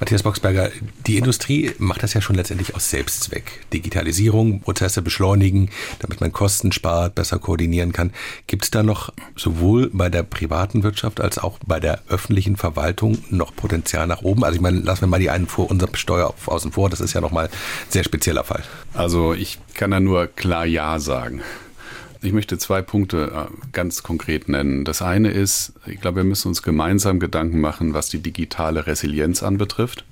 Matthias 0.00 0.22
Boxberger, 0.22 0.70
die 1.08 1.18
Industrie 1.18 1.72
macht 1.78 2.04
das 2.04 2.14
ja 2.14 2.20
schon 2.20 2.36
letztendlich 2.36 2.76
aus 2.76 2.88
Selbstzweck. 2.88 3.66
Digitalisierung, 3.72 4.60
Prozesse 4.60 5.02
beschleunigen, 5.02 5.70
damit 5.98 6.20
man 6.20 6.32
Kosten 6.32 6.70
spart, 6.70 7.16
besser 7.16 7.40
koordinieren 7.40 7.92
kann. 7.92 8.12
Gibt 8.46 8.62
es 8.62 8.70
da 8.70 8.84
noch 8.84 9.12
sowohl 9.34 9.90
bei 9.92 10.08
der 10.08 10.22
privaten 10.22 10.84
Wirtschaft 10.84 11.20
als 11.20 11.38
auch 11.38 11.58
bei 11.66 11.80
der 11.80 11.98
öffentlichen 12.08 12.54
Verwaltung 12.54 13.18
noch 13.30 13.56
Potenzial 13.56 14.06
nach 14.06 14.22
oben? 14.22 14.44
Also 14.44 14.54
ich 14.54 14.62
meine, 14.62 14.78
lassen 14.78 15.00
wir 15.00 15.08
mal 15.08 15.18
die 15.18 15.30
einen 15.30 15.48
vor 15.48 15.68
unserer 15.68 15.96
Steuer 15.96 16.32
außen 16.46 16.70
vor. 16.70 16.90
Das 16.90 17.00
ist 17.00 17.14
ja 17.14 17.20
nochmal 17.20 17.46
ein 17.46 17.52
sehr 17.88 18.04
spezieller 18.04 18.44
Fall. 18.44 18.62
Also 18.94 19.34
ich 19.34 19.58
kann 19.74 19.90
da 19.90 19.98
nur 19.98 20.28
klar 20.28 20.64
Ja 20.64 21.00
sagen. 21.00 21.42
Ich 22.20 22.32
möchte 22.32 22.58
zwei 22.58 22.82
Punkte 22.82 23.48
äh, 23.48 23.68
ganz 23.72 24.02
konkret 24.02 24.48
nennen. 24.48 24.84
Das 24.84 25.02
eine 25.02 25.30
ist, 25.30 25.72
ich 25.86 26.00
glaube, 26.00 26.16
wir 26.16 26.24
müssen 26.24 26.48
uns 26.48 26.62
gemeinsam 26.62 27.20
Gedanken 27.20 27.60
machen, 27.60 27.94
was 27.94 28.08
die 28.08 28.18
digitale 28.18 28.86
Resilienz 28.86 29.42
anbetrifft. 29.42 30.04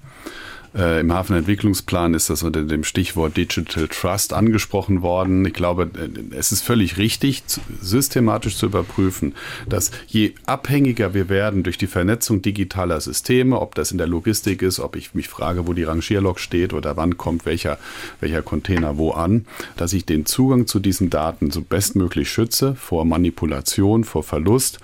Äh, 0.76 1.00
Im 1.00 1.12
Hafenentwicklungsplan 1.12 2.12
ist 2.12 2.28
das 2.28 2.42
unter 2.42 2.62
dem 2.62 2.84
Stichwort 2.84 3.36
Digital 3.36 3.88
Trust 3.88 4.34
angesprochen 4.34 5.00
worden. 5.00 5.46
Ich 5.46 5.54
glaube, 5.54 5.90
äh, 5.94 6.36
es 6.36 6.52
ist 6.52 6.62
völlig 6.62 6.98
richtig, 6.98 7.42
systematisch 7.80 8.56
zu 8.56 8.66
überprüfen, 8.66 9.34
dass 9.66 9.90
je 10.06 10.34
abhängiger 10.44 11.14
wir 11.14 11.30
werden 11.30 11.62
durch 11.62 11.78
die 11.78 11.86
Vernetzung 11.86 12.42
digitaler 12.42 13.00
Systeme, 13.00 13.58
ob 13.58 13.74
das 13.74 13.90
in 13.90 13.96
der 13.96 14.06
Logistik 14.06 14.60
ist, 14.60 14.78
ob 14.78 14.96
ich 14.96 15.14
mich 15.14 15.28
frage, 15.28 15.66
wo 15.66 15.72
die 15.72 15.84
Rangierlok 15.84 16.38
steht 16.38 16.74
oder 16.74 16.96
wann 16.96 17.16
kommt 17.16 17.46
welcher, 17.46 17.78
welcher 18.20 18.42
Container 18.42 18.98
wo 18.98 19.12
an, 19.12 19.46
dass 19.78 19.94
ich 19.94 20.04
den 20.04 20.26
Zugang 20.26 20.66
zu 20.66 20.78
diesen 20.78 21.08
Daten 21.08 21.50
so 21.50 21.62
bestmöglich 21.62 22.30
schütze 22.30 22.74
vor 22.74 23.06
Manipulation, 23.06 24.04
vor 24.04 24.22
Verlust 24.22 24.78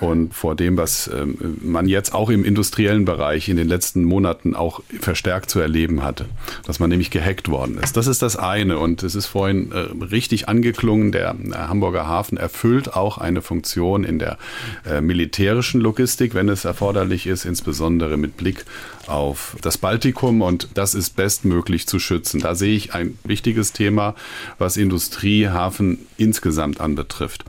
und 0.00 0.34
vor 0.34 0.56
dem, 0.56 0.76
was 0.76 1.08
ähm, 1.14 1.58
man 1.62 1.86
jetzt 1.86 2.12
auch 2.12 2.28
im 2.28 2.44
industriellen 2.44 3.04
Bereich 3.04 3.48
in 3.48 3.56
den 3.56 3.68
letzten 3.68 4.02
Monaten 4.02 4.56
auch 4.56 4.82
verstärkt 5.00 5.27
verstärkt 5.28 5.50
zu 5.50 5.60
erleben 5.60 6.02
hatte, 6.02 6.24
dass 6.66 6.78
man 6.78 6.88
nämlich 6.88 7.10
gehackt 7.10 7.50
worden 7.50 7.78
ist. 7.82 7.98
Das 7.98 8.06
ist 8.06 8.22
das 8.22 8.36
eine 8.36 8.78
und 8.78 9.02
es 9.02 9.14
ist 9.14 9.26
vorhin 9.26 9.72
äh, 9.72 10.04
richtig 10.04 10.48
angeklungen, 10.48 11.12
der 11.12 11.34
äh, 11.34 11.52
Hamburger 11.52 12.06
Hafen 12.06 12.38
erfüllt 12.38 12.94
auch 12.94 13.18
eine 13.18 13.42
Funktion 13.42 14.04
in 14.04 14.18
der 14.18 14.38
äh, 14.86 15.02
militärischen 15.02 15.82
Logistik, 15.82 16.32
wenn 16.32 16.48
es 16.48 16.64
erforderlich 16.64 17.26
ist, 17.26 17.44
insbesondere 17.44 18.16
mit 18.16 18.38
Blick 18.38 18.64
auf 19.08 19.56
das 19.62 19.78
Baltikum 19.78 20.42
und 20.42 20.68
das 20.74 20.94
ist 20.94 21.16
bestmöglich 21.16 21.86
zu 21.86 21.98
schützen. 21.98 22.40
Da 22.40 22.54
sehe 22.54 22.76
ich 22.76 22.94
ein 22.94 23.18
wichtiges 23.24 23.72
Thema, 23.72 24.14
was 24.58 24.76
Industrie, 24.76 25.48
Hafen 25.48 25.98
insgesamt 26.16 26.80
anbetrifft. 26.80 27.44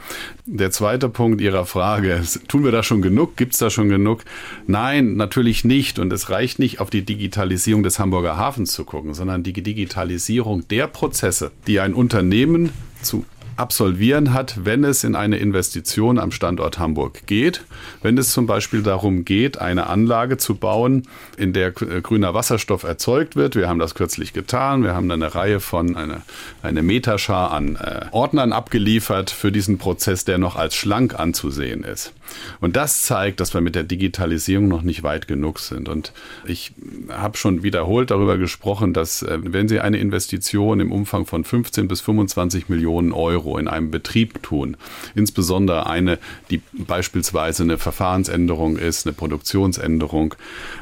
Der 0.46 0.72
zweite 0.72 1.10
Punkt 1.10 1.42
Ihrer 1.42 1.66
Frage, 1.66 2.24
tun 2.48 2.64
wir 2.64 2.72
da 2.72 2.82
schon 2.82 3.02
genug? 3.02 3.36
Gibt 3.36 3.54
es 3.54 3.60
da 3.60 3.70
schon 3.70 3.90
genug? 3.90 4.24
Nein, 4.68 5.16
natürlich 5.16 5.64
nicht. 5.64 6.00
Und 6.00 6.12
es 6.12 6.30
reicht 6.30 6.60
nicht, 6.60 6.80
auf 6.80 6.90
die 6.90 7.04
Digitalisierung 7.04 7.69
Digitalisierung 7.70 7.84
des 7.84 8.00
Hamburger 8.00 8.38
Hafens 8.38 8.72
zu 8.72 8.84
gucken, 8.84 9.14
sondern 9.14 9.44
die 9.44 9.54
Digitalisierung 9.54 10.68
der 10.70 10.88
Prozesse, 10.88 11.52
die 11.68 11.80
ein 11.80 11.94
Unternehmen 11.94 12.72
zu 13.04 13.26
absolvieren 13.58 14.34
hat, 14.34 14.66
wenn 14.66 14.84
es 14.84 15.04
in 15.04 15.16
eine 15.16 15.38
Investition 15.38 16.18
am 16.18 16.32
Standort 16.32 16.80
Hamburg 16.80 17.28
geht. 17.28 17.66
Wenn 18.02 18.18
es 18.18 18.32
zum 18.32 18.48
Beispiel 18.48 18.82
darum 18.82 19.24
geht, 19.24 19.60
eine 19.60 19.88
Anlage 19.88 20.38
zu 20.38 20.56
bauen, 20.56 21.04
in 21.38 21.54
der 21.54 21.72
grüner 21.72 22.34
Wasserstoff 22.34 22.84
erzeugt 22.84 23.36
wird. 23.36 23.56
Wir 23.56 23.68
haben 23.68 23.80
das 23.80 23.94
kürzlich 23.94 24.34
getan. 24.34 24.84
Wir 24.84 24.96
haben 24.96 25.12
eine 25.12 25.36
Reihe 25.36 25.60
von, 25.60 25.96
eine, 25.96 26.22
eine 26.64 26.82
Metaschar 26.82 27.52
an 27.52 27.76
äh, 27.76 28.06
Ordnern 28.12 28.52
abgeliefert 28.52 29.30
für 29.30 29.52
diesen 29.52 29.78
Prozess, 29.78 30.26
der 30.26 30.40
noch 30.40 30.56
als 30.56 30.74
schlank 30.74 31.20
anzusehen 31.20 31.84
ist. 31.84 32.14
Und 32.62 32.76
das 32.76 33.04
zeigt, 33.04 33.40
dass 33.40 33.54
wir 33.54 33.62
mit 33.62 33.76
der 33.76 33.84
Digitalisierung 33.84 34.68
noch 34.68 34.82
nicht 34.82 35.04
weit 35.04 35.28
genug 35.28 35.60
sind. 35.60 35.90
Und 35.90 36.14
ich 36.46 36.72
habe 37.10 37.38
schon 37.38 37.64
wiederholt 37.64 38.12
darüber 38.12 38.38
gesprochen, 38.38 38.94
dass 38.94 39.22
äh, 39.22 39.40
wenn 39.42 39.68
Sie 39.68 39.80
eine 39.80 39.98
Investition 39.98 40.80
im 40.80 40.92
Umfang 40.92 41.26
von 41.26 41.44
15 41.44 41.88
bis 41.88 42.02
25 42.02 42.70
Millionen 42.70 43.12
Euro 43.12 43.58
in 43.58 43.68
einem 43.68 43.92
Betrieb 43.92 44.44
tun, 44.44 44.78
insbesondere 45.16 45.88
eine, 45.88 46.20
die 46.50 46.62
beispielsweise 46.74 47.64
eine 47.64 47.78
Verfahrensänderung 47.78 48.78
ist, 48.78 49.06
eine 49.06 49.14
Produktionsänderung 49.14 50.36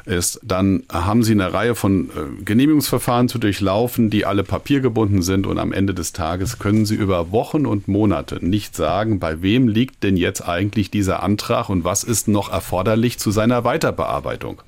ist, 0.05 0.39
dann 0.43 0.83
haben 0.91 1.23
Sie 1.23 1.33
eine 1.33 1.53
Reihe 1.53 1.75
von 1.75 2.09
äh, 2.09 2.43
Genehmigungsverfahren 2.43 3.29
zu 3.29 3.39
durchlaufen, 3.39 4.09
die 4.09 4.25
alle 4.25 4.43
papiergebunden 4.43 5.21
sind 5.21 5.47
und 5.47 5.57
am 5.59 5.71
Ende 5.71 5.93
des 5.93 6.13
Tages 6.13 6.59
können 6.59 6.85
Sie 6.85 6.95
über 6.95 7.31
Wochen 7.31 7.65
und 7.65 7.87
Monate 7.87 8.45
nicht 8.45 8.75
sagen, 8.75 9.19
bei 9.19 9.41
wem 9.41 9.67
liegt 9.67 10.03
denn 10.03 10.17
jetzt 10.17 10.41
eigentlich 10.41 10.91
dieser 10.91 11.23
Antrag 11.23 11.36
Antrag 11.37 11.69
und 11.69 11.83
was 11.83 12.03
ist 12.03 12.27
noch 12.27 12.51
erforderlich 12.51 13.19
zu 13.19 13.29
seiner 13.29 13.63
Weiterbearbeitung. 13.63 14.63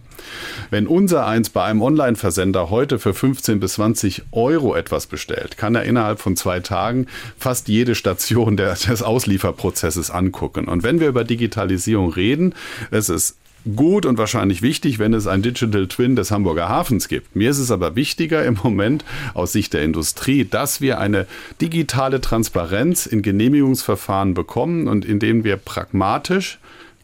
Wenn 0.70 0.86
unser 0.86 1.26
eins 1.26 1.50
bei 1.50 1.64
einem 1.64 1.82
Online-Versender 1.82 2.70
heute 2.70 3.00
für 3.00 3.16
15 3.16 3.60
bis 3.60 3.74
20 3.74 4.24
Euro 4.32 4.76
etwas 4.76 5.08
bestellt, 5.08 5.58
kann 5.58 5.74
er 5.74 5.84
innerhalb 5.84 6.20
von 6.20 6.36
zwei 6.36 6.60
Tagen 6.60 7.08
fast 7.40 7.70
jede 7.70 7.96
Station 7.96 8.56
des 8.56 9.02
Auslieferprozesses 9.02 10.12
angucken. 10.12 10.68
Und 10.68 10.84
wenn 10.84 11.00
wir 11.00 11.08
über 11.08 11.24
Digitalisierung 11.24 12.14
reden, 12.14 12.54
es 12.92 13.10
ist 13.10 13.38
gut 13.76 14.06
und 14.06 14.18
wahrscheinlich 14.18 14.62
wichtig, 14.62 15.00
wenn 15.00 15.14
es 15.14 15.28
ein 15.28 15.42
Digital 15.42 15.88
Twin 15.88 16.16
des 16.16 16.32
Hamburger 16.32 16.70
Hafens 16.70 17.08
gibt. 17.08 17.36
Mir 17.36 17.50
ist 17.50 17.60
es 17.60 17.72
aber 17.72 17.96
wichtiger 17.96 18.44
im 18.46 18.58
Moment 18.64 19.06
aus 19.34 19.52
Sicht 19.52 19.74
der 19.74 19.84
Industrie, 19.84 20.46
dass 20.46 20.82
wir 20.82 21.00
eine 21.00 21.28
digitale 21.62 22.22
Transparenz 22.22 23.06
in 23.06 23.22
Genehmigungsverfahren 23.22 24.34
bekommen 24.34 24.88
und 24.88 25.06
in 25.06 25.20
denen 25.20 25.44
wir 25.44 25.58
pragmatisch 25.58 26.60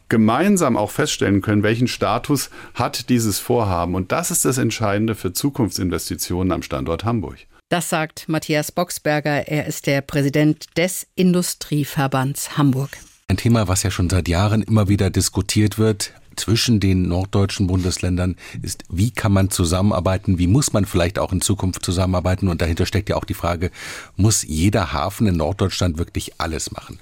gemeinsam 0.09 0.77
auch 0.77 0.91
feststellen 0.91 1.41
können, 1.41 1.63
welchen 1.63 1.87
Status 1.87 2.49
hat 2.73 3.09
dieses 3.09 3.39
Vorhaben. 3.39 3.95
Und 3.95 4.11
das 4.11 4.31
ist 4.31 4.45
das 4.45 4.57
Entscheidende 4.57 5.15
für 5.15 5.33
Zukunftsinvestitionen 5.33 6.51
am 6.51 6.61
Standort 6.61 7.03
Hamburg. 7.05 7.37
Das 7.69 7.89
sagt 7.89 8.29
Matthias 8.29 8.71
Boxberger. 8.71 9.47
Er 9.47 9.65
ist 9.65 9.87
der 9.87 10.01
Präsident 10.01 10.67
des 10.77 11.07
Industrieverbands 11.15 12.57
Hamburg. 12.57 12.91
Ein 13.27 13.37
Thema, 13.37 13.67
was 13.67 13.81
ja 13.81 13.89
schon 13.89 14.07
seit 14.07 14.27
Jahren 14.27 14.61
immer 14.61 14.87
wieder 14.87 15.09
diskutiert 15.09 15.79
wird, 15.79 16.13
zwischen 16.35 16.79
den 16.79 17.07
norddeutschen 17.07 17.67
Bundesländern 17.67 18.35
ist, 18.61 18.83
wie 18.89 19.11
kann 19.11 19.31
man 19.31 19.49
zusammenarbeiten, 19.49 20.37
wie 20.37 20.47
muss 20.47 20.73
man 20.73 20.85
vielleicht 20.85 21.19
auch 21.19 21.31
in 21.31 21.41
Zukunft 21.41 21.83
zusammenarbeiten 21.83 22.47
und 22.47 22.61
dahinter 22.61 22.85
steckt 22.85 23.09
ja 23.09 23.15
auch 23.15 23.25
die 23.25 23.33
Frage, 23.33 23.71
muss 24.15 24.43
jeder 24.43 24.93
Hafen 24.93 25.27
in 25.27 25.37
Norddeutschland 25.37 25.97
wirklich 25.97 26.33
alles 26.39 26.71
machen? 26.71 26.99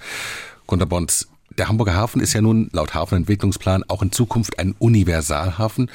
Gunter 0.68 0.86
Bons, 0.86 1.28
der 1.58 1.68
Hamburger 1.68 1.94
Hafen 1.94 2.22
ist 2.22 2.34
ja 2.34 2.42
nun 2.42 2.70
laut 2.74 2.94
Hafenentwicklungsplan 2.94 3.84
auch 3.88 4.02
in 4.02 4.12
Zukunft 4.12 4.60
ein 4.60 4.76
Universalhafen. 4.80 5.90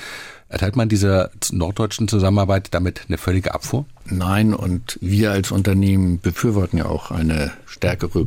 Erteilt 0.48 0.76
man 0.76 0.88
dieser 0.88 1.30
norddeutschen 1.50 2.08
Zusammenarbeit 2.08 2.68
damit 2.72 3.02
eine 3.08 3.18
völlige 3.18 3.54
Abfuhr? 3.54 3.84
Nein, 4.06 4.54
und 4.54 4.98
wir 5.02 5.32
als 5.32 5.50
Unternehmen 5.50 6.20
befürworten 6.20 6.78
ja 6.78 6.86
auch 6.86 7.10
eine 7.10 7.52
stärkere 7.66 8.26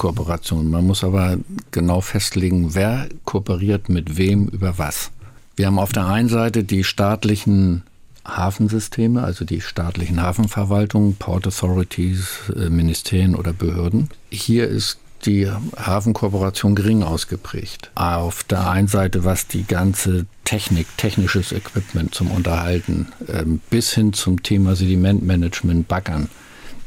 Kooperation. 0.00 0.70
Man 0.70 0.86
muss 0.86 1.04
aber 1.04 1.36
genau 1.72 2.00
festlegen, 2.00 2.74
wer 2.74 3.06
kooperiert 3.26 3.90
mit 3.90 4.16
wem 4.16 4.48
über 4.48 4.78
was. 4.78 5.10
Wir 5.56 5.66
haben 5.66 5.78
auf 5.78 5.92
der 5.92 6.06
einen 6.06 6.30
Seite 6.30 6.64
die 6.64 6.84
staatlichen 6.84 7.82
Hafensysteme, 8.26 9.22
also 9.22 9.44
die 9.44 9.60
staatlichen 9.60 10.22
Hafenverwaltungen, 10.22 11.16
Port 11.16 11.46
Authorities, 11.46 12.50
äh, 12.56 12.70
Ministerien 12.70 13.34
oder 13.34 13.52
Behörden. 13.52 14.08
Hier 14.30 14.68
ist 14.68 14.98
die 15.26 15.50
Hafenkooperation 15.76 16.74
gering 16.74 17.02
ausgeprägt. 17.02 17.90
Auf 17.94 18.42
der 18.44 18.70
einen 18.70 18.88
Seite, 18.88 19.24
was 19.24 19.48
die 19.48 19.64
ganze 19.64 20.24
Technik, 20.44 20.86
technisches 20.96 21.52
Equipment 21.52 22.14
zum 22.14 22.30
Unterhalten 22.30 23.08
ähm, 23.28 23.60
bis 23.68 23.92
hin 23.92 24.14
zum 24.14 24.42
Thema 24.42 24.76
Sedimentmanagement, 24.76 25.88
Baggern 25.88 26.30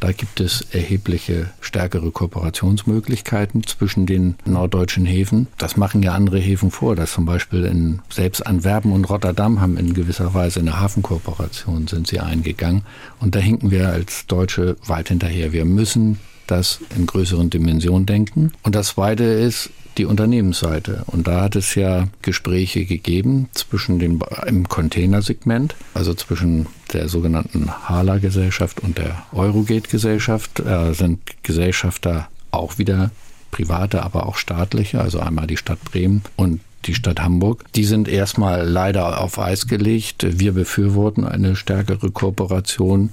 da 0.03 0.11
gibt 0.11 0.41
es 0.41 0.59
erhebliche 0.73 1.49
stärkere 1.61 2.11
Kooperationsmöglichkeiten 2.11 3.65
zwischen 3.65 4.05
den 4.05 4.35
norddeutschen 4.43 5.05
Häfen. 5.05 5.47
Das 5.57 5.77
machen 5.77 6.03
ja 6.03 6.11
andere 6.11 6.39
Häfen 6.39 6.71
vor, 6.71 6.97
dass 6.97 7.13
zum 7.13 7.23
Beispiel 7.23 7.63
in 7.63 8.01
selbst 8.09 8.45
Antwerpen 8.45 8.91
und 8.91 9.09
Rotterdam 9.09 9.61
haben 9.61 9.77
in 9.77 9.93
gewisser 9.93 10.33
Weise 10.33 10.59
eine 10.59 10.77
Hafenkooperation 10.77 11.87
sind 11.87 12.07
sie 12.07 12.19
eingegangen. 12.19 12.81
Und 13.21 13.33
da 13.35 13.39
hinken 13.39 13.71
wir 13.71 13.87
als 13.87 14.27
Deutsche 14.27 14.75
weit 14.85 15.07
hinterher. 15.07 15.53
Wir 15.53 15.63
müssen 15.63 16.19
das 16.47 16.81
in 16.93 17.05
größeren 17.05 17.49
Dimensionen 17.49 18.05
denken. 18.05 18.51
Und 18.61 18.75
das 18.75 18.89
Zweite 18.89 19.23
ist, 19.23 19.69
die 19.97 20.05
Unternehmensseite. 20.05 21.03
Und 21.07 21.27
da 21.27 21.41
hat 21.41 21.55
es 21.55 21.75
ja 21.75 22.07
Gespräche 22.21 22.85
gegeben 22.85 23.49
zwischen 23.53 23.99
dem 23.99 24.19
im 24.45 24.67
Containersegment, 24.67 25.75
also 25.93 26.13
zwischen 26.13 26.67
der 26.93 27.09
sogenannten 27.09 27.69
Hala-Gesellschaft 27.87 28.81
und 28.81 28.97
der 28.97 29.23
Eurogate-Gesellschaft. 29.31 30.61
Da 30.65 30.93
sind 30.93 31.19
Gesellschafter 31.43 32.27
auch 32.51 32.77
wieder 32.77 33.11
private, 33.51 34.03
aber 34.03 34.25
auch 34.27 34.35
staatliche, 34.35 34.99
also 34.99 35.19
einmal 35.19 35.47
die 35.47 35.57
Stadt 35.57 35.83
Bremen 35.83 36.23
und 36.35 36.61
die 36.85 36.95
Stadt 36.95 37.21
Hamburg. 37.21 37.65
Die 37.75 37.85
sind 37.85 38.07
erstmal 38.07 38.67
leider 38.67 39.21
auf 39.21 39.39
Eis 39.39 39.67
gelegt. 39.67 40.25
Wir 40.39 40.53
befürworten 40.53 41.25
eine 41.25 41.55
stärkere 41.55 42.11
Kooperation, 42.11 43.11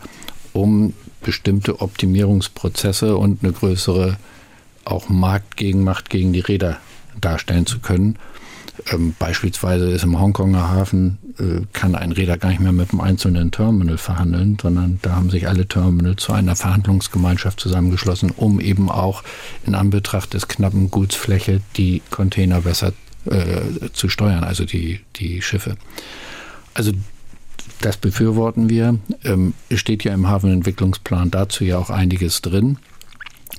um 0.52 0.94
bestimmte 1.22 1.80
Optimierungsprozesse 1.80 3.16
und 3.16 3.44
eine 3.44 3.52
größere 3.52 4.16
auch 4.90 5.08
Marktgegenmacht 5.08 6.10
gegen 6.10 6.32
die 6.32 6.40
Räder 6.40 6.78
darstellen 7.20 7.66
zu 7.66 7.80
können. 7.80 8.18
Ähm, 8.90 9.14
beispielsweise 9.18 9.90
ist 9.90 10.04
im 10.04 10.18
Hongkonger 10.18 10.70
Hafen, 10.70 11.18
äh, 11.38 11.66
kann 11.72 11.94
ein 11.94 12.12
Räder 12.12 12.38
gar 12.38 12.50
nicht 12.50 12.60
mehr 12.60 12.72
mit 12.72 12.90
einem 12.90 13.00
einzelnen 13.00 13.50
Terminal 13.50 13.98
verhandeln, 13.98 14.56
sondern 14.60 14.98
da 15.02 15.16
haben 15.16 15.30
sich 15.30 15.48
alle 15.48 15.66
Terminal 15.66 16.16
zu 16.16 16.32
einer 16.32 16.56
Verhandlungsgemeinschaft 16.56 17.60
zusammengeschlossen, 17.60 18.30
um 18.30 18.60
eben 18.60 18.90
auch 18.90 19.22
in 19.66 19.74
Anbetracht 19.74 20.34
des 20.34 20.48
knappen 20.48 20.90
Gutsfläche 20.90 21.60
die 21.76 22.02
Container 22.10 22.62
besser 22.62 22.92
äh, 23.26 23.90
zu 23.92 24.08
steuern, 24.08 24.44
also 24.44 24.64
die, 24.64 25.00
die 25.16 25.42
Schiffe. 25.42 25.76
Also 26.72 26.92
das 27.80 27.96
befürworten 27.96 28.68
wir. 28.68 28.98
Ähm, 29.24 29.54
steht 29.74 30.04
ja 30.04 30.14
im 30.14 30.28
Hafenentwicklungsplan 30.28 31.30
dazu 31.30 31.64
ja 31.64 31.78
auch 31.78 31.90
einiges 31.90 32.40
drin. 32.42 32.78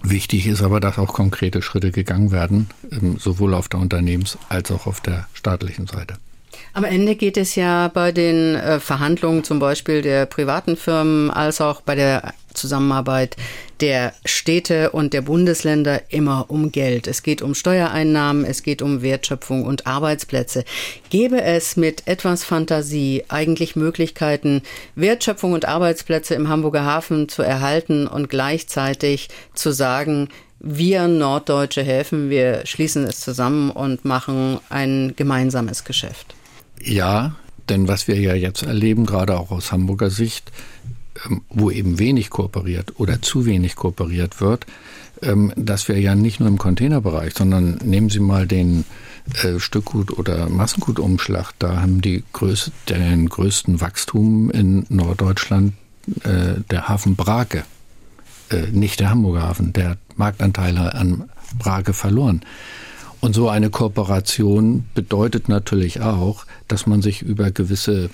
Wichtig 0.04 0.48
ist 0.48 0.62
aber, 0.62 0.80
dass 0.80 0.98
auch 0.98 1.14
konkrete 1.14 1.62
Schritte 1.62 1.92
gegangen 1.92 2.32
werden, 2.32 2.70
ähm, 2.92 3.18
sowohl 3.20 3.54
auf 3.54 3.70
der 3.70 3.80
Unternehmens- 3.80 4.38
als 4.50 4.72
auch 4.72 4.88
auf 4.88 5.02
der 5.02 5.28
staatlichen 5.34 5.88
Seite. 5.88 6.16
Am 6.74 6.86
Ende 6.86 7.16
geht 7.16 7.36
es 7.36 7.56
ja 7.56 7.90
bei 7.90 8.14
den 8.14 8.56
äh, 8.56 8.80
Verhandlungen 8.80 9.44
zum 9.44 9.60
Beispiel 9.60 10.02
der 10.02 10.26
privaten 10.26 10.78
Firmen 10.78 11.30
als 11.30 11.60
auch 11.60 11.82
bei 11.82 11.96
der 11.96 12.34
Zusammenarbeit 12.54 13.36
der 13.82 14.14
Städte 14.24 14.92
und 14.92 15.14
der 15.14 15.22
Bundesländer 15.22 16.02
immer 16.10 16.46
um 16.50 16.72
Geld. 16.72 17.08
Es 17.08 17.24
geht 17.24 17.42
um 17.42 17.56
Steuereinnahmen, 17.56 18.46
es 18.46 18.64
geht 18.64 18.82
um 18.82 19.02
Wertschöpfung 19.02 19.66
und 19.66 19.86
Arbeitsplätze. 19.86 20.64
Gäbe 21.10 21.42
es 21.42 21.76
mit 21.76 22.08
etwas 22.08 22.46
Fantasie 22.46 23.26
eigentlich 23.28 23.76
Möglichkeiten, 23.76 24.62
Wertschöpfung 24.96 25.52
und 25.52 25.66
Arbeitsplätze 25.66 26.36
im 26.36 26.48
Hamburger 26.48 26.86
Hafen 26.86 27.28
zu 27.28 27.42
erhalten 27.42 28.08
und 28.08 28.30
gleichzeitig 28.30 29.28
zu 29.56 29.72
sagen, 29.72 30.30
wir 30.60 31.08
Norddeutsche 31.08 31.84
helfen, 31.84 32.30
wir 32.30 32.66
schließen 32.66 33.04
es 33.06 33.20
zusammen 33.20 33.72
und 33.72 34.06
machen 34.06 34.60
ein 34.70 35.14
gemeinsames 35.18 35.84
Geschäft? 35.84 36.36
Ja, 36.84 37.36
denn 37.70 37.88
was 37.88 38.08
wir 38.08 38.20
ja 38.20 38.34
jetzt 38.34 38.64
erleben, 38.64 39.06
gerade 39.06 39.38
auch 39.38 39.52
aus 39.52 39.72
Hamburger 39.72 40.10
Sicht, 40.10 40.52
ähm, 41.26 41.42
wo 41.50 41.72
eben 41.72 42.00
wenig 42.00 42.30
kooperiert 42.30 43.00
oder 43.00 43.22
zu 43.22 43.46
wenig 43.46 43.76
kooperiert 43.76 44.42
wird, 44.42 44.66
ähm, 45.22 45.54
dass 45.56 45.88
wir 45.88 46.00
ja 46.00 46.16
nicht 46.16 46.40
nur 46.40 46.50
im 46.50 46.58
Containerbereich, 46.58 47.34
sondern 47.38 47.80
nehmen 47.84 48.10
Sie 48.10 48.20
mal 48.20 48.48
den 48.48 48.86
äh, 49.44 49.60
Stückgut- 49.60 50.12
oder 50.12 50.50
Massengutumschlag, 50.50 51.54
da 51.60 51.82
haben 51.82 52.02
die 52.02 52.24
größte, 52.34 52.72
den 52.90 53.30
größten 53.30 53.82
Wachstum 53.82 54.50
in 54.50 54.86
Norddeutschland 54.90 55.74
äh, 56.24 56.62
der 56.70 56.90
Hafen 56.90 57.16
Brake, 57.16 57.64
äh, 58.50 58.68
nicht 58.72 59.00
der 59.00 59.12
Hamburger 59.12 59.44
Hafen, 59.44 59.74
der 59.74 59.98
Marktanteile 60.16 60.96
an 60.96 61.30
Brake 61.58 61.94
verloren. 61.94 62.42
Und 63.22 63.34
so 63.34 63.50
eine 63.50 63.70
Kooperation 63.70 64.86
bedeutet 64.96 65.48
natürlich 65.48 66.02
auch, 66.02 66.46
dass 66.68 66.88
man 66.88 67.02
sich 67.04 67.22
über 67.22 67.52
gewisse 67.52 68.10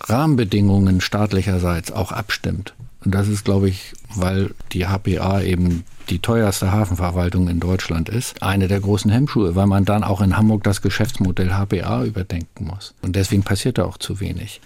Rahmenbedingungen 0.00 1.00
staatlicherseits 1.00 1.92
auch 1.92 2.10
abstimmt. 2.10 2.74
Und 3.04 3.14
das 3.14 3.28
ist, 3.28 3.44
glaube 3.44 3.68
ich, 3.68 3.92
weil 4.14 4.50
die 4.72 4.86
HPA 4.86 5.40
eben 5.40 5.84
die 6.10 6.18
teuerste 6.18 6.72
Hafenverwaltung 6.72 7.48
in 7.48 7.60
Deutschland 7.60 8.08
ist, 8.08 8.42
eine 8.42 8.66
der 8.66 8.80
großen 8.80 9.10
Hemmschuhe, 9.10 9.54
weil 9.54 9.66
man 9.66 9.84
dann 9.84 10.02
auch 10.02 10.20
in 10.20 10.36
Hamburg 10.36 10.64
das 10.64 10.82
Geschäftsmodell 10.82 11.50
HPA 11.50 12.04
überdenken 12.04 12.66
muss. 12.66 12.94
Und 13.00 13.16
deswegen 13.16 13.44
passiert 13.44 13.78
da 13.78 13.84
auch 13.84 13.96
zu 13.96 14.20
wenig. 14.20 14.60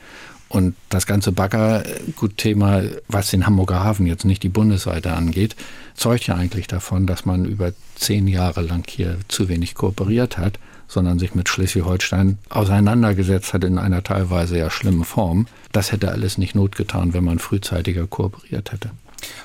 Und 0.55 0.77
das 0.89 1.07
ganze 1.07 1.33
Baggergut-Thema, 1.33 2.85
was 3.09 3.29
den 3.33 3.45
Hamburger 3.45 3.83
Hafen 3.83 4.07
jetzt 4.07 4.25
nicht 4.25 4.45
die 4.45 4.49
Bundesseite 4.49 5.13
angeht, 5.13 5.57
zeugt 5.97 6.29
ja 6.29 6.37
eigentlich 6.37 6.69
davon, 6.69 7.09
dass 7.09 7.25
man 7.25 7.45
über 7.45 7.73
zehn 7.97 8.29
Jahre 8.29 8.61
lang 8.61 8.89
hier 8.89 9.17
zu 9.27 9.49
wenig 9.49 9.75
kooperiert 9.75 10.39
hat, 10.39 10.61
sondern 10.87 11.19
sich 11.19 11.35
mit 11.35 11.49
Schleswig-Holstein 11.49 12.39
auseinandergesetzt 12.51 13.53
hat 13.53 13.65
in 13.65 13.79
einer 13.79 14.05
teilweise 14.05 14.57
ja 14.57 14.71
schlimmen 14.71 15.03
Form. 15.03 15.49
Das 15.73 15.91
hätte 15.91 16.13
alles 16.13 16.39
nicht 16.39 16.55
notgetan, 16.55 17.15
wenn 17.15 17.25
man 17.25 17.41
frühzeitiger 17.41 18.07
kooperiert 18.07 18.71
hätte. 18.71 18.91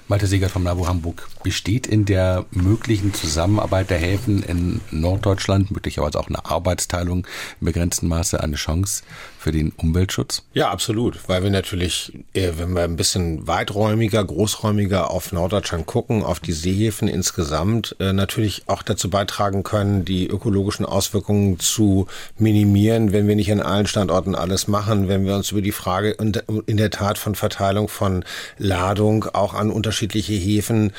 Malte 0.07 0.27
Siegert 0.27 0.51
vom 0.51 0.63
NABU 0.63 0.87
Hamburg. 0.87 1.27
Besteht 1.43 1.87
in 1.87 2.05
der 2.05 2.45
möglichen 2.51 3.13
Zusammenarbeit 3.13 3.89
der 3.89 3.97
Häfen 3.97 4.43
in 4.43 4.81
Norddeutschland 4.91 5.71
möglicherweise 5.71 6.19
auch 6.19 6.27
eine 6.27 6.45
Arbeitsteilung 6.45 7.27
im 7.61 7.65
begrenzten 7.65 8.07
Maße 8.07 8.41
eine 8.41 8.55
Chance 8.55 9.03
für 9.39 9.53
den 9.53 9.71
Umweltschutz? 9.77 10.43
Ja, 10.53 10.69
absolut. 10.69 11.29
Weil 11.29 11.43
wir 11.43 11.49
natürlich, 11.49 12.11
äh, 12.33 12.51
wenn 12.57 12.73
wir 12.73 12.83
ein 12.83 12.97
bisschen 12.97 13.47
weiträumiger, 13.47 14.23
großräumiger 14.25 15.09
auf 15.09 15.31
Norddeutschland 15.31 15.85
gucken, 15.85 16.23
auf 16.23 16.41
die 16.41 16.51
Seehäfen 16.51 17.07
insgesamt, 17.07 17.95
äh, 18.01 18.11
natürlich 18.11 18.63
auch 18.67 18.83
dazu 18.83 19.09
beitragen 19.09 19.63
können, 19.63 20.03
die 20.03 20.27
ökologischen 20.27 20.85
Auswirkungen 20.85 21.57
zu 21.57 22.07
minimieren, 22.37 23.13
wenn 23.13 23.29
wir 23.29 23.37
nicht 23.37 23.49
an 23.51 23.61
allen 23.61 23.87
Standorten 23.87 24.35
alles 24.35 24.67
machen, 24.67 25.07
wenn 25.07 25.25
wir 25.25 25.37
uns 25.37 25.51
über 25.51 25.61
die 25.61 25.71
Frage 25.71 26.11
in 26.11 26.77
der 26.77 26.89
Tat 26.89 27.17
von 27.17 27.33
Verteilung 27.33 27.87
von 27.87 28.25
Ladung 28.57 29.23
auch 29.31 29.53
an 29.53 29.71
unterschiedliche 29.71 30.33
Häfen 30.33 30.91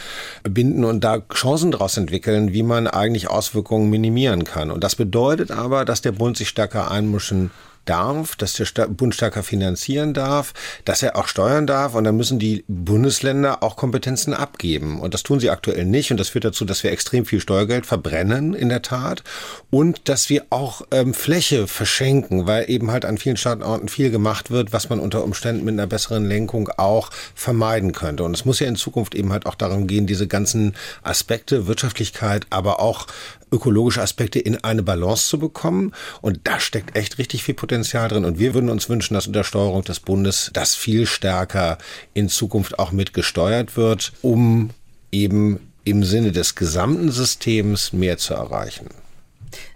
binden 0.45 0.87
und 0.87 1.05
da 1.05 1.19
Chancen 1.35 1.73
daraus 1.73 1.99
entwickeln, 1.99 2.55
wie 2.55 2.63
man 2.63 2.87
eigentlich 2.87 3.29
Auswirkungen 3.29 3.91
minimieren 3.91 4.45
kann. 4.45 4.71
Und 4.71 4.83
das 4.83 4.97
bedeutet 4.97 5.51
aber, 5.51 5.85
dass 5.85 6.01
der 6.01 6.13
Bund 6.13 6.39
sich 6.39 6.49
stärker 6.49 6.91
einmischen 6.91 7.51
darf, 7.91 8.37
dass 8.37 8.55
der 8.55 8.87
Bund 8.87 9.15
stärker 9.15 9.43
finanzieren 9.43 10.15
darf, 10.15 10.55
dass 10.85 11.03
er 11.03 11.17
auch 11.17 11.27
steuern 11.27 11.67
darf 11.67 11.97
und 11.97 12.05
dann 12.05 12.17
müssen 12.17 12.39
die 12.39 12.65
Bundesländer 12.69 13.65
auch 13.65 13.75
Kompetenzen 13.75 14.33
abgeben. 14.33 15.01
Und 15.01 15.13
das 15.13 15.25
tun 15.25 15.41
sie 15.41 15.51
aktuell 15.51 15.85
nicht 15.85 16.13
und 16.13 16.21
das 16.21 16.29
führt 16.29 16.45
dazu, 16.45 16.65
dass 16.65 16.85
wir 16.85 16.93
extrem 16.93 17.27
viel 17.27 17.41
Steuergeld 17.41 17.87
verbrennen 17.87 18.55
in 18.55 18.69
der 18.69 18.83
Tat 18.83 19.25
und 19.71 20.09
dass 20.09 20.31
wir 20.31 20.47
auch 20.51 20.83
ähm, 20.93 21.15
Fläche 21.15 21.67
verschenken, 21.67 22.47
weil 22.47 22.71
eben 22.71 22.93
halt 22.93 23.05
an 23.05 23.19
vielen 23.19 23.37
Standorten 23.37 23.89
viel 23.89 24.11
gemacht 24.11 24.53
wird, 24.53 24.73
was 24.73 24.89
man 24.89 25.01
unter 25.01 25.25
Umständen 25.25 25.65
mit 25.65 25.73
einer 25.73 25.89
besseren 25.89 26.27
Lenkung 26.27 26.69
auch 26.77 27.11
vermeiden 27.35 27.91
könnte. 27.91 28.23
Und 28.23 28.35
es 28.35 28.45
muss 28.45 28.61
ja 28.61 28.69
in 28.69 28.77
Zukunft 28.77 29.17
eben 29.17 29.33
halt 29.33 29.47
auch 29.47 29.57
darum 29.57 29.89
gehen, 29.89 30.07
diese 30.07 30.29
ganzen 30.29 30.77
Aspekte, 31.03 31.67
Wirtschaftlichkeit, 31.67 32.47
aber 32.51 32.79
auch 32.79 33.09
ökologische 33.53 34.03
Aspekte 34.03 34.39
in 34.39 34.57
eine 34.63 34.83
Balance 34.83 35.29
zu 35.29 35.39
bekommen. 35.39 35.93
Und 36.21 36.41
da 36.45 36.61
steckt 36.61 36.97
echt 36.97 37.19
richtig 37.19 37.43
viel 37.43 37.55
Potenzial 37.55 38.09
drin. 38.09 38.25
Und 38.25 38.39
wir 38.39 38.55
würden 38.55 38.71
uns 38.71 38.89
wünschen, 38.89 39.15
dass 39.15 39.27
unter 39.27 39.45
Steuerung 39.45 39.85
des 39.85 40.01
Bundes 40.01 40.51
das 40.53 40.75
viel 40.75 41.07
stärker 41.07 41.79
in 42.15 42.29
Zukunft 42.29 42.79
auch 42.79 42.93
mitgesteuert 42.93 43.77
wird, 43.77 44.13
um 44.23 44.71
eben 45.13 45.61
im 45.85 46.05
Sinne 46.05 46.33
des 46.33 46.55
gesamten 46.55 47.11
Systems 47.11 47.93
mehr 47.93 48.19
zu 48.19 48.35
erreichen. 48.35 48.87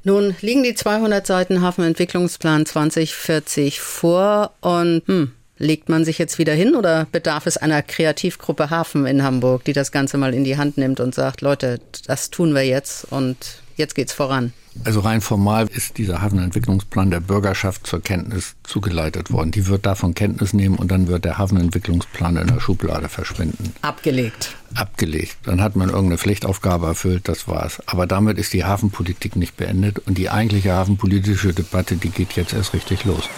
Nun 0.04 0.36
liegen 0.40 0.62
die 0.62 0.74
200 0.74 1.26
Seiten 1.26 1.60
Hafenentwicklungsplan 1.60 2.66
2040 2.66 3.80
vor 3.80 4.52
und 4.60 5.02
hm, 5.06 5.32
legt 5.58 5.88
man 5.88 6.04
sich 6.04 6.18
jetzt 6.18 6.38
wieder 6.38 6.52
hin 6.52 6.74
oder 6.74 7.06
bedarf 7.10 7.46
es 7.46 7.56
einer 7.56 7.82
Kreativgruppe 7.82 8.70
Hafen 8.70 9.06
in 9.06 9.22
Hamburg, 9.22 9.64
die 9.64 9.72
das 9.72 9.92
Ganze 9.92 10.18
mal 10.18 10.34
in 10.34 10.44
die 10.44 10.56
Hand 10.56 10.78
nimmt 10.78 11.00
und 11.00 11.14
sagt, 11.14 11.40
Leute, 11.40 11.80
das 12.06 12.30
tun 12.30 12.54
wir 12.54 12.64
jetzt 12.64 13.10
und 13.10 13.36
jetzt 13.76 13.94
geht's 13.94 14.12
voran? 14.12 14.52
Also 14.82 15.00
rein 15.00 15.20
formal 15.20 15.68
ist 15.68 15.98
dieser 15.98 16.20
Hafenentwicklungsplan 16.20 17.10
der 17.10 17.20
Bürgerschaft 17.20 17.86
zur 17.86 18.02
Kenntnis 18.02 18.56
zugeleitet 18.64 19.30
worden. 19.30 19.52
Die 19.52 19.68
wird 19.68 19.86
davon 19.86 20.14
Kenntnis 20.14 20.52
nehmen 20.52 20.76
und 20.76 20.90
dann 20.90 21.06
wird 21.06 21.24
der 21.24 21.38
Hafenentwicklungsplan 21.38 22.36
in 22.36 22.48
der 22.48 22.60
Schublade 22.60 23.08
verschwinden. 23.08 23.72
Abgelegt. 23.82 24.56
Abgelegt. 24.74 25.36
Dann 25.44 25.62
hat 25.62 25.76
man 25.76 25.90
irgendeine 25.90 26.18
Pflichtaufgabe 26.18 26.86
erfüllt, 26.86 27.28
das 27.28 27.46
war's. 27.46 27.80
Aber 27.86 28.06
damit 28.08 28.36
ist 28.36 28.52
die 28.52 28.64
Hafenpolitik 28.64 29.36
nicht 29.36 29.56
beendet 29.56 30.00
und 30.00 30.18
die 30.18 30.28
eigentliche 30.28 30.72
hafenpolitische 30.72 31.54
Debatte, 31.54 31.94
die 31.94 32.10
geht 32.10 32.32
jetzt 32.32 32.52
erst 32.52 32.74
richtig 32.74 33.04
los. 33.04 33.28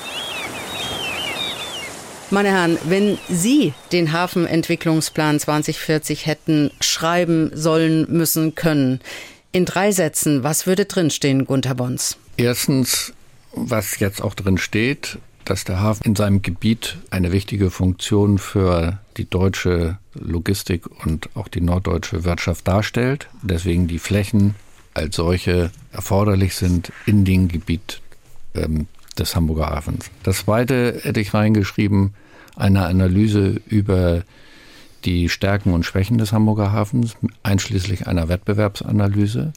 Meine 2.30 2.48
Herren, 2.48 2.76
wenn 2.88 3.18
Sie 3.28 3.72
den 3.92 4.12
Hafenentwicklungsplan 4.12 5.38
2040 5.38 6.26
hätten 6.26 6.72
schreiben 6.80 7.52
sollen 7.54 8.06
müssen 8.10 8.56
können, 8.56 9.00
in 9.52 9.64
drei 9.64 9.92
Sätzen, 9.92 10.42
was 10.42 10.66
würde 10.66 10.84
drinstehen, 10.84 11.46
Gunther 11.46 11.74
Bons? 11.74 12.16
Erstens, 12.36 13.12
was 13.52 13.98
jetzt 13.98 14.22
auch 14.22 14.34
drin 14.34 14.58
steht, 14.58 15.18
dass 15.44 15.64
der 15.64 15.80
Hafen 15.80 16.04
in 16.04 16.16
seinem 16.16 16.42
Gebiet 16.42 16.98
eine 17.10 17.32
wichtige 17.32 17.70
Funktion 17.70 18.38
für 18.38 18.98
die 19.16 19.28
deutsche 19.28 19.98
Logistik 20.14 20.86
und 21.04 21.30
auch 21.34 21.48
die 21.48 21.60
norddeutsche 21.60 22.24
Wirtschaft 22.24 22.66
darstellt. 22.68 23.28
Deswegen 23.42 23.86
die 23.86 23.98
Flächen 23.98 24.54
als 24.92 25.16
solche 25.16 25.70
erforderlich 25.92 26.54
sind 26.54 26.92
in 27.06 27.24
dem 27.24 27.48
Gebiet 27.48 28.00
ähm, 28.54 28.88
des 29.18 29.36
Hamburger 29.36 29.70
Hafens. 29.70 30.10
Das 30.22 30.38
zweite 30.38 31.00
hätte 31.02 31.20
ich 31.20 31.32
reingeschrieben, 31.32 32.14
eine 32.56 32.86
Analyse 32.86 33.60
über 33.66 34.22
die 35.06 35.28
Stärken 35.28 35.72
und 35.72 35.84
Schwächen 35.84 36.18
des 36.18 36.32
Hamburger 36.32 36.72
Hafens, 36.72 37.16
einschließlich 37.42 38.06
einer 38.06 38.28
Wettbewerbsanalyse, 38.28 39.52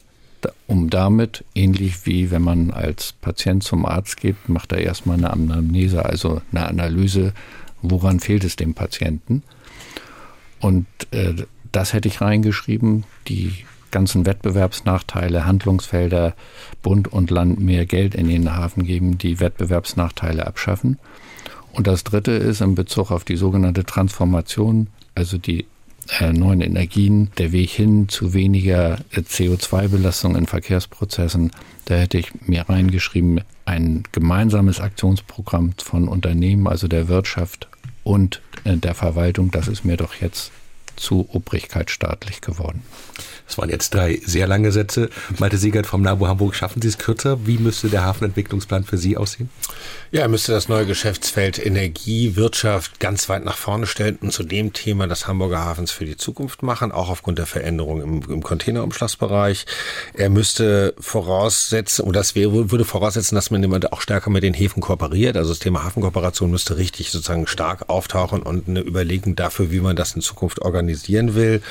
um 0.66 0.88
damit, 0.88 1.44
ähnlich 1.54 2.06
wie 2.06 2.30
wenn 2.30 2.42
man 2.42 2.70
als 2.70 3.12
Patient 3.20 3.62
zum 3.62 3.84
Arzt 3.84 4.16
geht, 4.16 4.48
macht 4.48 4.72
er 4.72 4.78
erstmal 4.78 5.18
eine 5.18 5.30
Anamnese, 5.30 6.04
also 6.04 6.40
eine 6.52 6.66
Analyse, 6.66 7.34
woran 7.82 8.20
fehlt 8.20 8.44
es 8.44 8.56
dem 8.56 8.74
Patienten. 8.74 9.42
Und 10.60 10.86
äh, 11.10 11.34
das 11.72 11.92
hätte 11.92 12.08
ich 12.08 12.20
reingeschrieben, 12.20 13.04
die 13.28 13.64
ganzen 13.90 14.24
Wettbewerbsnachteile, 14.24 15.44
Handlungsfelder, 15.46 16.34
Bund 16.80 17.08
und 17.08 17.30
Land 17.30 17.60
mehr 17.60 17.86
Geld 17.86 18.14
in 18.14 18.28
den 18.28 18.54
Hafen 18.54 18.84
geben, 18.84 19.18
die 19.18 19.40
Wettbewerbsnachteile 19.40 20.46
abschaffen. 20.46 20.98
Und 21.72 21.86
das 21.86 22.04
Dritte 22.04 22.32
ist 22.32 22.60
in 22.60 22.74
Bezug 22.74 23.10
auf 23.10 23.24
die 23.24 23.36
sogenannte 23.36 23.84
Transformation, 23.84 24.88
also 25.20 25.36
die 25.36 25.66
äh, 26.18 26.32
neuen 26.32 26.62
Energien, 26.62 27.30
der 27.36 27.52
Weg 27.52 27.70
hin 27.70 28.08
zu 28.08 28.32
weniger 28.32 28.98
äh, 29.12 29.20
CO2-Belastung 29.20 30.34
in 30.34 30.46
Verkehrsprozessen. 30.46 31.52
Da 31.84 31.96
hätte 31.96 32.18
ich 32.18 32.32
mir 32.46 32.68
reingeschrieben, 32.68 33.42
ein 33.66 34.02
gemeinsames 34.10 34.80
Aktionsprogramm 34.80 35.72
von 35.76 36.08
Unternehmen, 36.08 36.66
also 36.66 36.88
der 36.88 37.08
Wirtschaft 37.08 37.68
und 38.02 38.40
äh, 38.64 38.78
der 38.78 38.94
Verwaltung. 38.94 39.50
Das 39.50 39.68
ist 39.68 39.84
mir 39.84 39.98
doch 39.98 40.14
jetzt 40.14 40.52
zu 40.96 41.28
obrigkeitsstaatlich 41.32 42.40
geworden. 42.40 42.82
Das 43.46 43.58
waren 43.58 43.68
jetzt 43.68 43.92
drei 43.92 44.20
sehr 44.24 44.46
lange 44.46 44.72
Sätze. 44.72 45.10
Malte 45.38 45.58
Siegert 45.58 45.86
vom 45.86 46.02
NABU 46.02 46.28
Hamburg, 46.28 46.54
schaffen 46.54 46.80
Sie 46.80 46.88
es 46.88 46.98
kürzer? 46.98 47.46
Wie 47.46 47.58
müsste 47.58 47.88
der 47.88 48.04
Hafenentwicklungsplan 48.04 48.84
für 48.84 48.96
Sie 48.96 49.16
aussehen? 49.16 49.50
Ja, 50.12 50.22
er 50.22 50.28
müsste 50.28 50.52
das 50.52 50.68
neue 50.68 50.86
Geschäftsfeld 50.86 51.64
Energie, 51.64 52.36
Wirtschaft 52.36 53.00
ganz 53.00 53.28
weit 53.28 53.44
nach 53.44 53.56
vorne 53.56 53.86
stellen 53.86 54.18
und 54.20 54.32
zu 54.32 54.42
dem 54.42 54.72
Thema 54.72 55.06
des 55.06 55.26
Hamburger 55.26 55.60
Hafens 55.60 55.90
für 55.90 56.04
die 56.04 56.16
Zukunft 56.16 56.62
machen, 56.62 56.92
auch 56.92 57.10
aufgrund 57.10 57.38
der 57.38 57.46
Veränderung 57.46 58.02
im, 58.02 58.22
im 58.28 58.42
Containerumschlagsbereich. 58.42 59.66
Er 60.14 60.30
müsste 60.30 60.94
voraussetzen, 60.98 62.04
und 62.04 62.16
das 62.16 62.34
wäre, 62.34 62.70
würde 62.70 62.84
voraussetzen, 62.84 63.34
dass 63.34 63.50
man 63.50 63.62
immer 63.62 63.78
auch 63.92 64.00
stärker 64.00 64.30
mit 64.30 64.42
den 64.42 64.54
Häfen 64.54 64.80
kooperiert. 64.80 65.36
Also 65.36 65.50
das 65.50 65.60
Thema 65.60 65.84
Hafenkooperation 65.84 66.50
müsste 66.50 66.76
richtig 66.76 67.10
sozusagen 67.10 67.46
stark 67.46 67.88
auftauchen 67.88 68.42
und 68.42 68.68
eine 68.68 68.80
Überlegung 68.80 69.36
dafür, 69.36 69.70
wie 69.70 69.80
man 69.80 69.96
das 69.96 70.16
in 70.16 70.22
Zukunft 70.22 70.60
organisieren 70.60 71.34
will. 71.34 71.62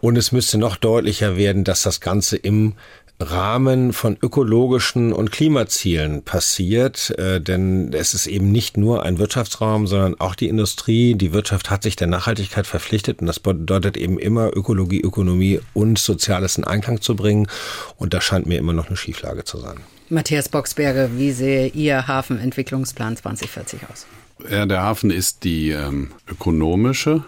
Und 0.00 0.16
es 0.16 0.32
müsste 0.32 0.58
noch 0.58 0.76
deutlich 0.76 1.18
sicher 1.18 1.36
werden, 1.36 1.64
dass 1.64 1.82
das 1.82 2.00
Ganze 2.00 2.36
im 2.36 2.74
Rahmen 3.20 3.92
von 3.92 4.16
ökologischen 4.22 5.12
und 5.12 5.32
Klimazielen 5.32 6.22
passiert, 6.22 7.10
äh, 7.18 7.40
denn 7.40 7.92
es 7.92 8.14
ist 8.14 8.28
eben 8.28 8.52
nicht 8.52 8.76
nur 8.76 9.02
ein 9.02 9.18
Wirtschaftsraum, 9.18 9.88
sondern 9.88 10.20
auch 10.20 10.36
die 10.36 10.48
Industrie. 10.48 11.14
Die 11.14 11.32
Wirtschaft 11.32 11.68
hat 11.70 11.82
sich 11.82 11.96
der 11.96 12.06
Nachhaltigkeit 12.06 12.66
verpflichtet 12.66 13.20
und 13.20 13.26
das 13.26 13.40
bedeutet 13.40 13.96
eben 13.96 14.18
immer 14.18 14.56
Ökologie, 14.56 15.00
Ökonomie 15.00 15.60
und 15.74 15.98
Soziales 15.98 16.58
in 16.58 16.64
Einklang 16.64 17.00
zu 17.00 17.16
bringen 17.16 17.48
und 17.96 18.14
da 18.14 18.20
scheint 18.20 18.46
mir 18.46 18.58
immer 18.58 18.72
noch 18.72 18.86
eine 18.86 18.96
Schieflage 18.96 19.44
zu 19.44 19.58
sein. 19.58 19.78
Matthias 20.10 20.48
Boxberger, 20.48 21.10
wie 21.16 21.32
sehe 21.32 21.66
Ihr 21.68 22.06
Hafenentwicklungsplan 22.06 23.16
2040 23.16 23.80
aus? 23.90 24.06
Ja, 24.48 24.64
der 24.64 24.82
Hafen 24.82 25.10
ist 25.10 25.42
die 25.42 25.70
ähm, 25.70 26.12
ökonomische 26.30 27.24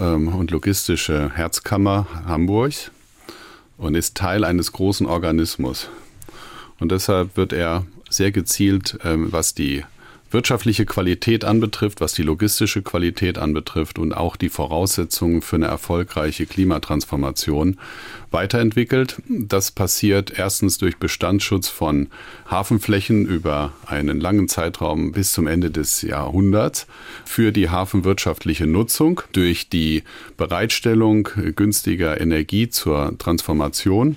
ähm, 0.00 0.28
und 0.28 0.50
logistische 0.50 1.30
Herzkammer 1.34 2.06
Hamburgs 2.26 2.90
und 3.78 3.94
ist 3.94 4.16
Teil 4.16 4.44
eines 4.44 4.72
großen 4.72 5.06
Organismus. 5.06 5.88
Und 6.78 6.92
deshalb 6.92 7.36
wird 7.36 7.52
er 7.52 7.86
sehr 8.08 8.32
gezielt, 8.32 8.98
ähm, 9.04 9.32
was 9.32 9.54
die 9.54 9.84
wirtschaftliche 10.30 10.86
Qualität 10.86 11.44
anbetrifft, 11.44 12.00
was 12.00 12.12
die 12.12 12.22
logistische 12.22 12.82
Qualität 12.82 13.38
anbetrifft 13.38 13.98
und 13.98 14.12
auch 14.12 14.36
die 14.36 14.48
Voraussetzungen 14.48 15.42
für 15.42 15.56
eine 15.56 15.66
erfolgreiche 15.66 16.46
Klimatransformation 16.46 17.78
weiterentwickelt. 18.30 19.22
Das 19.28 19.70
passiert 19.70 20.36
erstens 20.36 20.78
durch 20.78 20.98
Bestandsschutz 20.98 21.68
von 21.68 22.08
Hafenflächen 22.50 23.26
über 23.26 23.72
einen 23.86 24.20
langen 24.20 24.48
Zeitraum 24.48 25.12
bis 25.12 25.32
zum 25.32 25.46
Ende 25.46 25.70
des 25.70 26.02
Jahrhunderts 26.02 26.86
für 27.24 27.52
die 27.52 27.70
hafenwirtschaftliche 27.70 28.66
Nutzung, 28.66 29.22
durch 29.32 29.68
die 29.68 30.02
Bereitstellung 30.36 31.28
günstiger 31.54 32.20
Energie 32.20 32.68
zur 32.68 33.16
Transformation 33.18 34.16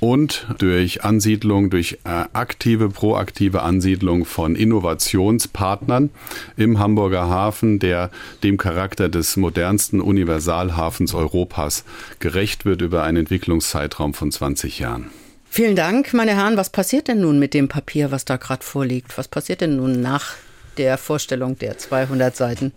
und 0.00 0.46
durch 0.58 1.04
Ansiedlung, 1.04 1.70
durch 1.70 1.98
äh, 2.04 2.24
aktive, 2.32 2.88
proaktive 2.88 3.62
Ansiedlung 3.62 4.24
von 4.24 4.56
Innovationspartnern 4.56 6.10
im 6.56 6.78
Hamburger 6.78 7.28
Hafen, 7.28 7.78
der 7.78 8.10
dem 8.42 8.56
Charakter 8.56 9.08
des 9.08 9.36
modernsten 9.36 10.00
Universalhafens 10.00 11.14
Europas 11.14 11.84
gerecht 12.18 12.64
wird 12.64 12.82
über 12.82 13.02
einen 13.02 13.18
Entwicklungszeitraum 13.18 14.14
von 14.14 14.32
20 14.32 14.78
Jahren. 14.78 15.10
Vielen 15.48 15.76
Dank, 15.76 16.14
meine 16.14 16.34
Herren. 16.36 16.56
Was 16.56 16.70
passiert 16.70 17.08
denn 17.08 17.20
nun 17.20 17.38
mit 17.38 17.54
dem 17.54 17.68
Papier, 17.68 18.10
was 18.10 18.24
da 18.24 18.36
gerade 18.36 18.64
vorliegt? 18.64 19.18
Was 19.18 19.28
passiert 19.28 19.60
denn 19.60 19.76
nun 19.76 20.00
nach 20.00 20.34
der 20.78 20.96
Vorstellung 20.96 21.58
der 21.58 21.76
200 21.76 22.36
Seiten? 22.36 22.72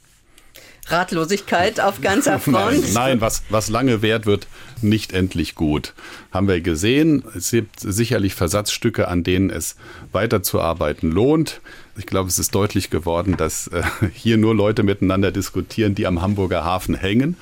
Ratlosigkeit 0.88 1.80
auf 1.80 2.02
ganzer 2.02 2.40
Front. 2.40 2.82
Nein, 2.82 2.94
nein, 2.94 3.22
was, 3.22 3.44
was 3.50 3.70
lange 3.70 4.02
währt, 4.02 4.26
wird 4.26 4.48
nicht 4.82 5.14
endlich 5.14 5.56
gut. 5.56 5.94
Haben 6.32 6.48
wir 6.48 6.62
gesehen. 6.62 7.24
Es 7.36 7.52
gibt 7.52 7.80
sicherlich 7.80 8.36
Versatzstücke, 8.36 9.08
an 9.08 9.24
denen 9.24 9.50
es 9.50 9.76
weiterzuarbeiten 10.12 11.10
lohnt. 11.10 11.62
Ich 11.96 12.06
glaube, 12.06 12.28
es 12.28 12.40
ist 12.40 12.56
deutlich 12.56 12.90
geworden, 12.90 13.38
dass 13.38 13.68
äh, 13.68 13.84
hier 14.14 14.38
nur 14.38 14.56
Leute 14.56 14.84
miteinander 14.84 15.32
diskutieren, 15.32 15.96
die 15.96 16.08
am 16.08 16.22
Hamburger 16.22 16.64
Hafen 16.64 16.96
hängen. 16.96 17.38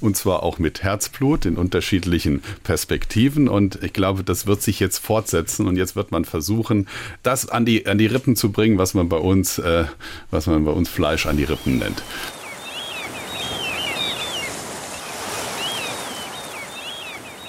Und 0.00 0.16
zwar 0.16 0.44
auch 0.44 0.60
mit 0.60 0.84
Herzblut 0.84 1.44
in 1.44 1.56
unterschiedlichen 1.56 2.42
Perspektiven. 2.62 3.48
Und 3.48 3.82
ich 3.82 3.92
glaube, 3.92 4.22
das 4.22 4.46
wird 4.46 4.62
sich 4.62 4.78
jetzt 4.78 4.98
fortsetzen. 4.98 5.66
Und 5.66 5.76
jetzt 5.76 5.96
wird 5.96 6.12
man 6.12 6.24
versuchen, 6.24 6.86
das 7.24 7.48
an 7.48 7.66
die, 7.66 7.86
an 7.86 7.98
die 7.98 8.06
Rippen 8.06 8.36
zu 8.36 8.52
bringen, 8.52 8.78
was 8.78 8.94
man 8.94 9.08
bei 9.08 9.16
uns, 9.16 9.58
äh, 9.58 9.86
was 10.30 10.46
man 10.46 10.64
bei 10.64 10.70
uns 10.70 10.88
Fleisch 10.88 11.26
an 11.26 11.36
die 11.36 11.44
Rippen 11.44 11.78
nennt. 11.78 12.02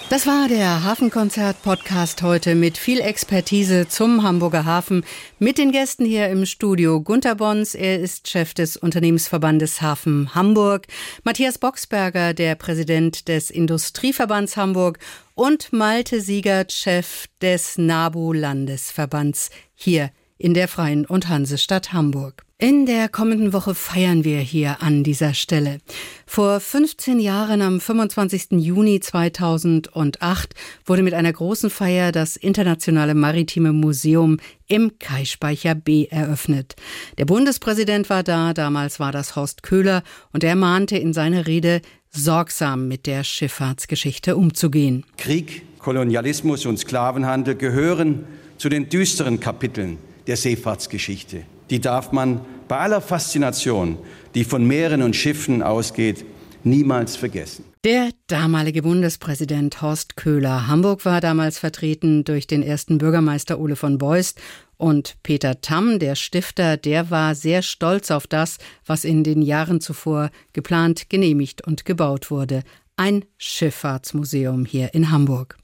Das 0.10 0.26
war 0.26 0.47
der 0.47 0.84
Hafenkonzert-Podcast 0.84 2.24
heute 2.24 2.55
mit 2.55 2.80
viel 2.80 2.99
Expertise 2.99 3.88
zum 3.88 4.24
Hamburger 4.24 4.66
Hafen 4.66 5.05
mit 5.38 5.60
den 5.60 5.72
Gästen 5.72 6.03
hier 6.03 6.30
im 6.30 6.47
Studio. 6.47 6.99
Gunter 6.99 7.36
Bons, 7.36 7.76
er 7.76 7.99
ist 7.99 8.28
Chef 8.28 8.55
des 8.55 8.76
Unternehmensverbandes 8.76 9.84
Hafen 9.84 10.34
Hamburg. 10.34 10.88
Matthias 11.24 11.60
Boxberger, 11.60 12.34
der 12.34 12.55
Präsident 12.55 13.28
des 13.28 13.51
Industrieverbands 13.51 14.57
Hamburg 14.57 14.97
und 15.36 15.72
Malte 15.72 16.22
Siegert, 16.22 16.72
Chef 16.72 17.28
des 17.39 17.78
NABU-Landesverbands 17.78 19.51
hier 19.76 20.10
in 20.39 20.55
der 20.55 20.68
Freien 20.68 21.05
und 21.05 21.30
Hansestadt 21.30 21.93
Hamburg. 21.93 22.49
In 22.62 22.86
der 22.86 23.07
kommenden 23.07 23.53
Woche 23.53 23.74
feiern 23.74 24.26
wir 24.26 24.39
hier 24.39 24.82
an 24.82 25.05
dieser 25.05 25.34
Stelle. 25.34 25.78
Vor 26.26 26.60
15 26.60 27.22
Jahren, 27.22 27.62
am 27.62 27.80
25. 27.80 28.47
Juni 28.51 28.99
2008, 28.99 30.55
wurde 30.86 31.01
mit 31.01 31.14
einer 31.14 31.32
großen 31.32 31.70
Feier 31.70 32.12
das 32.12 32.36
Internationale 32.36 33.16
Maritime 33.16 33.72
Museum 33.72 34.39
im 34.68 34.99
Kaispeicher 34.99 35.74
B 35.74 36.07
eröffnet. 36.07 36.76
Der 37.18 37.24
Bundespräsident 37.24 38.10
war 38.10 38.24
da, 38.24 38.53
damals 38.53 38.99
war 38.99 39.14
das 39.14 39.38
Horst 39.38 39.64
Köhler, 39.64 40.03
und 40.34 40.43
er 40.43 40.57
mahnte 40.57 40.97
in 40.97 41.14
seiner 41.14 41.47
Rede, 41.47 41.82
sorgsam 42.10 42.89
mit 42.89 43.05
der 43.05 43.24
Schifffahrtsgeschichte 43.24 44.36
umzugehen. 44.36 45.05
Krieg, 45.16 45.62
Kolonialismus 45.80 46.66
und 46.66 46.78
Sklavenhandel 46.78 47.55
gehören 47.55 48.26
zu 48.57 48.68
den 48.68 48.89
düsteren 48.89 49.39
Kapiteln 49.39 49.97
der 50.28 50.36
Seefahrtsgeschichte. 50.36 51.45
Die 51.70 51.80
darf 51.80 52.11
man 52.11 52.41
bei 52.67 52.78
aller 52.78 53.01
Faszination, 53.01 53.97
die 54.36 54.43
von 54.43 54.65
Meeren 54.65 55.01
und 55.01 55.15
Schiffen 55.15 55.61
ausgeht, 55.61 56.26
niemals 56.63 57.15
vergessen. 57.15 57.65
Der 57.84 58.09
damalige 58.28 58.82
Bundespräsident 58.82 59.82
Horst 59.82 60.17
Köhler. 60.17 60.67
Hamburg 60.67 61.05
war 61.05 61.22
damals 61.22 61.59
vertreten 61.59 62.26
durch 62.26 62.45
den 62.45 62.61
ersten 62.61 62.97
Bürgermeister 62.97 63.59
Ole 63.59 63.76
von 63.76 63.97
Beust. 63.97 64.41
Und 64.76 65.15
Peter 65.24 65.61
Tamm, 65.61 65.99
der 65.99 66.15
Stifter, 66.15 66.78
der 66.78 67.09
war 67.09 67.36
sehr 67.36 67.61
stolz 67.61 68.11
auf 68.11 68.28
das, 68.28 68.57
was 68.86 69.05
in 69.05 69.24
den 69.24 69.41
Jahren 69.41 69.80
zuvor 69.80 70.30
geplant, 70.53 71.09
genehmigt 71.09 71.65
und 71.65 71.86
gebaut 71.86 72.32
wurde. 72.32 72.63
Ein 72.97 73.24
Schifffahrtsmuseum 73.38 74.65
hier 74.65 74.93
in 74.93 75.11
Hamburg. 75.11 75.57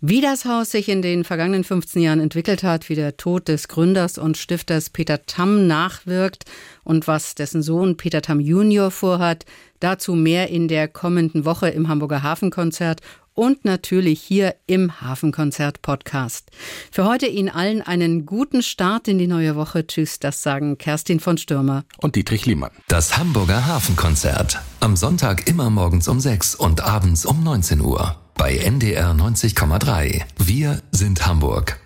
Wie 0.00 0.20
das 0.20 0.44
Haus 0.44 0.70
sich 0.70 0.88
in 0.88 1.02
den 1.02 1.24
vergangenen 1.24 1.64
15 1.64 2.02
Jahren 2.02 2.20
entwickelt 2.20 2.62
hat, 2.62 2.88
wie 2.88 2.94
der 2.94 3.16
Tod 3.16 3.48
des 3.48 3.68
Gründers 3.68 4.18
und 4.18 4.36
Stifters 4.36 4.90
Peter 4.90 5.26
Tamm 5.26 5.66
nachwirkt 5.66 6.44
und 6.84 7.06
was 7.06 7.34
dessen 7.34 7.62
Sohn 7.62 7.96
Peter 7.96 8.22
Tamm 8.22 8.40
Junior 8.40 8.90
vorhat, 8.90 9.44
dazu 9.80 10.14
mehr 10.14 10.48
in 10.48 10.68
der 10.68 10.88
kommenden 10.88 11.44
Woche 11.44 11.68
im 11.68 11.88
Hamburger 11.88 12.22
Hafenkonzert 12.22 13.00
und 13.36 13.64
natürlich 13.64 14.20
hier 14.20 14.56
im 14.66 15.00
Hafenkonzert 15.00 15.82
Podcast. 15.82 16.50
Für 16.90 17.04
heute 17.04 17.26
Ihnen 17.26 17.50
allen 17.50 17.82
einen 17.82 18.26
guten 18.26 18.62
Start 18.62 19.06
in 19.06 19.18
die 19.18 19.26
neue 19.28 19.54
Woche. 19.54 19.86
Tschüss, 19.86 20.18
das 20.18 20.42
sagen 20.42 20.78
Kerstin 20.78 21.20
von 21.20 21.38
Stürmer 21.38 21.84
und 21.98 22.16
Dietrich 22.16 22.46
Liemann. 22.46 22.72
Das 22.88 23.16
Hamburger 23.16 23.66
Hafenkonzert. 23.66 24.60
Am 24.80 24.96
Sonntag 24.96 25.46
immer 25.48 25.70
morgens 25.70 26.08
um 26.08 26.18
6 26.18 26.54
und 26.56 26.80
abends 26.80 27.26
um 27.26 27.44
19 27.44 27.80
Uhr. 27.80 28.16
Bei 28.36 28.54
NDR 28.56 29.12
90,3. 29.12 30.22
Wir 30.38 30.82
sind 30.92 31.26
Hamburg. 31.26 31.80